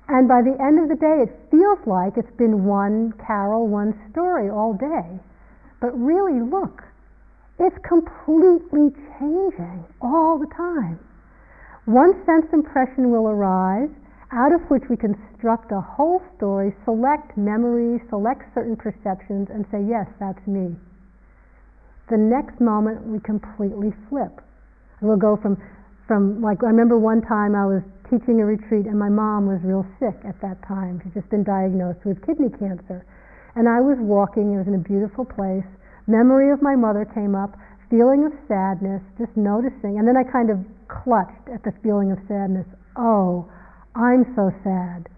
And 0.08 0.28
by 0.28 0.42
the 0.42 0.54
end 0.60 0.78
of 0.78 0.88
the 0.88 1.00
day, 1.00 1.24
it 1.24 1.32
feels 1.50 1.78
like 1.86 2.16
it's 2.16 2.36
been 2.36 2.64
one 2.64 3.14
Carol, 3.26 3.68
one 3.68 3.96
story 4.12 4.50
all 4.50 4.74
day. 4.74 5.18
But 5.80 5.96
really, 5.98 6.40
look, 6.40 6.84
it's 7.58 7.76
completely 7.86 8.90
changing 9.18 9.84
all 10.00 10.38
the 10.38 10.50
time. 10.56 10.98
One 11.84 12.14
sense 12.24 12.46
impression 12.52 13.10
will 13.10 13.28
arise, 13.28 13.90
out 14.32 14.52
of 14.52 14.62
which 14.70 14.82
we 14.88 14.96
construct 14.96 15.70
a 15.70 15.80
whole 15.80 16.22
story, 16.36 16.74
select 16.84 17.36
memories, 17.36 18.00
select 18.08 18.42
certain 18.54 18.74
perceptions, 18.74 19.48
and 19.52 19.64
say, 19.70 19.84
yes, 19.86 20.08
that's 20.18 20.40
me. 20.46 20.74
The 22.10 22.16
next 22.16 22.60
moment, 22.60 23.06
we 23.06 23.20
completely 23.20 23.92
flip. 24.08 24.40
We'll 25.00 25.20
go 25.20 25.36
from, 25.36 25.60
from 26.08 26.42
like, 26.42 26.64
I 26.64 26.68
remember 26.68 26.98
one 26.98 27.22
time 27.22 27.54
I 27.54 27.66
was 27.66 27.82
teaching 28.10 28.40
a 28.40 28.44
retreat 28.44 28.86
and 28.86 28.98
my 28.98 29.08
mom 29.08 29.46
was 29.46 29.60
real 29.62 29.86
sick 30.00 30.16
at 30.24 30.40
that 30.40 30.60
time. 30.66 31.00
She'd 31.02 31.14
just 31.14 31.28
been 31.30 31.44
diagnosed 31.44 32.04
with 32.04 32.20
kidney 32.26 32.50
cancer. 32.58 33.04
And 33.54 33.68
I 33.68 33.80
was 33.80 33.96
walking, 34.00 34.54
it 34.54 34.58
was 34.58 34.66
in 34.66 34.74
a 34.74 34.82
beautiful 34.82 35.24
place. 35.24 35.64
Memory 36.06 36.52
of 36.52 36.62
my 36.62 36.76
mother 36.76 37.04
came 37.04 37.34
up, 37.34 37.56
feeling 37.90 38.24
of 38.26 38.32
sadness, 38.48 39.02
just 39.18 39.36
noticing. 39.36 39.98
And 39.98 40.06
then 40.06 40.16
I 40.16 40.24
kind 40.24 40.50
of 40.50 40.58
clutched 40.88 41.48
at 41.52 41.64
the 41.64 41.72
feeling 41.82 42.12
of 42.12 42.18
sadness. 42.28 42.66
Oh, 42.96 43.48
I'm 43.94 44.24
so 44.36 44.52
sad 44.62 45.08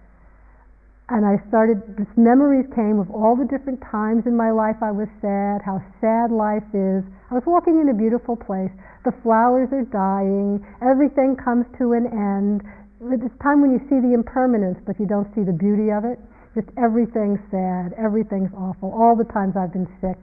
and 1.08 1.22
I 1.22 1.38
started, 1.46 1.78
this 1.94 2.10
memories 2.18 2.66
came 2.74 2.98
of 2.98 3.06
all 3.14 3.38
the 3.38 3.46
different 3.46 3.78
times 3.78 4.26
in 4.26 4.34
my 4.34 4.50
life 4.50 4.82
I 4.82 4.90
was 4.90 5.06
sad, 5.22 5.62
how 5.62 5.78
sad 6.02 6.34
life 6.34 6.66
is. 6.74 7.06
I 7.30 7.38
was 7.38 7.46
walking 7.46 7.78
in 7.78 7.86
a 7.86 7.94
beautiful 7.94 8.34
place. 8.34 8.74
The 9.06 9.14
flowers 9.22 9.70
are 9.70 9.86
dying. 9.86 10.66
Everything 10.82 11.38
comes 11.38 11.62
to 11.78 11.94
an 11.94 12.10
end. 12.10 12.66
It's 13.22 13.38
time 13.38 13.62
when 13.62 13.70
you 13.70 13.78
see 13.86 14.02
the 14.02 14.18
impermanence, 14.18 14.82
but 14.82 14.98
you 14.98 15.06
don't 15.06 15.30
see 15.30 15.46
the 15.46 15.54
beauty 15.54 15.94
of 15.94 16.02
it. 16.02 16.18
Just 16.58 16.74
everything's 16.74 17.42
sad. 17.54 17.94
Everything's 17.94 18.50
awful. 18.58 18.90
All 18.90 19.14
the 19.14 19.30
times 19.30 19.54
I've 19.54 19.70
been 19.70 19.86
sick. 20.02 20.18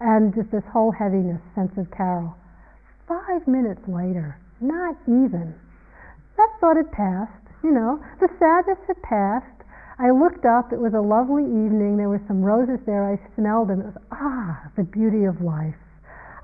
And 0.00 0.34
just 0.34 0.50
this 0.50 0.64
whole 0.72 0.92
heaviness, 0.92 1.40
sense 1.54 1.72
of 1.76 1.90
Carol. 1.90 2.34
Five 3.06 3.46
minutes 3.46 3.82
later, 3.88 4.38
not 4.60 4.96
even. 5.06 5.54
That 6.36 6.50
thought 6.60 6.76
had 6.76 6.92
passed, 6.92 7.32
you 7.64 7.70
know. 7.70 7.98
The 8.20 8.28
sadness 8.38 8.78
had 8.86 9.02
passed 9.02 9.58
I 10.00 10.14
looked 10.14 10.46
up, 10.46 10.72
it 10.72 10.78
was 10.78 10.94
a 10.94 11.02
lovely 11.02 11.42
evening, 11.42 11.96
there 11.98 12.08
were 12.08 12.22
some 12.30 12.38
roses 12.40 12.78
there, 12.86 13.02
I 13.02 13.18
smelled 13.34 13.66
them, 13.66 13.80
it 13.82 13.86
was, 13.90 13.98
ah, 14.14 14.70
the 14.78 14.84
beauty 14.84 15.24
of 15.24 15.42
life. 15.42 15.74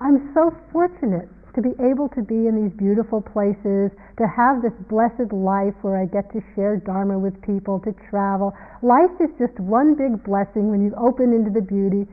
I'm 0.02 0.34
so 0.34 0.50
fortunate 0.74 1.30
to 1.54 1.62
be 1.62 1.70
able 1.78 2.10
to 2.18 2.22
be 2.26 2.50
in 2.50 2.58
these 2.58 2.74
beautiful 2.74 3.22
places, 3.22 3.94
to 4.18 4.26
have 4.26 4.58
this 4.58 4.74
blessed 4.90 5.30
life 5.30 5.78
where 5.86 6.02
I 6.02 6.10
get 6.10 6.34
to 6.34 6.42
share 6.58 6.82
Dharma 6.82 7.16
with 7.16 7.40
people, 7.46 7.78
to 7.86 7.94
travel. 8.10 8.50
Life 8.82 9.14
is 9.22 9.30
just 9.38 9.54
one 9.62 9.94
big 9.94 10.24
blessing 10.26 10.66
when 10.66 10.82
you 10.82 10.90
open 10.98 11.30
into 11.30 11.54
the 11.54 11.62
beauty. 11.62 12.10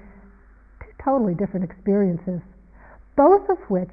Totally 1.03 1.33
different 1.33 1.65
experiences, 1.65 2.41
both 3.15 3.49
of 3.49 3.57
which 3.69 3.89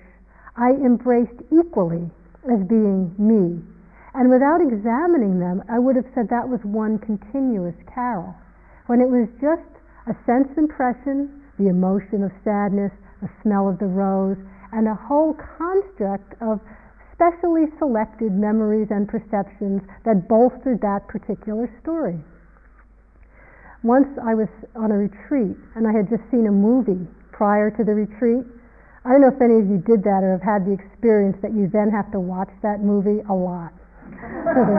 I 0.56 0.72
embraced 0.72 1.40
equally 1.50 2.10
as 2.50 2.62
being 2.68 3.14
me. 3.16 3.62
And 4.14 4.28
without 4.28 4.60
examining 4.60 5.38
them, 5.38 5.62
I 5.68 5.78
would 5.78 5.96
have 5.96 6.08
said 6.14 6.28
that 6.28 6.48
was 6.48 6.60
one 6.64 6.98
continuous 6.98 7.76
carol. 7.86 8.34
When 8.86 9.00
it 9.00 9.08
was 9.08 9.28
just 9.40 9.68
a 10.06 10.16
sense 10.26 10.48
impression, 10.56 11.42
the 11.58 11.68
emotion 11.68 12.22
of 12.22 12.32
sadness, 12.44 12.92
the 13.22 13.30
smell 13.42 13.68
of 13.68 13.78
the 13.78 13.86
rose, 13.86 14.38
and 14.72 14.88
a 14.88 14.94
whole 14.94 15.34
construct 15.34 16.34
of 16.42 16.60
specially 17.12 17.66
selected 17.78 18.32
memories 18.32 18.88
and 18.90 19.08
perceptions 19.08 19.82
that 20.04 20.28
bolstered 20.28 20.80
that 20.80 21.08
particular 21.08 21.68
story. 21.80 22.20
Once 23.88 24.12
I 24.20 24.36
was 24.36 24.52
on 24.76 24.92
a 24.92 24.98
retreat 25.00 25.56
and 25.72 25.88
I 25.88 25.96
had 25.96 26.12
just 26.12 26.20
seen 26.28 26.44
a 26.44 26.52
movie 26.52 27.08
prior 27.32 27.72
to 27.72 27.80
the 27.80 27.96
retreat. 27.96 28.44
I 29.08 29.16
don't 29.16 29.24
know 29.24 29.32
if 29.32 29.40
any 29.40 29.56
of 29.56 29.64
you 29.64 29.80
did 29.80 30.04
that 30.04 30.20
or 30.20 30.36
have 30.36 30.44
had 30.44 30.68
the 30.68 30.76
experience 30.76 31.40
that 31.40 31.56
you 31.56 31.72
then 31.72 31.88
have 31.88 32.12
to 32.12 32.20
watch 32.20 32.52
that 32.60 32.84
movie 32.84 33.24
a 33.24 33.32
lot 33.32 33.72
for 34.44 34.60
the, 34.60 34.76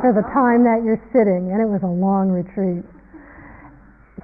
for 0.00 0.16
the 0.16 0.24
time 0.32 0.64
that 0.64 0.80
you're 0.80 1.02
sitting, 1.12 1.52
and 1.52 1.60
it 1.60 1.68
was 1.68 1.84
a 1.84 1.92
long 1.92 2.32
retreat. 2.32 2.88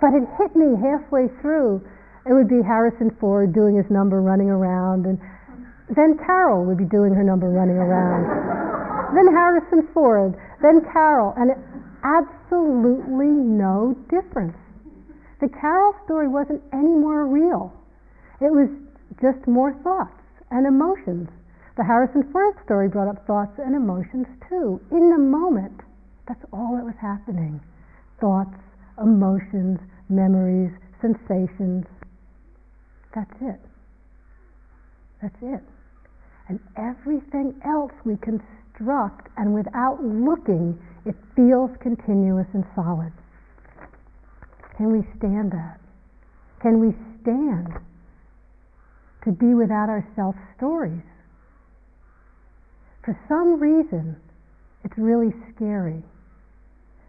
But 0.01 0.17
it 0.17 0.25
hit 0.41 0.57
me 0.57 0.73
halfway 0.81 1.29
through 1.45 1.85
it 2.29 2.33
would 2.33 2.49
be 2.49 2.61
Harrison 2.61 3.09
Ford 3.21 3.53
doing 3.53 3.77
his 3.77 3.89
number 3.89 4.21
running 4.21 4.49
around, 4.49 5.05
and 5.05 5.21
then 5.97 6.17
Carol 6.25 6.65
would 6.65 6.77
be 6.77 6.85
doing 6.85 7.13
her 7.13 7.25
number 7.25 7.49
running 7.49 7.77
around. 7.77 8.25
then 9.17 9.33
Harrison 9.33 9.89
Ford, 9.93 10.37
then 10.61 10.85
Carol, 10.93 11.33
and 11.37 11.53
it, 11.53 11.59
absolutely 12.09 13.29
no 13.29 13.97
difference. 14.09 14.57
The 15.41 15.49
Carol 15.49 15.95
story 16.05 16.29
wasn't 16.29 16.63
any 16.73 16.95
more 16.97 17.27
real. 17.27 17.73
It 18.41 18.51
was 18.51 18.69
just 19.21 19.47
more 19.47 19.75
thoughts 19.85 20.23
and 20.51 20.67
emotions. 20.67 21.29
The 21.77 21.85
Harrison 21.85 22.25
Ford 22.33 22.55
story 22.65 22.89
brought 22.89 23.09
up 23.09 23.27
thoughts 23.27 23.59
and 23.59 23.77
emotions 23.77 24.27
too. 24.49 24.81
In 24.91 25.11
the 25.11 25.19
moment, 25.19 25.81
that's 26.27 26.45
all 26.53 26.77
that 26.77 26.85
was 26.85 26.97
happening. 27.01 27.61
Thoughts, 28.21 28.57
emotions, 29.01 29.79
memories, 30.09 30.73
sensations, 31.01 31.87
that's 33.15 33.35
it. 33.41 33.61
That's 35.23 35.37
it. 35.43 35.63
And 36.49 36.61
everything 36.77 37.61
else 37.65 37.93
we 38.05 38.17
and 38.81 39.55
without 39.55 39.99
looking, 40.03 40.79
it 41.05 41.15
feels 41.35 41.71
continuous 41.83 42.47
and 42.55 42.65
solid. 42.75 43.13
Can 44.77 44.93
we 44.93 45.03
stand 45.19 45.51
that? 45.53 45.81
Can 46.63 46.81
we 46.81 46.95
stand 47.21 47.69
to 49.25 49.33
be 49.33 49.55
without 49.55 49.89
our 49.89 50.07
self 50.15 50.35
stories? 50.57 51.03
For 53.05 53.19
some 53.27 53.59
reason, 53.59 54.17
it's 54.85 54.97
really 54.97 55.33
scary. 55.55 56.03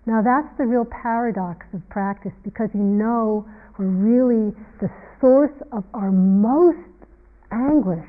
Now, 0.06 0.22
that's 0.24 0.50
the 0.58 0.66
real 0.66 0.86
paradox 0.86 1.68
of 1.74 1.88
practice 1.90 2.34
because 2.44 2.70
you 2.74 2.82
know 2.82 3.46
we're 3.78 3.86
really 3.86 4.56
the 4.82 4.90
source 5.22 5.54
of 5.72 5.84
our 5.94 6.12
most 6.12 6.78
anguish 7.52 8.08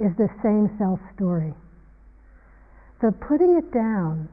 is 0.00 0.12
the 0.16 0.28
same 0.42 0.70
self 0.78 1.00
story. 1.14 1.52
So 3.00 3.10
putting 3.10 3.56
it 3.56 3.72
down 3.72 4.28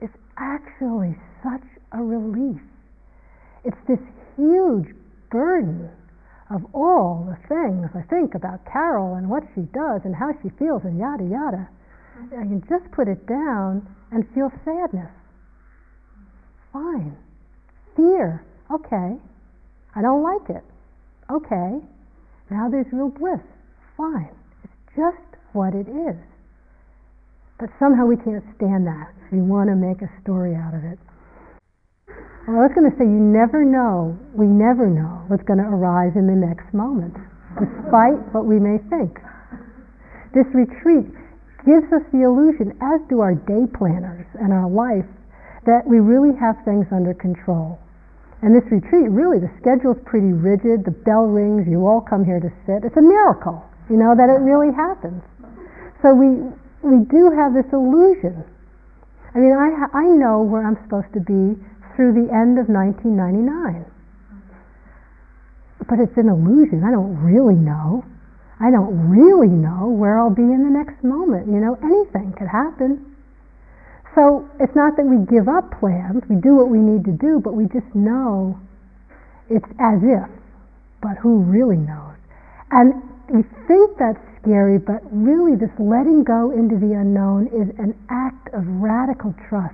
is 0.00 0.10
actually 0.36 1.16
such 1.42 1.64
a 1.92 2.02
relief. 2.02 2.60
It's 3.64 3.76
this 3.88 4.00
huge 4.36 4.94
burden 5.30 5.90
of 6.50 6.62
all 6.74 7.26
the 7.28 7.36
things 7.48 7.90
I 7.94 8.02
think 8.08 8.34
about 8.34 8.64
Carol 8.70 9.14
and 9.14 9.28
what 9.28 9.44
she 9.54 9.62
does 9.72 10.02
and 10.04 10.14
how 10.14 10.32
she 10.42 10.50
feels 10.58 10.82
and 10.84 10.98
yada 10.98 11.24
yada. 11.24 11.68
I 12.32 12.44
can 12.44 12.62
just 12.68 12.90
put 12.92 13.08
it 13.08 13.26
down 13.26 13.86
and 14.12 14.24
feel 14.34 14.50
sadness. 14.64 15.10
Fine. 16.72 17.16
Fear. 17.96 18.44
Okay. 18.70 19.16
I 19.94 20.02
don't 20.02 20.22
like 20.22 20.50
it. 20.50 20.64
Okay, 21.30 21.80
now 22.50 22.68
there's 22.68 22.86
real 22.92 23.08
bliss. 23.08 23.40
Fine. 23.96 24.34
It's 24.64 24.96
just 24.96 25.40
what 25.52 25.74
it 25.74 25.88
is. 25.88 26.16
But 27.58 27.70
somehow 27.78 28.06
we 28.06 28.16
can't 28.16 28.44
stand 28.56 28.86
that. 28.86 29.14
We 29.30 29.40
want 29.40 29.70
to 29.70 29.76
make 29.76 30.02
a 30.02 30.10
story 30.22 30.54
out 30.54 30.74
of 30.74 30.82
it. 30.82 30.98
Well, 32.46 32.60
I 32.60 32.68
was 32.68 32.74
going 32.74 32.90
to 32.90 32.96
say, 32.98 33.06
you 33.08 33.22
never 33.22 33.64
know, 33.64 34.18
we 34.34 34.44
never 34.44 34.90
know 34.90 35.24
what's 35.32 35.46
going 35.48 35.62
to 35.62 35.70
arise 35.70 36.12
in 36.12 36.26
the 36.26 36.36
next 36.36 36.68
moment, 36.74 37.16
despite 37.56 38.20
what 38.36 38.44
we 38.44 38.60
may 38.60 38.76
think. 38.92 39.16
This 40.36 40.44
retreat 40.52 41.08
gives 41.64 41.88
us 41.94 42.04
the 42.12 42.26
illusion, 42.26 42.76
as 42.82 43.00
do 43.08 43.24
our 43.24 43.32
day 43.32 43.64
planners 43.72 44.28
and 44.36 44.52
our 44.52 44.68
life, 44.68 45.08
that 45.64 45.88
we 45.88 46.04
really 46.04 46.36
have 46.36 46.60
things 46.68 46.84
under 46.92 47.14
control. 47.16 47.80
And 48.44 48.52
this 48.52 48.68
retreat, 48.68 49.08
really, 49.08 49.40
the 49.40 49.48
schedule's 49.56 49.96
pretty 50.04 50.36
rigid. 50.36 50.84
The 50.84 50.92
bell 50.92 51.24
rings. 51.24 51.64
You 51.64 51.88
all 51.88 52.04
come 52.04 52.28
here 52.28 52.44
to 52.44 52.52
sit. 52.68 52.84
It's 52.84 52.98
a 53.00 53.00
miracle, 53.00 53.64
you 53.88 53.96
know, 53.96 54.12
that 54.12 54.28
it 54.28 54.44
really 54.44 54.68
happens. 54.68 55.24
So 56.04 56.12
we 56.12 56.44
we 56.84 57.04
do 57.08 57.32
have 57.32 57.56
this 57.56 57.66
illusion. 57.72 58.44
I 59.34 59.38
mean, 59.38 59.56
I 59.56 59.88
I 59.92 60.04
know 60.04 60.42
where 60.42 60.62
I'm 60.62 60.76
supposed 60.84 61.12
to 61.14 61.20
be 61.20 61.58
through 61.96 62.12
the 62.14 62.28
end 62.30 62.60
of 62.60 62.68
1999, 62.68 63.84
but 65.88 65.98
it's 65.98 66.16
an 66.16 66.28
illusion. 66.28 66.84
I 66.84 66.92
don't 66.92 67.16
really 67.18 67.56
know. 67.56 68.04
I 68.60 68.70
don't 68.70 69.10
really 69.10 69.50
know 69.50 69.90
where 69.90 70.18
I'll 70.18 70.30
be 70.30 70.46
in 70.46 70.62
the 70.62 70.70
next 70.70 71.02
moment. 71.02 71.48
You 71.48 71.58
know, 71.58 71.74
anything 71.82 72.32
could 72.38 72.48
happen. 72.48 73.14
So 74.14 74.46
it's 74.60 74.74
not 74.76 74.96
that 74.96 75.06
we 75.06 75.26
give 75.26 75.48
up 75.48 75.74
plans, 75.80 76.22
we 76.30 76.36
do 76.36 76.54
what 76.54 76.70
we 76.70 76.78
need 76.78 77.04
to 77.04 77.10
do, 77.10 77.40
but 77.42 77.54
we 77.54 77.66
just 77.66 77.90
know 77.94 78.54
it's 79.50 79.66
as 79.82 79.98
if, 80.06 80.30
but 81.02 81.18
who 81.18 81.42
really 81.42 81.76
knows? 81.76 82.14
And 82.70 83.02
we 83.28 83.42
think 83.66 83.98
that's 83.98 84.22
scary, 84.44 84.76
but 84.76 85.00
really 85.08 85.56
this 85.56 85.72
letting 85.80 86.22
go 86.22 86.52
into 86.52 86.76
the 86.76 86.92
unknown 86.92 87.48
is 87.48 87.72
an 87.80 87.96
act 88.12 88.52
of 88.52 88.60
radical 88.78 89.32
trust, 89.48 89.72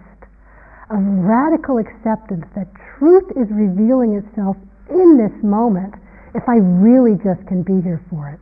of 0.95 1.03
radical 1.03 1.83
acceptance 1.83 2.47
that 2.55 2.71
truth 2.97 3.27
is 3.35 3.51
revealing 3.51 4.15
itself 4.15 4.55
in 4.89 5.19
this 5.19 5.35
moment 5.43 5.95
if 6.35 6.47
I 6.47 6.63
really 6.63 7.19
just 7.19 7.43
can 7.51 7.67
be 7.67 7.83
here 7.83 7.99
for 8.09 8.31
it. 8.31 8.41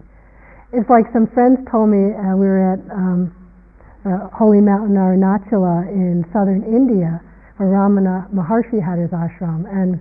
It's 0.76 0.88
like 0.92 1.08
some 1.16 1.26
friends 1.32 1.64
told 1.72 1.88
me 1.88 2.12
uh, 2.12 2.36
we 2.36 2.44
were 2.44 2.76
at 2.76 2.80
um, 2.92 3.32
uh, 4.04 4.28
holy 4.36 4.60
mountain 4.60 5.00
Arunachala 5.00 5.88
in 5.88 6.28
southern 6.32 6.60
India, 6.68 7.24
where 7.56 7.72
Ramana 7.72 8.28
Maharshi 8.30 8.76
had 8.76 9.00
his 9.00 9.08
ashram. 9.10 9.64
And 9.64 9.96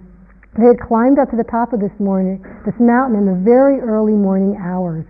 they 0.59 0.67
had 0.67 0.79
climbed 0.83 1.19
up 1.19 1.31
to 1.31 1.37
the 1.39 1.47
top 1.47 1.71
of 1.71 1.79
this 1.79 1.95
morning, 1.99 2.43
this 2.67 2.75
mountain 2.79 3.15
in 3.15 3.25
the 3.25 3.39
very 3.47 3.79
early 3.79 4.13
morning 4.13 4.59
hours. 4.59 5.07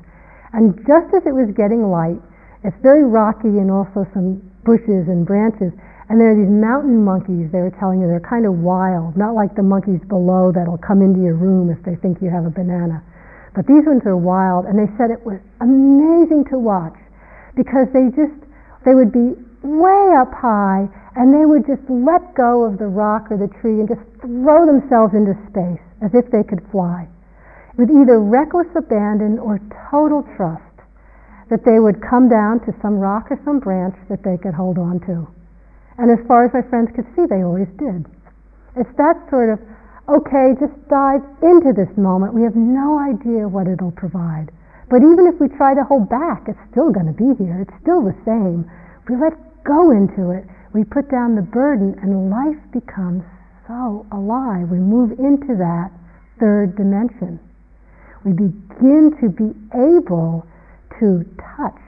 And 0.53 0.75
just 0.87 1.11
as 1.13 1.23
it 1.27 1.35
was 1.35 1.51
getting 1.55 1.91
light, 1.91 2.19
it's 2.63 2.77
very 2.81 3.03
rocky 3.03 3.59
and 3.59 3.71
also 3.71 4.07
some 4.13 4.39
bushes 4.63 5.07
and 5.07 5.25
branches. 5.25 5.71
And 6.07 6.19
there 6.19 6.31
are 6.31 6.39
these 6.39 6.51
mountain 6.51 7.03
monkeys, 7.03 7.51
they 7.51 7.59
were 7.59 7.75
telling 7.75 7.99
you, 7.99 8.07
they're 8.07 8.23
kind 8.23 8.47
of 8.47 8.63
wild, 8.63 9.19
not 9.19 9.35
like 9.35 9.55
the 9.55 9.63
monkeys 9.63 9.99
below 10.07 10.55
that'll 10.55 10.79
come 10.79 11.03
into 11.03 11.19
your 11.19 11.35
room 11.35 11.67
if 11.67 11.83
they 11.83 11.99
think 11.99 12.23
you 12.23 12.31
have 12.31 12.47
a 12.47 12.53
banana. 12.53 13.03
But 13.51 13.67
these 13.67 13.83
ones 13.83 14.03
are 14.07 14.15
wild, 14.15 14.65
and 14.65 14.79
they 14.79 14.87
said 14.95 15.11
it 15.11 15.23
was 15.25 15.39
amazing 15.59 16.45
to 16.51 16.57
watch 16.59 16.95
because 17.55 17.91
they 17.91 18.07
just 18.15 18.37
they 18.85 18.95
would 18.95 19.11
be 19.11 19.35
way 19.63 20.15
up 20.15 20.31
high 20.31 20.87
and 21.17 21.33
they 21.33 21.43
would 21.43 21.65
just 21.65 21.83
let 21.89 22.21
go 22.35 22.63
of 22.63 22.77
the 22.77 22.87
rock 22.87 23.27
or 23.31 23.35
the 23.35 23.51
tree 23.59 23.81
and 23.81 23.89
just 23.89 24.05
throw 24.21 24.63
themselves 24.63 25.11
into 25.17 25.33
space 25.49 25.81
as 25.99 26.13
if 26.13 26.29
they 26.31 26.45
could 26.45 26.61
fly 26.71 27.09
with 27.78 27.89
either 27.93 28.19
reckless 28.19 28.67
abandon 28.75 29.38
or 29.38 29.61
total 29.89 30.25
trust 30.36 30.63
that 31.49 31.63
they 31.63 31.80
would 31.80 32.01
come 32.01 32.28
down 32.28 32.59
to 32.65 32.75
some 32.82 32.99
rock 32.99 33.32
or 33.32 33.39
some 33.45 33.59
branch 33.59 33.95
that 34.09 34.25
they 34.25 34.36
could 34.36 34.53
hold 34.53 34.78
on 34.78 34.99
to. 35.07 35.30
And 35.97 36.11
as 36.11 36.19
far 36.28 36.45
as 36.45 36.53
my 36.53 36.61
friends 36.69 36.91
could 36.93 37.07
see, 37.15 37.25
they 37.30 37.41
always 37.41 37.69
did. 37.80 38.05
It's 38.75 38.93
that 38.97 39.17
sort 39.30 39.49
of, 39.49 39.57
okay, 40.09 40.53
just 40.59 40.75
dive 40.89 41.23
into 41.41 41.73
this 41.73 41.89
moment. 41.97 42.34
We 42.34 42.43
have 42.43 42.57
no 42.57 42.99
idea 42.99 43.47
what 43.47 43.65
it'll 43.65 43.95
provide. 43.95 44.51
But 44.89 45.01
even 45.01 45.25
if 45.28 45.39
we 45.39 45.47
try 45.49 45.73
to 45.73 45.84
hold 45.84 46.09
back, 46.09 46.45
it's 46.47 46.61
still 46.71 46.91
going 46.91 47.07
to 47.07 47.17
be 47.17 47.34
here. 47.41 47.65
It's 47.65 47.78
still 47.82 48.03
the 48.03 48.15
same. 48.25 48.69
We 49.09 49.15
let 49.15 49.34
go 49.63 49.91
into 49.91 50.32
it. 50.32 50.45
We 50.73 50.84
put 50.84 51.09
down 51.09 51.36
the 51.36 51.41
burden, 51.41 51.95
and 52.01 52.30
life 52.30 52.59
becomes 52.71 53.23
so 53.67 54.05
alive. 54.11 54.69
We 54.69 54.80
move 54.80 55.17
into 55.19 55.55
that 55.57 55.91
third 56.39 56.75
dimension. 56.78 57.39
We 58.28 58.34
begin 58.34 59.15
to 59.23 59.30
be 59.30 59.55
able 59.71 60.45
to 60.99 61.23
touch, 61.55 61.80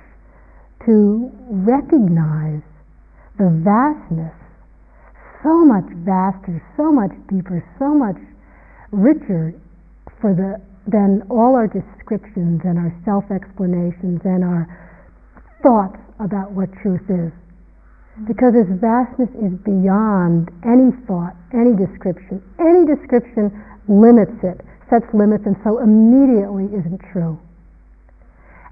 to 0.85 1.29
recognize 1.51 2.63
the 3.37 3.51
vastness, 3.59 4.31
so 5.43 5.65
much 5.65 5.83
vaster, 6.07 6.63
so 6.77 6.93
much 6.93 7.11
deeper, 7.27 7.59
so 7.77 7.93
much 7.93 8.15
richer 8.91 9.53
for 10.21 10.31
the 10.33 10.63
than 10.87 11.27
all 11.29 11.55
our 11.55 11.67
descriptions 11.67 12.61
and 12.63 12.79
our 12.79 12.95
self-explanations 13.03 14.21
and 14.23 14.41
our 14.41 14.63
thoughts 15.61 15.99
about 16.23 16.51
what 16.53 16.71
truth 16.81 17.03
is. 17.09 17.33
Because 18.25 18.55
its 18.55 18.71
vastness 18.79 19.29
is 19.43 19.51
beyond 19.67 20.47
any 20.63 20.95
thought, 21.03 21.35
any 21.51 21.75
description. 21.75 22.41
Any 22.63 22.87
description 22.87 23.51
limits 23.91 24.39
it, 24.41 24.63
sets 24.89 25.05
limits, 25.13 25.45
and 25.45 25.55
so 25.63 25.79
immediately 25.79 26.65
isn't 26.73 27.01
true. 27.13 27.39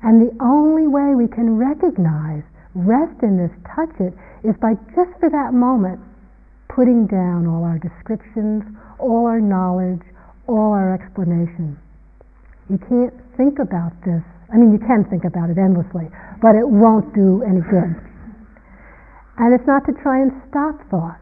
And 0.03 0.21
the 0.21 0.33
only 0.41 0.85
way 0.85 1.15
we 1.15 1.27
can 1.27 1.57
recognize, 1.57 2.43
rest 2.75 3.21
in 3.23 3.37
this, 3.37 3.53
touch 3.73 3.93
it, 4.01 4.13
is 4.45 4.53
by 4.61 4.73
just 4.93 5.13
for 5.19 5.29
that 5.29 5.53
moment 5.53 6.01
putting 6.69 7.07
down 7.07 7.47
all 7.49 7.65
our 7.65 7.81
descriptions, 7.81 8.61
all 8.99 9.25
our 9.25 9.41
knowledge, 9.41 10.05
all 10.45 10.73
our 10.73 10.93
explanations. 10.93 11.77
You 12.69 12.77
can't 12.77 13.13
think 13.35 13.57
about 13.57 13.97
this. 14.05 14.21
I 14.53 14.57
mean, 14.57 14.71
you 14.71 14.79
can 14.79 15.03
think 15.09 15.25
about 15.25 15.49
it 15.49 15.57
endlessly, 15.57 16.05
but 16.41 16.53
it 16.53 16.67
won't 16.67 17.13
do 17.15 17.41
any 17.41 17.61
good. 17.65 17.97
And 19.37 19.53
it's 19.53 19.65
not 19.65 19.85
to 19.85 19.93
try 20.01 20.21
and 20.21 20.31
stop 20.49 20.77
thought, 20.89 21.19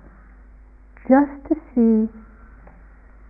just 1.08 1.32
to 1.48 1.56
see 1.72 2.12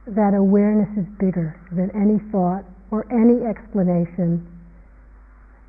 that 0.07 0.33
awareness 0.33 0.89
is 0.97 1.05
bigger 1.19 1.59
than 1.71 1.89
any 1.95 2.19
thought 2.31 2.63
or 2.91 3.05
any 3.09 3.45
explanation. 3.45 4.45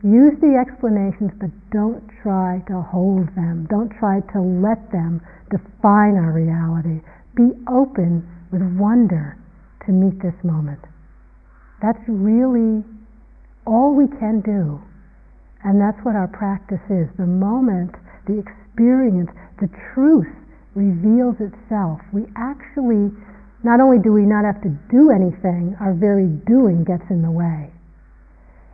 Use 0.05 0.37
the 0.41 0.61
explanations, 0.61 1.33
but 1.41 1.51
don't 1.73 2.05
try 2.23 2.63
to 2.69 2.83
hold 2.83 3.33
them. 3.35 3.67
Don't 3.71 3.91
try 3.99 4.21
to 4.33 4.41
let 4.41 4.93
them 4.93 5.21
define 5.51 6.21
our 6.21 6.33
reality. 6.33 7.01
Be 7.35 7.57
open 7.67 8.29
with 8.53 8.63
wonder 8.77 9.39
to 9.87 9.93
meet 9.93 10.21
this 10.21 10.37
moment. 10.45 10.81
That's 11.81 12.03
really 12.07 12.85
all 13.67 13.95
we 13.95 14.07
can 14.21 14.41
do. 14.45 14.81
And 15.65 15.81
that's 15.81 15.99
what 16.05 16.15
our 16.15 16.29
practice 16.29 16.85
is. 16.91 17.09
The 17.17 17.27
moment, 17.27 17.97
the 18.27 18.39
experience, 18.39 19.31
the 19.61 19.69
truth 19.95 20.31
reveals 20.77 21.41
itself, 21.41 21.99
we 22.13 22.29
actually, 22.37 23.11
not 23.65 23.81
only 23.81 23.99
do 23.99 24.13
we 24.13 24.23
not 24.23 24.45
have 24.45 24.61
to 24.63 24.71
do 24.91 25.11
anything, 25.11 25.77
our 25.81 25.95
very 25.95 26.29
doing 26.47 26.85
gets 26.85 27.05
in 27.11 27.23
the 27.23 27.31
way. 27.31 27.71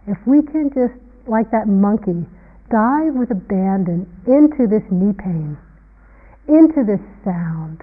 If 0.06 0.18
we 0.26 0.42
can 0.42 0.70
just, 0.74 0.98
like 1.26 1.50
that 1.50 1.68
monkey, 1.68 2.26
dive 2.70 3.14
with 3.14 3.30
abandon 3.30 4.08
into 4.26 4.66
this 4.66 4.82
knee 4.90 5.14
pain, 5.14 5.56
into 6.48 6.82
this 6.82 7.00
sound, 7.24 7.82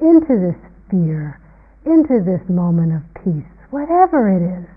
into 0.00 0.38
this 0.38 0.58
fear, 0.90 1.40
into 1.84 2.22
this 2.22 2.44
moment 2.48 2.94
of 2.94 3.02
peace, 3.24 3.50
whatever 3.70 4.30
it 4.30 4.44
is. 4.44 4.68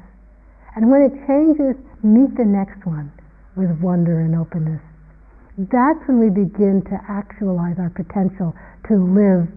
And 0.76 0.89
when 0.89 1.03
it 1.03 1.14
changes, 1.28 1.76
meet 2.01 2.34
the 2.36 2.47
next 2.47 2.86
one 2.86 3.12
with 3.55 3.70
wonder 3.82 4.22
and 4.22 4.36
openness. 4.36 4.82
That's 5.57 5.99
when 6.07 6.18
we 6.18 6.30
begin 6.32 6.82
to 6.89 6.97
actualize 7.07 7.78
our 7.78 7.91
potential 7.91 8.55
to 8.88 8.95
live 8.95 9.51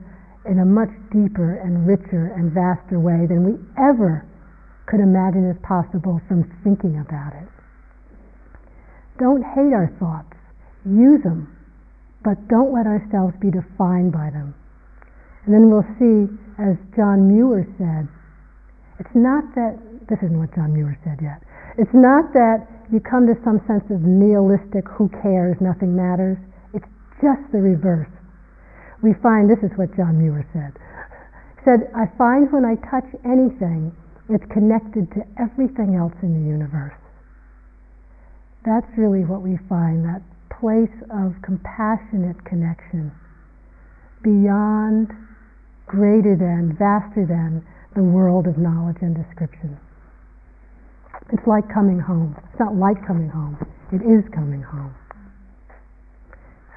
in 0.47 0.61
a 0.61 0.64
much 0.64 0.92
deeper 1.11 1.57
and 1.64 1.86
richer 1.86 2.32
and 2.36 2.53
vaster 2.53 3.01
way 3.01 3.26
than 3.26 3.45
we 3.45 3.55
ever 3.80 4.26
could 4.86 5.01
imagine 5.01 5.49
as 5.49 5.57
possible 5.64 6.20
from 6.28 6.45
thinking 6.62 7.01
about 7.01 7.32
it. 7.32 7.49
Don't 9.18 9.42
hate 9.42 9.72
our 9.72 9.88
thoughts, 9.99 10.36
use 10.84 11.22
them, 11.22 11.49
but 12.22 12.36
don't 12.49 12.72
let 12.72 12.86
ourselves 12.86 13.32
be 13.40 13.51
defined 13.51 14.12
by 14.12 14.28
them. 14.28 14.55
And 15.45 15.55
then 15.55 15.70
we'll 15.70 15.86
see, 16.01 16.28
as 16.61 16.76
John 16.97 17.28
Muir 17.28 17.68
said, 17.76 18.09
it's 19.01 19.14
not 19.14 19.45
that, 19.55 19.76
this 20.09 20.18
isn't 20.22 20.38
what 20.38 20.55
John 20.55 20.72
Muir 20.72 20.99
said 21.05 21.20
yet, 21.20 21.42
it's 21.76 21.92
not 21.92 22.32
that 22.32 22.68
you 22.92 23.01
come 23.01 23.26
to 23.26 23.34
some 23.42 23.59
sense 23.66 23.84
of 23.90 24.05
nihilistic, 24.07 24.86
who 24.88 25.09
cares, 25.22 25.57
nothing 25.61 25.97
matters. 25.97 26.38
It's 26.72 26.86
just 27.18 27.42
the 27.51 27.59
reverse. 27.59 28.13
We 29.05 29.12
find, 29.20 29.52
this 29.52 29.61
is 29.61 29.68
what 29.76 29.92
John 30.00 30.16
Muir 30.16 30.48
said, 30.57 30.72
he 30.72 31.62
said, 31.68 31.92
I 31.92 32.09
find 32.16 32.48
when 32.48 32.64
I 32.64 32.80
touch 32.88 33.05
anything, 33.20 33.92
it's 34.32 34.48
connected 34.48 35.12
to 35.12 35.28
everything 35.36 35.92
else 35.92 36.16
in 36.24 36.32
the 36.32 36.48
universe. 36.48 36.96
That's 38.64 38.88
really 38.96 39.28
what 39.28 39.44
we 39.44 39.61
find, 39.68 40.09
that 40.09 40.24
place 40.48 40.96
of 41.12 41.36
compassionate 41.44 42.40
connection 42.48 43.12
beyond, 44.24 45.12
greater 45.84 46.32
than, 46.32 46.72
vaster 46.80 47.28
than 47.28 47.61
the 47.92 48.02
world 48.02 48.48
of 48.48 48.57
knowledge 48.57 49.05
and 49.05 49.12
description. 49.12 49.76
It's 51.28 51.44
like 51.46 51.68
coming 51.68 52.00
home. 52.00 52.40
It's 52.48 52.59
not 52.59 52.72
like 52.74 53.05
coming 53.07 53.28
home, 53.28 53.61
it 53.92 54.00
is 54.00 54.24
coming 54.32 54.62
home. 54.64 54.96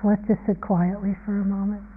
So 0.02 0.10
let's 0.12 0.28
just 0.28 0.44
sit 0.46 0.60
quietly 0.60 1.16
for 1.24 1.40
a 1.40 1.46
moment. 1.48 1.88